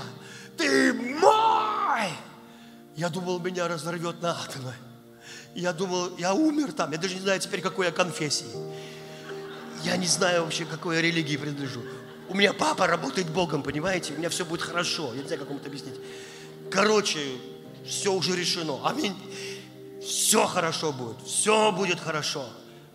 Ты 0.56 0.92
мой. 0.92 2.10
Я 2.96 3.08
думал, 3.08 3.38
меня 3.40 3.68
разорвет 3.68 4.20
на 4.22 4.32
атомы. 4.32 4.74
Я 5.54 5.72
думал, 5.72 6.16
я 6.16 6.34
умер 6.34 6.72
там. 6.72 6.92
Я 6.92 6.98
даже 6.98 7.14
не 7.14 7.20
знаю 7.20 7.40
теперь, 7.40 7.60
какой 7.60 7.86
я 7.86 7.92
конфессии. 7.92 8.46
Я 9.84 9.96
не 9.96 10.06
знаю 10.06 10.44
вообще, 10.44 10.64
какой 10.64 10.96
я 10.96 11.02
религии 11.02 11.36
принадлежу. 11.36 11.82
У 12.28 12.34
меня 12.34 12.52
папа 12.52 12.86
работает 12.86 13.30
Богом, 13.30 13.62
понимаете? 13.62 14.14
У 14.14 14.18
меня 14.18 14.28
все 14.28 14.44
будет 14.44 14.62
хорошо. 14.62 15.12
Я 15.14 15.22
не 15.22 15.26
знаю, 15.26 15.40
как 15.40 15.48
вам 15.48 15.58
это 15.58 15.68
объяснить. 15.68 15.94
Короче, 16.70 17.20
все 17.84 18.12
уже 18.12 18.36
решено. 18.36 18.80
Аминь. 18.84 19.14
Все 20.02 20.46
хорошо 20.46 20.92
будет. 20.92 21.20
Все 21.24 21.72
будет 21.72 22.00
хорошо. 22.00 22.46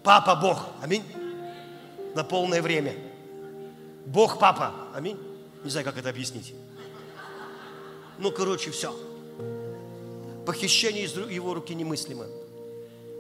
Папа 0.04 0.36
Бог. 0.36 0.66
Аминь. 0.82 1.04
На 2.16 2.24
полное 2.24 2.62
время. 2.62 2.96
Бог 4.06 4.40
папа. 4.40 4.74
Аминь. 4.94 5.18
Не 5.64 5.70
знаю, 5.70 5.86
как 5.86 5.98
это 5.98 6.10
объяснить. 6.10 6.54
Ну, 8.18 8.32
короче, 8.32 8.72
все. 8.72 8.94
Похищение 10.46 11.06
из 11.06 11.16
его 11.16 11.54
руки 11.54 11.74
немыслимо. 11.74 12.26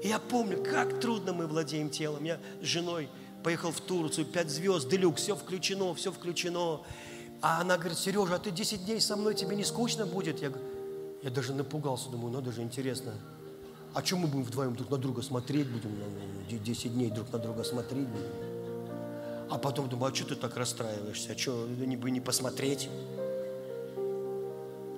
И 0.04 0.08
я 0.08 0.20
помню, 0.20 0.64
как 0.64 1.00
трудно 1.00 1.32
мы 1.34 1.48
владеем 1.48 1.90
телом. 1.90 2.24
Я 2.24 2.40
с 2.62 2.66
женой 2.66 3.08
поехал 3.44 3.72
в 3.72 3.82
Турцию, 3.82 4.26
пять 4.26 4.50
звезд, 4.50 4.90
делюкс, 4.90 5.22
все 5.22 5.36
включено, 5.36 5.94
все 5.94 6.12
включено. 6.12 6.82
А 7.42 7.62
она 7.62 7.78
говорит, 7.78 7.98
Сережа, 7.98 8.36
а 8.36 8.40
ты 8.40 8.52
10 8.52 8.86
дней 8.86 9.02
со 9.02 9.16
мной, 9.16 9.34
тебе 9.34 9.56
не 9.56 9.64
скучно 9.64 10.06
будет? 10.06 10.42
Я, 10.42 10.52
я 11.24 11.30
даже 11.30 11.54
напугался, 11.54 12.10
думаю, 12.10 12.32
ну 12.32 12.42
даже 12.42 12.62
интересно. 12.62 13.14
А 13.94 14.04
что 14.04 14.18
мы 14.18 14.28
будем 14.28 14.46
вдвоем 14.46 14.76
друг 14.76 14.90
на 14.90 14.98
друга 14.98 15.22
смотреть 15.22 15.68
будем? 15.68 15.92
10 16.50 16.94
дней 16.94 17.10
друг 17.10 17.32
на 17.32 17.40
друга 17.40 17.64
смотреть 17.64 18.08
будем. 18.08 18.52
А 19.50 19.58
потом 19.58 19.90
думаю, 19.90 20.12
а 20.12 20.16
что 20.16 20.28
ты 20.28 20.36
так 20.36 20.56
расстраиваешься? 20.56 21.34
А 21.34 21.38
что, 21.38 21.68
не 21.68 21.96
не 21.96 22.22
посмотреть? 22.22 22.90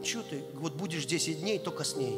Что 0.04 0.22
ты? 0.22 0.44
Вот 0.56 0.76
будешь 0.76 1.06
10 1.06 1.42
дней 1.42 1.60
только 1.60 1.84
с 1.84 1.96
ней. 1.96 2.16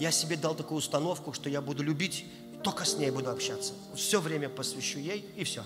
Я 0.00 0.10
себе 0.10 0.36
дал 0.36 0.54
такую 0.54 0.78
установку, 0.78 1.32
что 1.32 1.50
я 1.50 1.60
буду 1.60 1.82
любить, 1.82 2.24
только 2.62 2.84
с 2.84 2.96
ней 2.96 3.10
буду 3.10 3.30
общаться. 3.30 3.72
Все 3.94 4.20
время 4.20 4.48
посвящу 4.48 4.98
ей, 4.98 5.24
и 5.36 5.44
все. 5.44 5.64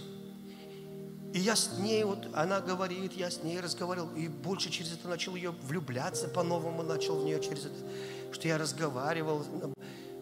И 1.33 1.41
я 1.41 1.57
с 1.57 1.79
ней, 1.81 2.05
вот 2.05 2.29
она 2.33 2.61
говорит, 2.61 3.15
я 3.15 3.29
с 3.29 3.43
ней 3.43 3.59
разговаривал, 3.59 4.09
и 4.15 4.29
больше 4.29 4.71
через 4.71 4.93
это 4.93 5.09
начал 5.09 5.35
ее 5.35 5.51
влюбляться 5.51 6.29
по-новому, 6.29 6.85
начал 6.85 7.21
в 7.21 7.25
нее 7.25 7.41
через 7.43 7.67
это, 7.67 7.75
что 8.33 8.47
я 8.47 8.57
разговаривал, 8.57 9.45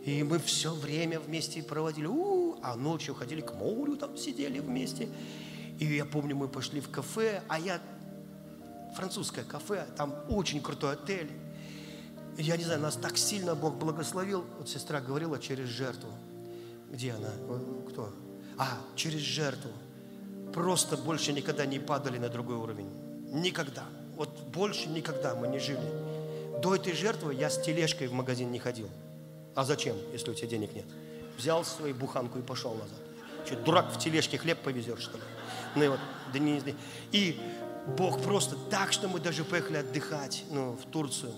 и 0.06 0.22
мы 0.22 0.38
все 0.38 0.72
время 0.72 1.20
вместе 1.20 1.62
проводили, 1.62 2.06
у-у-у, 2.06 2.58
а 2.62 2.76
ночью 2.76 3.14
ходили 3.14 3.42
к 3.42 3.54
морю, 3.54 3.96
там 3.96 4.16
сидели 4.16 4.58
вместе. 4.58 5.08
И 5.78 5.84
я 5.84 6.06
помню, 6.06 6.34
мы 6.34 6.48
пошли 6.48 6.80
в 6.80 6.88
кафе, 6.88 7.42
а 7.48 7.60
я 7.60 7.80
французское 8.96 9.44
кафе, 9.44 9.86
там 9.96 10.14
очень 10.30 10.62
крутой 10.62 10.94
отель. 10.94 11.30
Я 12.38 12.56
не 12.56 12.64
знаю, 12.64 12.80
нас 12.80 12.96
так 12.96 13.18
сильно 13.18 13.54
Бог 13.54 13.74
благословил. 13.74 14.44
Вот 14.58 14.68
сестра 14.68 15.00
говорила 15.00 15.38
через 15.38 15.68
жертву. 15.68 16.08
Где 16.92 17.12
она? 17.12 17.30
Кто? 17.88 18.10
А, 18.58 18.78
через 18.94 19.20
жертву. 19.20 19.70
Просто 20.52 20.98
больше 20.98 21.32
никогда 21.32 21.64
не 21.64 21.78
падали 21.78 22.18
на 22.18 22.28
другой 22.28 22.56
уровень. 22.56 22.88
Никогда. 23.32 23.84
Вот 24.16 24.28
больше 24.48 24.88
никогда 24.90 25.34
мы 25.34 25.48
не 25.48 25.58
жили. 25.58 25.80
До 26.60 26.74
этой 26.74 26.92
жертвы 26.92 27.34
я 27.34 27.48
с 27.48 27.60
тележкой 27.60 28.08
в 28.08 28.12
магазин 28.12 28.52
не 28.52 28.58
ходил. 28.58 28.88
А 29.54 29.64
зачем, 29.64 29.96
если 30.12 30.30
у 30.30 30.34
тебя 30.34 30.48
денег 30.48 30.74
нет? 30.74 30.84
Взял 31.38 31.64
свою 31.64 31.94
буханку 31.94 32.38
и 32.38 32.42
пошел 32.42 32.74
назад. 32.74 32.98
Что, 33.46 33.56
дурак 33.56 33.90
в 33.90 33.98
тележке 33.98 34.36
хлеб 34.36 34.58
повезешь, 34.58 35.00
что 35.00 35.16
ли? 35.16 35.24
Ну 35.74 35.84
и 35.84 35.88
вот, 35.88 36.00
да 36.32 36.38
не, 36.38 36.60
не. 36.60 36.76
И 37.10 37.40
Бог 37.96 38.22
просто 38.22 38.56
так, 38.70 38.92
что 38.92 39.08
мы 39.08 39.18
даже 39.18 39.44
поехали 39.44 39.78
отдыхать, 39.78 40.44
ну, 40.50 40.72
в 40.72 40.84
Турцию 40.90 41.32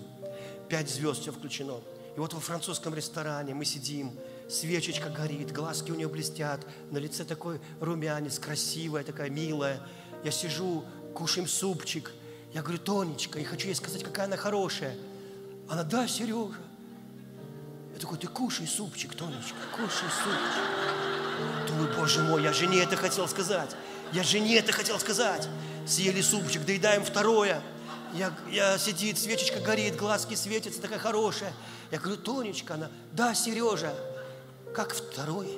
пять 0.69 0.89
звезд, 0.89 1.21
все 1.21 1.31
включено. 1.31 1.79
И 2.15 2.19
вот 2.19 2.33
во 2.33 2.39
французском 2.39 2.93
ресторане 2.93 3.53
мы 3.53 3.65
сидим, 3.65 4.11
свечечка 4.49 5.09
горит, 5.09 5.51
глазки 5.51 5.91
у 5.91 5.95
нее 5.95 6.07
блестят, 6.07 6.65
на 6.91 6.97
лице 6.97 7.23
такой 7.23 7.59
румянец, 7.79 8.39
красивая, 8.39 9.03
такая 9.03 9.29
милая. 9.29 9.81
Я 10.23 10.31
сижу, 10.31 10.85
кушаем 11.13 11.47
супчик. 11.47 12.11
Я 12.53 12.61
говорю, 12.61 12.79
Тонечка, 12.79 13.39
я 13.39 13.45
хочу 13.45 13.67
ей 13.67 13.75
сказать, 13.75 14.03
какая 14.03 14.25
она 14.27 14.37
хорошая. 14.37 14.95
Она, 15.67 15.83
да, 15.83 16.07
Сережа. 16.07 16.59
Я 17.93 17.99
такой, 17.99 18.17
ты 18.17 18.27
кушай 18.27 18.67
супчик, 18.67 19.15
Тонечка, 19.15 19.57
кушай 19.73 20.09
супчик. 20.09 21.67
Думаю, 21.67 21.93
боже 21.97 22.23
мой, 22.23 22.43
я 22.43 22.53
жене 22.53 22.83
это 22.83 22.95
хотел 22.95 23.27
сказать. 23.27 23.75
Я 24.11 24.23
жене 24.23 24.57
это 24.57 24.71
хотел 24.71 24.99
сказать. 24.99 25.47
Съели 25.87 26.21
супчик, 26.21 26.65
доедаем 26.65 27.03
второе. 27.03 27.61
Я, 28.13 28.33
я 28.49 28.77
сидит, 28.77 29.17
свечечка 29.17 29.59
горит, 29.59 29.97
глазки 29.97 30.35
светятся, 30.35 30.81
такая 30.81 30.99
хорошая. 30.99 31.53
Я 31.91 31.99
говорю, 31.99 32.17
Тонечка, 32.17 32.75
она, 32.75 32.89
да, 33.11 33.33
Сережа, 33.33 33.93
как 34.75 34.93
второй. 34.93 35.49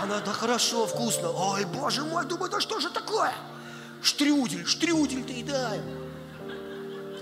Она, 0.00 0.20
да 0.20 0.32
хорошо, 0.32 0.86
вкусно. 0.86 1.30
Ой, 1.30 1.64
боже 1.66 2.04
мой, 2.04 2.24
думаю, 2.24 2.50
да 2.50 2.60
что 2.60 2.80
же 2.80 2.90
такое? 2.90 3.32
Штрюдель, 4.02 4.66
штрюдель 4.66 5.24
доедаем. 5.24 5.84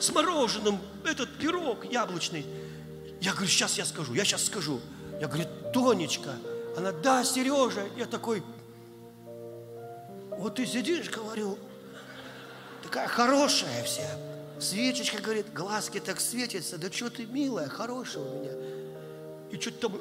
С 0.00 0.10
мороженым, 0.10 0.80
этот 1.04 1.36
пирог 1.38 1.84
яблочный. 1.84 2.46
Я 3.20 3.32
говорю, 3.32 3.48
сейчас 3.48 3.78
я 3.78 3.84
скажу, 3.84 4.14
я 4.14 4.24
сейчас 4.24 4.44
скажу. 4.44 4.80
Я 5.20 5.28
говорю, 5.28 5.46
Тонечка. 5.72 6.36
Она, 6.76 6.92
да, 6.92 7.24
Сережа. 7.24 7.86
Я 7.96 8.06
такой, 8.06 8.42
вот 10.38 10.56
ты 10.56 10.66
сидишь, 10.66 11.10
говорю, 11.10 11.58
такая 12.82 13.08
хорошая 13.08 13.82
вся. 13.84 14.08
Свечечка, 14.60 15.20
говорит, 15.20 15.52
глазки 15.52 16.00
так 16.00 16.20
светятся. 16.20 16.78
Да 16.78 16.90
что 16.92 17.10
ты, 17.10 17.26
милая, 17.26 17.68
хорошая 17.68 18.22
у 18.22 18.40
меня. 18.40 18.83
И 19.54 19.60
что-то 19.60 19.88
там... 19.88 19.94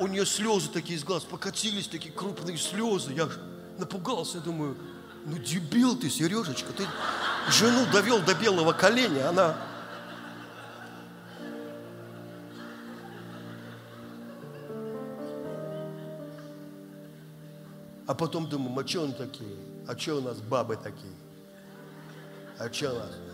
У 0.00 0.06
нее 0.08 0.26
слезы 0.26 0.68
такие 0.70 0.98
из 0.98 1.04
глаз 1.04 1.22
покатились, 1.22 1.86
такие 1.86 2.12
крупные 2.12 2.58
слезы. 2.58 3.12
Я 3.12 3.28
напугался, 3.78 4.40
думаю, 4.40 4.76
ну 5.24 5.38
дебил 5.38 5.96
ты, 5.96 6.10
Сережечка, 6.10 6.72
ты 6.72 6.84
жену 7.48 7.86
довел 7.92 8.20
до 8.22 8.34
белого 8.34 8.72
коленя, 8.72 9.28
она 9.28 9.56
А 18.08 18.14
потом 18.14 18.48
думаю, 18.48 18.84
а 18.84 18.86
что 18.86 19.02
он 19.02 19.12
такие? 19.12 19.56
А 19.86 19.96
что 19.96 20.16
у 20.16 20.20
нас 20.20 20.38
бабы 20.38 20.76
такие? 20.76 21.14
А 22.58 22.70
что 22.70 22.92
у 22.92 22.98
нас? 22.98 23.31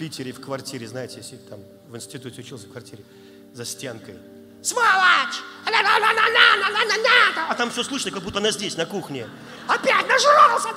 Питере 0.00 0.32
в 0.32 0.40
квартире, 0.40 0.88
знаете, 0.88 1.18
если 1.18 1.36
там 1.36 1.60
в 1.86 1.94
институте 1.94 2.40
учился 2.40 2.66
в 2.66 2.70
квартире, 2.70 3.04
за 3.52 3.66
стенкой. 3.66 4.16
Сволочь! 4.62 5.42
А 7.50 7.54
там 7.54 7.70
все 7.70 7.84
слышно, 7.84 8.10
как 8.10 8.22
будто 8.22 8.38
она 8.38 8.50
здесь, 8.50 8.78
на 8.78 8.86
кухне. 8.86 9.28
Опять 9.68 10.08
нажрался! 10.08 10.68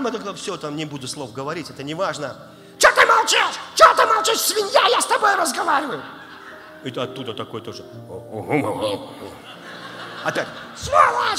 Мы 0.00 0.10
только 0.10 0.32
все, 0.32 0.56
там 0.56 0.74
не 0.74 0.86
буду 0.86 1.06
слов 1.06 1.34
говорить, 1.34 1.68
это 1.68 1.82
не 1.82 1.92
важно. 1.92 2.34
Что 2.78 2.92
ты 2.92 3.04
молчишь? 3.04 3.60
Что 3.74 3.94
ты 3.94 4.06
молчишь, 4.06 4.40
свинья? 4.40 4.88
Я 4.88 5.02
с 5.02 5.06
тобой 5.06 5.34
разговариваю. 5.34 6.02
Это 6.82 7.02
оттуда 7.02 7.34
такой 7.34 7.60
тоже. 7.60 7.84
Опять. 10.24 10.48
Сволочь! 10.76 11.38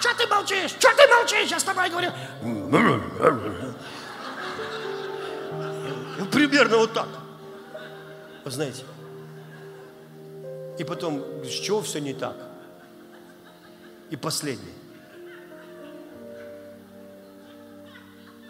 Что 0.00 0.14
ты 0.14 0.26
молчишь? 0.26 0.70
Что 0.72 0.94
ты 0.94 1.08
молчишь? 1.08 1.50
Я 1.50 1.58
с 1.58 1.64
тобой 1.64 1.90
говорю. 1.90 2.12
Примерно 6.30 6.76
вот 6.78 6.92
так. 6.92 7.08
Вы 8.44 8.50
знаете. 8.50 8.84
И 10.78 10.84
потом, 10.84 11.24
с 11.44 11.48
чего 11.50 11.80
все 11.80 12.00
не 12.00 12.12
так? 12.12 12.36
И 14.10 14.16
последнее. 14.16 14.74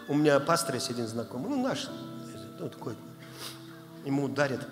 У 0.07 0.13
меня 0.13 0.39
пастор 0.39 0.75
есть 0.75 0.89
один 0.89 1.07
знакомый, 1.07 1.49
ну 1.49 1.61
наш, 1.61 1.89
ну 2.59 2.69
такой, 2.69 2.95
ему 4.05 4.29
дарят 4.29 4.65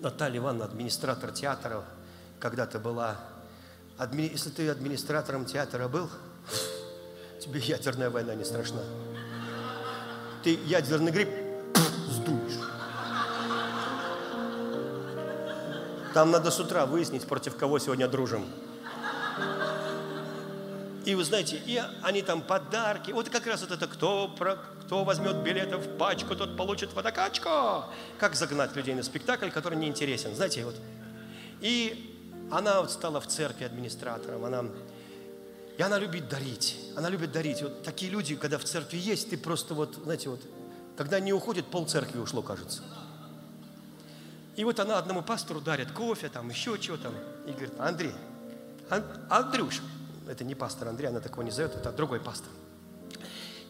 Наталья 0.00 0.38
Ивановна, 0.38 0.66
администратор 0.66 1.32
театра, 1.32 1.82
когда-то 2.38 2.78
была. 2.78 3.16
Адми... 4.02 4.22
Если 4.22 4.50
ты 4.50 4.68
администратором 4.68 5.44
театра 5.44 5.86
был, 5.86 6.10
тебе 7.40 7.60
ядерная 7.60 8.10
война 8.10 8.34
не 8.34 8.44
страшна. 8.44 8.82
Ты 10.42 10.58
ядерный 10.66 11.12
гриб 11.12 11.28
сдуешь. 12.10 12.58
Там 16.14 16.32
надо 16.32 16.50
с 16.50 16.58
утра 16.58 16.84
выяснить, 16.84 17.28
против 17.28 17.56
кого 17.56 17.78
сегодня 17.78 18.08
дружим. 18.08 18.44
И 21.04 21.14
вы 21.14 21.22
знаете, 21.22 21.62
и 21.64 21.80
они 22.02 22.22
там 22.22 22.42
подарки. 22.42 23.12
Вот 23.12 23.28
как 23.28 23.46
раз 23.46 23.60
вот 23.60 23.70
это, 23.70 23.86
кто, 23.86 24.26
про, 24.36 24.56
кто 24.84 25.04
возьмет 25.04 25.36
билетов 25.44 25.86
в 25.86 25.96
пачку, 25.96 26.34
тот 26.34 26.56
получит 26.56 26.92
водокачку. 26.92 27.84
Как 28.18 28.34
загнать 28.34 28.74
людей 28.74 28.96
на 28.96 29.04
спектакль, 29.04 29.50
который 29.50 29.78
не 29.78 29.86
интересен. 29.86 30.34
Знаете, 30.34 30.64
вот. 30.64 30.74
И 31.60 32.11
она 32.52 32.82
вот 32.82 32.90
стала 32.90 33.18
в 33.20 33.26
церкви 33.26 33.64
администратором. 33.64 34.44
Она, 34.44 34.66
и 35.78 35.82
она 35.82 35.98
любит 35.98 36.28
дарить. 36.28 36.78
Она 36.96 37.08
любит 37.08 37.32
дарить. 37.32 37.62
Вот 37.62 37.82
такие 37.82 38.10
люди, 38.10 38.36
когда 38.36 38.58
в 38.58 38.64
церкви 38.64 38.98
есть, 38.98 39.30
ты 39.30 39.38
просто 39.38 39.74
вот, 39.74 39.94
знаете, 40.04 40.28
вот, 40.28 40.40
когда 40.96 41.18
не 41.18 41.32
уходит, 41.32 41.66
пол 41.66 41.86
церкви 41.86 42.18
ушло, 42.18 42.42
кажется. 42.42 42.82
И 44.54 44.64
вот 44.64 44.78
она 44.80 44.98
одному 44.98 45.22
пастору 45.22 45.62
дарит 45.62 45.92
кофе, 45.92 46.28
там 46.28 46.50
еще 46.50 46.78
чего 46.78 46.98
там. 46.98 47.14
И 47.46 47.52
говорит, 47.52 47.72
Андрей, 47.78 48.12
Ан- 48.90 49.04
Андрюша, 49.30 49.82
это 50.28 50.44
не 50.44 50.54
пастор 50.54 50.88
Андрей, 50.88 51.08
она 51.08 51.20
такого 51.20 51.42
не 51.42 51.50
зовет, 51.50 51.74
это 51.74 51.90
другой 51.90 52.20
пастор. 52.20 52.50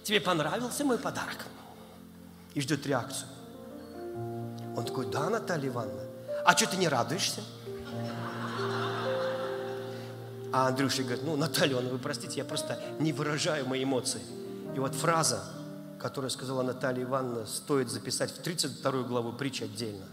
Тебе 0.03 0.20
понравился 0.20 0.85
мой 0.85 0.99
подарок? 0.99 1.39
И 2.55 2.61
ждет 2.61 2.85
реакцию. 2.85 3.28
Он 4.76 4.85
такой, 4.85 5.09
да, 5.09 5.30
Наталья 5.30 5.68
Ивановна. 5.68 6.03
А 6.45 6.57
что 6.57 6.68
ты 6.68 6.76
не 6.76 6.89
радуешься? 6.89 7.43
А 10.53 10.69
Андрюша 10.69 11.03
говорит, 11.03 11.25
ну, 11.25 11.37
Наталья 11.37 11.77
вы 11.77 11.99
простите, 11.99 12.37
я 12.37 12.45
просто 12.45 12.79
не 12.99 13.13
выражаю 13.13 13.67
мои 13.67 13.85
эмоции. 13.85 14.21
И 14.77 14.79
вот 14.79 14.95
фраза, 14.95 15.43
которую 15.99 16.31
сказала 16.31 16.63
Наталья 16.63 17.05
Ивановна, 17.05 17.47
стоит 17.47 17.89
записать 17.91 18.31
в 18.31 18.39
32 18.43 19.03
главу 19.05 19.33
притчи 19.33 19.65
отдельно. 19.65 20.05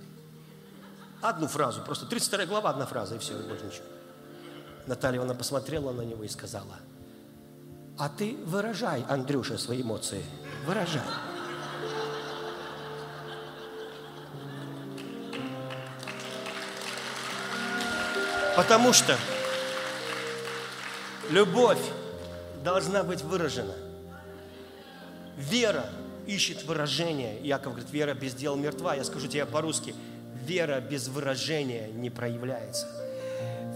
Одну 1.22 1.48
фразу, 1.48 1.82
просто 1.82 2.06
32 2.06 2.46
глава, 2.46 2.70
одна 2.70 2.86
фраза, 2.86 3.16
и 3.16 3.18
все, 3.20 3.34
больше 3.34 3.66
ничего. 3.66 3.86
Наталья 4.88 5.18
Ивановна 5.18 5.38
посмотрела 5.38 5.92
на 5.92 6.02
него 6.02 6.24
и 6.24 6.30
сказала, 6.30 6.78
а 7.98 8.08
ты 8.08 8.38
выражай, 8.46 9.04
Андрюша, 9.10 9.58
свои 9.58 9.82
эмоции. 9.82 10.24
Выражай. 10.66 11.04
Потому 18.56 18.94
что 18.94 19.18
любовь 21.30 21.82
должна 22.64 23.04
быть 23.04 23.22
выражена. 23.22 23.74
Вера 25.38 25.86
ищет 26.28 26.64
выражение. 26.64 27.40
Яков 27.42 27.74
говорит, 27.74 27.92
вера 27.92 28.14
без 28.14 28.34
дел 28.34 28.56
мертва. 28.56 28.96
Я 28.96 29.04
скажу 29.04 29.28
тебе 29.28 29.46
по-русски, 29.46 29.96
вера 30.46 30.80
без 30.80 31.08
выражения 31.08 31.88
не 31.88 32.10
проявляется. 32.10 32.88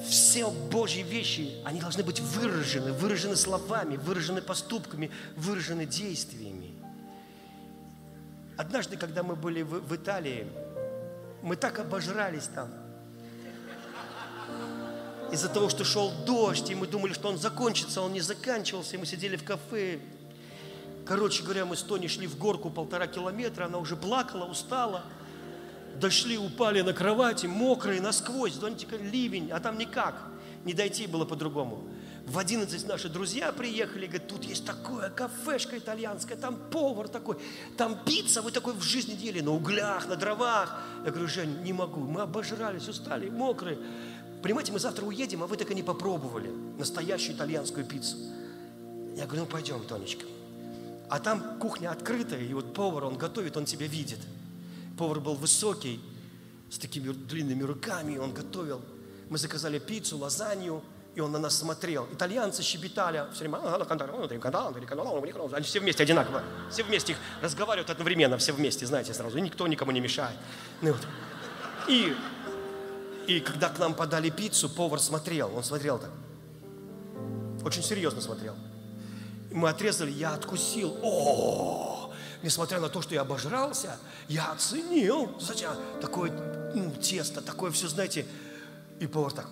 Все 0.08 0.50
Божьи 0.50 1.02
вещи, 1.02 1.62
они 1.64 1.80
должны 1.80 2.04
быть 2.04 2.20
выражены, 2.20 2.92
выражены 2.92 3.38
словами, 3.38 3.96
выражены 3.96 4.42
поступками, 4.42 5.10
выражены 5.38 5.86
действиями. 5.86 6.74
Однажды, 8.58 8.98
когда 8.98 9.24
мы 9.24 9.36
были 9.36 9.62
в, 9.62 9.80
в 9.80 9.96
Италии, 9.96 10.48
мы 11.42 11.56
так 11.56 11.80
обожрались 11.80 12.50
там. 12.54 12.83
Из-за 15.34 15.50
того, 15.50 15.68
что 15.68 15.84
шел 15.84 16.12
дождь, 16.26 16.70
и 16.70 16.76
мы 16.76 16.88
думали, 16.88 17.12
что 17.12 17.28
он 17.28 17.38
закончится, 17.38 18.02
он 18.02 18.14
не 18.14 18.22
заканчивался, 18.22 18.96
и 18.96 19.00
мы 19.00 19.06
сидели 19.06 19.36
в 19.36 19.44
кафе. 19.44 20.00
Короче 21.06 21.44
говоря, 21.44 21.66
мы 21.66 21.76
с 21.76 21.82
Тони 21.82 22.08
шли 22.08 22.28
в 22.28 22.38
горку 22.38 22.70
полтора 22.70 23.08
километра, 23.08 23.66
она 23.66 23.80
уже 23.80 23.96
плакала, 23.96 24.46
устала– 24.46 25.04
дошли, 26.00 26.38
упали 26.38 26.82
на 26.82 26.94
кровати, 26.94 27.46
мокрые 27.46 28.02
насквозь, 28.02 28.54
зонтика 28.54 28.98
ливень, 28.98 29.52
а 29.52 29.60
там 29.60 29.78
никак, 29.78 30.16
не 30.66 30.74
дойти 30.74 31.08
было 31.08 31.26
по-другому. 31.26 31.84
В 32.26 32.38
11 32.38 32.88
наши 32.88 33.10
друзья 33.10 33.52
приехали, 33.52 34.06
говорят, 34.06 34.28
тут 34.28 34.46
есть 34.46 34.66
такое 34.66 35.10
кафешка 35.10 35.78
итальянская, 35.78 36.38
там 36.38 36.56
повар 36.72 37.10
такой, 37.10 37.38
там 37.78 38.00
пицца, 38.06 38.42
вы 38.42 38.52
такой 38.52 38.74
в 38.74 38.82
жизни 38.82 39.14
ели, 39.14 39.42
на 39.42 39.52
углях, 39.52 40.08
на 40.08 40.16
дровах. 40.16 40.82
Я 41.04 41.12
говорю, 41.12 41.28
Жень, 41.28 41.62
не 41.64 41.74
могу, 41.74 42.00
мы 42.00 42.22
обожрались, 42.22 42.88
устали, 42.88 43.30
мокрые. 43.30 43.78
Понимаете, 44.44 44.72
мы 44.72 44.80
завтра 44.80 45.06
уедем, 45.06 45.42
а 45.42 45.48
вы 45.48 45.58
так 45.58 45.72
и 45.72 45.76
не 45.76 45.82
попробовали 45.82 46.52
настоящую 46.78 47.36
итальянскую 47.36 47.86
пиццу. 47.86 48.18
Я 49.16 49.26
говорю, 49.26 49.44
ну 49.44 49.48
пойдем, 49.48 49.82
Тонечка. 49.86 50.26
А 51.10 51.20
там 51.20 51.58
кухня 51.60 51.90
открытая, 51.90 52.42
и 52.42 52.54
вот 52.54 52.74
повар, 52.74 53.06
он 53.06 53.18
готовит, 53.18 53.58
он 53.58 53.66
тебя 53.66 53.88
видит– 53.88 54.20
Повар 54.98 55.20
был 55.20 55.36
высокий, 55.36 56.00
с 56.70 56.78
такими 56.78 57.12
длинными 57.12 57.64
руками, 57.64 58.18
он 58.18 58.34
готовил. 58.34 58.82
Мы 59.30 59.38
заказали 59.38 59.80
пиццу, 59.80 60.18
лазанью, 60.18 60.84
и 61.16 61.22
он 61.22 61.32
на 61.32 61.40
нас 61.40 61.58
смотрел. 61.58 62.08
Итальянцы 62.12 62.64
щебетали 62.64 63.24
все 63.34 63.48
время. 63.48 63.58
Они 65.56 65.66
все 65.66 65.80
вместе 65.80 66.04
одинаково. 66.04 66.44
Все 66.70 66.84
вместе 66.84 67.14
их 67.14 67.18
разговаривают 67.42 67.90
одновременно, 67.90 68.38
все 68.38 68.54
вместе, 68.54 68.86
знаете, 68.86 69.14
сразу. 69.14 69.38
И 69.38 69.42
никто 69.42 69.68
никому 69.68 69.92
не 69.92 70.00
мешает. 70.00 70.38
Ну, 70.82 70.92
вот. 70.92 71.02
И, 71.88 72.16
и 73.28 73.40
когда 73.40 73.70
к 73.70 73.80
нам 73.80 73.94
подали 73.94 74.30
пиццу, 74.30 74.70
повар 74.70 75.00
смотрел. 75.00 75.56
Он 75.56 75.64
смотрел 75.64 76.00
так. 76.00 76.12
Очень 77.64 77.84
серьезно 77.84 78.22
смотрел. 78.22 78.56
Мы 79.52 79.70
отрезали, 79.70 80.12
я 80.12 80.34
откусил. 80.34 80.98
О, 81.02 82.12
несмотря 82.42 82.80
на 82.80 82.90
то, 82.90 83.02
что 83.02 83.14
я 83.14 83.22
обожрался, 83.22 83.98
я 84.28 84.52
оценил. 84.52 85.28
Кстати, 85.38 85.68
такое 86.02 86.32
ну, 86.74 86.92
тесто, 86.92 87.42
такое 87.42 87.72
все, 87.72 87.88
знаете, 87.88 88.26
и 89.00 89.08
повар 89.08 89.32
так. 89.32 89.48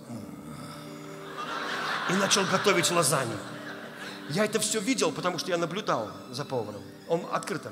И 2.09 2.13
начал 2.13 2.43
готовить 2.45 2.91
лазанью. 2.91 3.38
Я 4.30 4.45
это 4.45 4.59
все 4.59 4.80
видел, 4.80 5.11
потому 5.11 5.38
что 5.39 5.49
я 5.49 5.57
наблюдал 5.57 6.09
за 6.32 6.45
поваром. 6.45 6.82
Он 7.07 7.26
открыто. 7.32 7.72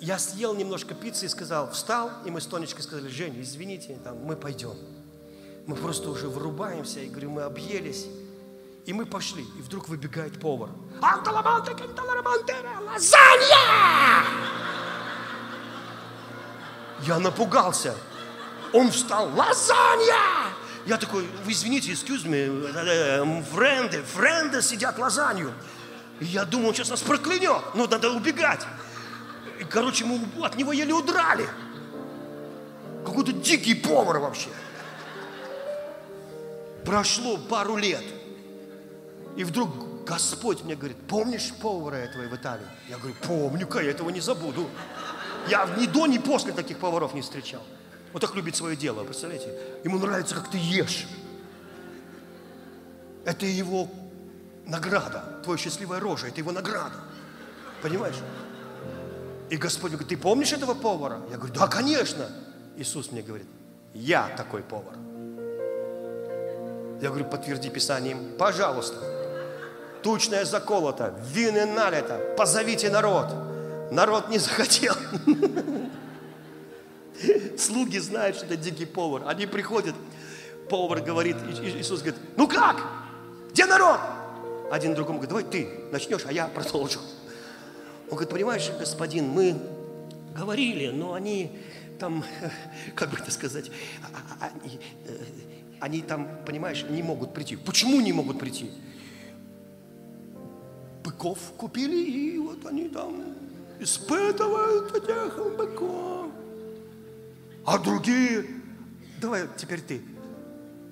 Я 0.00 0.18
съел 0.18 0.54
немножко 0.54 0.94
пиццы 0.94 1.26
и 1.26 1.28
сказал, 1.28 1.70
встал, 1.70 2.10
и 2.24 2.30
мы 2.30 2.40
с 2.40 2.46
Тонечкой 2.46 2.82
сказали, 2.82 3.08
Женя, 3.08 3.40
извините, 3.42 3.98
там, 4.02 4.18
мы 4.18 4.34
пойдем. 4.34 4.76
Мы 5.66 5.76
просто 5.76 6.10
уже 6.10 6.28
вырубаемся, 6.28 7.00
и 7.00 7.08
говорю, 7.08 7.30
мы 7.30 7.42
объелись. 7.42 8.06
И 8.86 8.92
мы 8.92 9.06
пошли, 9.06 9.44
и 9.58 9.62
вдруг 9.62 9.88
выбегает 9.88 10.40
повар. 10.40 10.70
Лазанья! 12.86 14.24
Я 17.02 17.18
напугался. 17.18 17.94
Он 18.72 18.90
встал, 18.90 19.30
лазанья! 19.36 20.50
Я 20.86 20.96
такой, 20.96 21.28
вы 21.44 21.52
извините, 21.52 21.92
excuse 21.92 22.24
me, 22.24 23.44
френды, 23.52 24.02
френды 24.02 24.62
сидят 24.62 24.98
лазанью. 24.98 25.52
И 26.20 26.24
я 26.24 26.44
думал, 26.44 26.68
он 26.68 26.74
сейчас 26.74 26.90
нас 26.90 27.00
проклянет, 27.00 27.62
ну 27.74 27.86
надо 27.86 28.10
убегать. 28.10 28.66
И, 29.58 29.64
короче, 29.64 30.04
мы 30.04 30.20
от 30.44 30.56
него 30.56 30.72
еле 30.72 30.94
удрали. 30.94 31.48
Какой-то 33.04 33.32
дикий 33.32 33.74
повар 33.74 34.18
вообще. 34.18 34.48
Прошло 36.84 37.38
пару 37.38 37.76
лет– 37.76 38.04
и 39.36 39.44
вдруг 39.44 40.04
Господь 40.04 40.64
мне 40.64 40.74
говорит, 40.74 40.96
помнишь 41.08 41.52
повара 41.62 41.96
этого 41.96 42.24
в 42.24 42.34
Италии? 42.34 42.66
Я 42.88 42.98
говорю, 42.98 43.14
помню-ка, 43.22 43.80
я 43.80 43.90
этого 43.90 44.10
не 44.10 44.20
забуду. 44.20 44.68
Я 45.48 45.66
ни 45.78 45.86
до, 45.86 46.06
ни 46.06 46.18
после 46.18 46.52
таких 46.52 46.78
поваров 46.78 47.14
не 47.14 47.22
встречал. 47.22 47.62
Вот 48.12 48.20
так 48.20 48.34
любит 48.34 48.56
свое 48.56 48.76
дело, 48.76 49.04
представляете? 49.04 49.48
Ему 49.84 49.98
нравится, 49.98 50.34
как 50.34 50.50
ты 50.50 50.58
ешь. 50.58 51.06
Это 53.24 53.46
его 53.46 53.88
награда, 54.66 55.40
твоя 55.44 55.58
счастливая 55.58 56.00
рожа, 56.00 56.26
это 56.26 56.38
его 56.38 56.50
награда. 56.50 56.96
Понимаешь? 57.82 58.16
И 59.48 59.56
Господь 59.56 59.92
говорит, 59.92 60.08
ты 60.08 60.16
помнишь 60.16 60.52
этого 60.52 60.74
повара? 60.74 61.20
Я 61.30 61.36
говорю, 61.36 61.54
да, 61.54 61.66
конечно. 61.68 62.28
Иисус 62.76 63.12
мне 63.12 63.22
говорит, 63.22 63.46
я 63.94 64.28
такой 64.36 64.62
повар. 64.62 64.94
Я 67.00 67.08
говорю, 67.08 67.24
подтверди 67.24 67.70
Писанием, 67.70 68.36
пожалуйста 68.38 68.96
тучное 70.02 70.44
заколото, 70.44 71.14
вины 71.32 71.66
налито, 71.66 72.34
позовите 72.36 72.90
народ. 72.90 73.26
Народ 73.90 74.28
не 74.28 74.38
захотел. 74.38 74.94
Слуги 77.58 77.98
знают, 77.98 78.36
что 78.36 78.46
это 78.46 78.56
дикий 78.56 78.86
повар. 78.86 79.24
Они 79.26 79.46
приходят, 79.46 79.94
повар 80.68 81.00
говорит, 81.00 81.36
Иисус 81.62 82.00
говорит, 82.00 82.20
ну 82.36 82.46
как? 82.46 82.82
Где 83.52 83.66
народ? 83.66 84.00
Один 84.70 84.94
другому 84.94 85.18
говорит, 85.18 85.28
давай 85.28 85.44
ты 85.44 85.68
начнешь, 85.90 86.22
а 86.26 86.32
я 86.32 86.46
продолжу. 86.46 87.00
Он 88.04 88.16
говорит, 88.16 88.30
понимаешь, 88.30 88.70
господин, 88.78 89.28
мы 89.28 89.60
говорили, 90.36 90.88
но 90.90 91.14
они 91.14 91.58
там, 91.98 92.24
как 92.94 93.10
бы 93.10 93.18
это 93.18 93.30
сказать, 93.30 93.70
а, 94.40 94.46
а, 94.46 94.50
они, 95.80 96.02
там, 96.02 96.28
понимаешь, 96.46 96.84
не 96.88 97.02
могут 97.02 97.34
прийти. 97.34 97.56
Почему 97.56 98.00
не 98.00 98.12
могут 98.12 98.38
прийти? 98.38 98.70
быков 101.20 101.38
купили, 101.56 102.10
и 102.10 102.38
вот 102.38 102.64
они 102.66 102.88
там 102.88 103.22
испытывают 103.78 104.94
этих 104.94 105.56
быков. 105.56 106.30
А 107.66 107.78
другие, 107.78 108.46
давай 109.20 109.46
теперь 109.56 109.80
ты, 109.80 110.00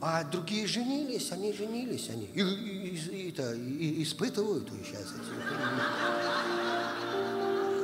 А 0.01 0.23
другие 0.25 0.67
женились, 0.67 1.33
они 1.33 1.53
женились, 1.53 2.11
они 2.11 2.27
и, 2.35 2.41
и, 2.41 2.97
и, 2.97 3.31
это, 3.31 3.55
и 3.55 4.03
испытывают 4.03 4.71
сейчас 4.85 5.15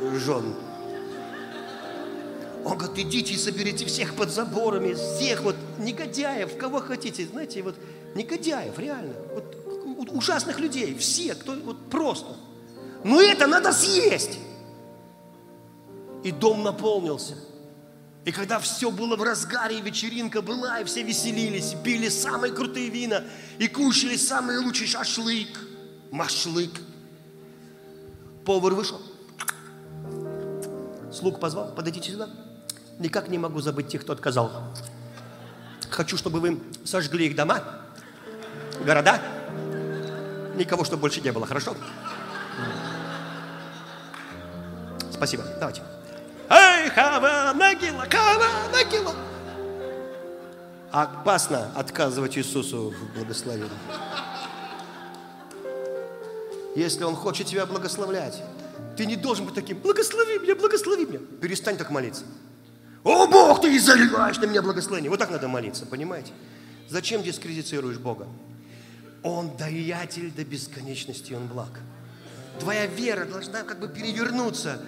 эти 0.02 0.18
жен. 0.18 0.55
Он 2.64 2.78
говорит, 2.78 3.06
идите 3.06 3.34
и 3.34 3.36
соберите 3.36 3.84
всех 3.84 4.14
под 4.14 4.30
заборами, 4.30 4.94
всех 4.94 5.42
вот 5.42 5.56
негодяев, 5.78 6.56
кого 6.56 6.80
хотите, 6.80 7.26
знаете, 7.26 7.62
вот 7.62 7.76
негодяев, 8.14 8.78
реально, 8.78 9.12
вот 9.34 10.08
ужасных 10.10 10.58
людей, 10.58 10.96
все, 10.96 11.34
кто 11.34 11.52
вот 11.52 11.90
просто. 11.90 12.36
Но 13.04 13.20
это 13.20 13.46
надо 13.46 13.72
съесть. 13.72 14.38
И 16.22 16.32
дом 16.32 16.62
наполнился. 16.62 17.36
И 18.24 18.32
когда 18.32 18.58
все 18.58 18.90
было 18.90 19.16
в 19.16 19.22
разгаре, 19.22 19.78
и 19.78 19.82
вечеринка 19.82 20.40
была, 20.40 20.80
и 20.80 20.84
все 20.84 21.02
веселились, 21.02 21.74
пили 21.84 22.08
самые 22.08 22.54
крутые 22.54 22.88
вина, 22.88 23.24
и 23.58 23.68
кушали 23.68 24.16
самый 24.16 24.56
лучший 24.56 24.86
шашлык, 24.86 25.60
машлык. 26.10 26.70
Повар 28.46 28.72
вышел, 28.72 29.00
слуг 31.12 31.38
позвал, 31.40 31.74
подойдите 31.74 32.12
сюда. 32.12 32.30
Никак 32.99 33.28
не 33.28 33.38
могу 33.38 33.61
забыть 33.61 33.88
тех, 33.88 34.03
кто 34.03 34.12
отказал. 34.12 34.51
Хочу, 35.90 36.16
чтобы 36.16 36.40
вы 36.40 36.61
сожгли 36.84 37.26
их 37.26 37.36
дома, 37.36 37.62
города. 38.84 39.20
Никого, 40.57 40.84
чтобы 40.84 41.03
больше 41.03 41.20
не 41.20 41.32
было, 41.32 41.47
хорошо? 41.47 41.74
Спасибо. 45.12 45.45
Давайте. 45.59 45.82
Эй, 46.49 46.88
хава, 46.90 47.53
нагила, 47.55 48.07
хава, 48.11 48.47
нагила. 48.72 49.14
Опасно 50.90 51.72
отказывать 51.74 52.36
Иисусу 52.38 52.92
в 52.92 53.18
благословении. 53.18 53.70
Если 56.76 57.03
Он 57.05 57.16
хочет 57.16 57.47
тебя 57.47 57.66
благословлять, 57.66 58.42
ты 58.97 59.07
не 59.07 59.16
должен 59.16 59.47
быть 59.47 59.55
таким, 59.55 59.78
благослови 59.78 60.38
меня, 60.38 60.55
благослови 60.55 61.07
меня. 61.07 61.20
Перестань 61.40 61.76
так 61.76 61.90
молиться. 61.90 62.24
О, 63.05 63.26
Бог, 63.26 63.61
ты 63.61 63.76
изливаешь 63.76 64.38
на 64.38 64.46
меня 64.46 64.62
благословение. 64.62 65.11
Вот 65.11 65.18
так 65.18 65.30
надо 65.30 65.46
молиться, 65.46 65.84
понимаете? 65.84 66.32
Зачем 66.88 67.22
дискредитируешь 67.22 67.98
Бога? 67.98 68.26
Он 69.22 69.55
даятель 69.57 70.32
до 70.32 70.44
бесконечности, 70.44 71.34
Он 71.34 71.46
благ. 71.46 71.80
Твоя 72.61 72.86
вера 72.86 73.26
должна 73.26 73.62
как 73.62 73.78
бы 73.78 73.88
перевернуться 73.88 74.80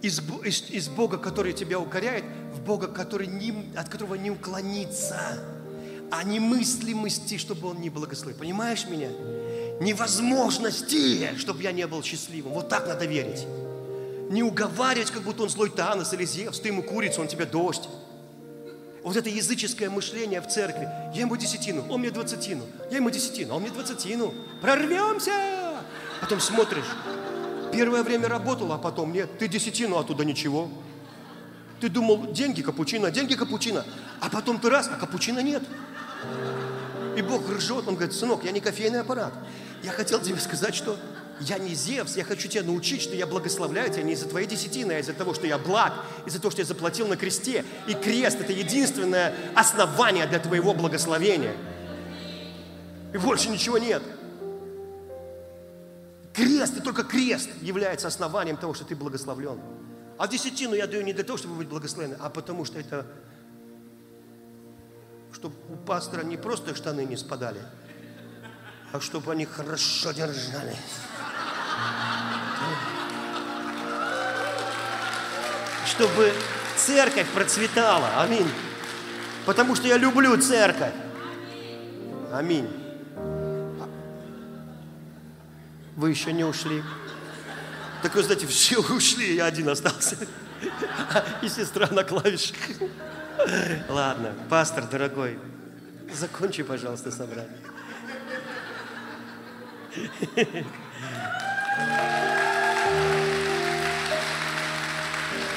из, 0.00 0.20
из, 0.44 0.70
из 0.70 0.88
Бога, 0.88 1.18
который 1.18 1.52
тебя 1.52 1.78
укоряет, 1.78 2.24
в 2.54 2.62
Бога, 2.62 2.86
который 2.86 3.26
не, 3.26 3.72
от 3.76 3.88
которого 3.88 4.14
не 4.14 4.30
уклониться, 4.30 5.38
а 6.10 6.24
немыслимости, 6.24 7.36
чтобы 7.36 7.68
Он 7.68 7.80
не 7.80 7.90
благословил. 7.90 8.38
Понимаешь 8.38 8.86
меня? 8.86 9.10
Невозможности, 9.80 11.36
чтобы 11.36 11.62
я 11.62 11.72
не 11.72 11.86
был 11.86 12.02
счастливым. 12.02 12.52
Вот 12.52 12.68
так 12.70 12.86
надо 12.86 13.04
верить. 13.04 13.46
Не 14.28 14.42
уговаривать, 14.42 15.10
как 15.10 15.22
будто 15.22 15.42
он 15.42 15.48
злой 15.48 15.70
Танос 15.70 16.12
или 16.12 16.24
Зевс, 16.24 16.60
ты 16.60 16.68
ему 16.68 16.82
курица, 16.82 17.20
он 17.20 17.28
тебе 17.28 17.46
дождь. 17.46 17.88
Вот 19.02 19.16
это 19.16 19.30
языческое 19.30 19.88
мышление 19.88 20.40
в 20.40 20.48
церкви. 20.48 20.88
Я 21.14 21.22
ему 21.22 21.36
десятину, 21.36 21.86
он 21.88 22.00
мне 22.00 22.10
двадцатину. 22.10 22.64
Я 22.90 22.98
ему 22.98 23.10
десятину, 23.10 23.54
он 23.54 23.62
мне 23.62 23.70
двадцатину. 23.70 24.34
Прорвемся! 24.60 25.32
Потом 26.20 26.40
смотришь, 26.40 26.84
Первое 27.72 28.02
время 28.02 28.28
работал, 28.28 28.72
а 28.72 28.78
потом 28.78 29.12
нет. 29.12 29.38
Ты 29.38 29.48
десятину, 29.48 29.98
оттуда 29.98 30.24
ничего. 30.24 30.68
Ты 31.80 31.88
думал, 31.88 32.32
деньги 32.32 32.62
капучино, 32.62 33.10
деньги 33.10 33.34
капучино. 33.34 33.84
А 34.20 34.28
потом 34.30 34.58
ты 34.58 34.70
раз, 34.70 34.88
а 34.92 34.96
капучино 34.96 35.40
нет. 35.40 35.62
И 37.16 37.22
Бог 37.22 37.48
ржет, 37.50 37.86
он 37.86 37.94
говорит, 37.94 38.14
сынок, 38.14 38.44
я 38.44 38.52
не 38.52 38.60
кофейный 38.60 39.00
аппарат. 39.00 39.32
Я 39.82 39.92
хотел 39.92 40.20
тебе 40.20 40.38
сказать, 40.38 40.74
что 40.74 40.96
я 41.40 41.58
не 41.58 41.74
Зевс, 41.74 42.16
я 42.16 42.24
хочу 42.24 42.48
тебя 42.48 42.62
научить, 42.62 43.02
что 43.02 43.14
я 43.14 43.26
благословляю 43.26 43.90
тебя 43.92 44.02
не 44.02 44.12
из-за 44.12 44.28
твоей 44.28 44.46
десятины, 44.46 44.92
а 44.92 44.98
из-за 44.98 45.12
того, 45.12 45.34
что 45.34 45.46
я 45.46 45.58
благ, 45.58 45.92
из-за 46.26 46.40
того, 46.40 46.50
что 46.50 46.62
я 46.62 46.66
заплатил 46.66 47.06
на 47.06 47.16
кресте. 47.16 47.64
И 47.86 47.94
крест– 47.94 48.40
это 48.40 48.52
единственное 48.52 49.34
основание 49.54 50.26
для 50.26 50.38
твоего 50.38 50.74
благословения. 50.74 51.54
И 53.12 53.18
больше 53.18 53.48
ничего 53.48 53.78
нет. 53.78 54.02
Крест, 56.34 56.76
и 56.76 56.80
только 56.80 57.04
крест 57.04 57.48
является 57.62 58.08
основанием 58.08 58.56
того, 58.56 58.74
что 58.74 58.84
ты 58.84 58.94
благословлен. 58.94 59.60
А 60.18 60.26
десятину 60.26 60.74
я 60.74 60.86
даю 60.86 61.02
не 61.02 61.12
для 61.12 61.24
того, 61.24 61.38
чтобы 61.38 61.54
быть 61.54 61.68
благословенным, 61.68 62.18
а 62.20 62.28
потому 62.28 62.64
что 62.64 62.78
это, 62.78 63.06
чтобы 65.32 65.54
у 65.72 65.76
пастора 65.76 66.22
не 66.22 66.36
просто 66.36 66.74
штаны 66.74 67.04
не 67.04 67.16
спадали, 67.16 67.60
а 68.92 69.00
чтобы 69.00 69.32
они 69.32 69.44
хорошо 69.44 70.12
держали. 70.12 70.76
Чтобы 75.86 76.32
церковь 76.76 77.28
процветала. 77.28 78.22
Аминь. 78.22 78.48
Потому 79.46 79.74
что 79.74 79.88
я 79.88 79.96
люблю 79.96 80.36
церковь. 80.36 80.92
Аминь. 82.32 82.68
Вы 85.96 86.10
еще 86.10 86.32
не 86.32 86.44
ушли. 86.44 86.82
Так 88.02 88.14
вы 88.14 88.22
знаете, 88.22 88.46
все 88.46 88.78
ушли, 88.94 89.34
я 89.34 89.46
один 89.46 89.68
остался. 89.68 90.16
И 91.42 91.48
сестра 91.48 91.88
на 91.90 92.04
клавишах. 92.04 92.56
Ладно, 93.88 94.32
пастор 94.48 94.84
дорогой, 94.84 95.38
закончи, 96.12 96.62
пожалуйста, 96.62 97.10
собрание. 97.10 97.58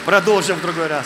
Продолжим 0.06 0.58
в 0.58 0.62
другой 0.62 0.88
раз. 0.88 1.06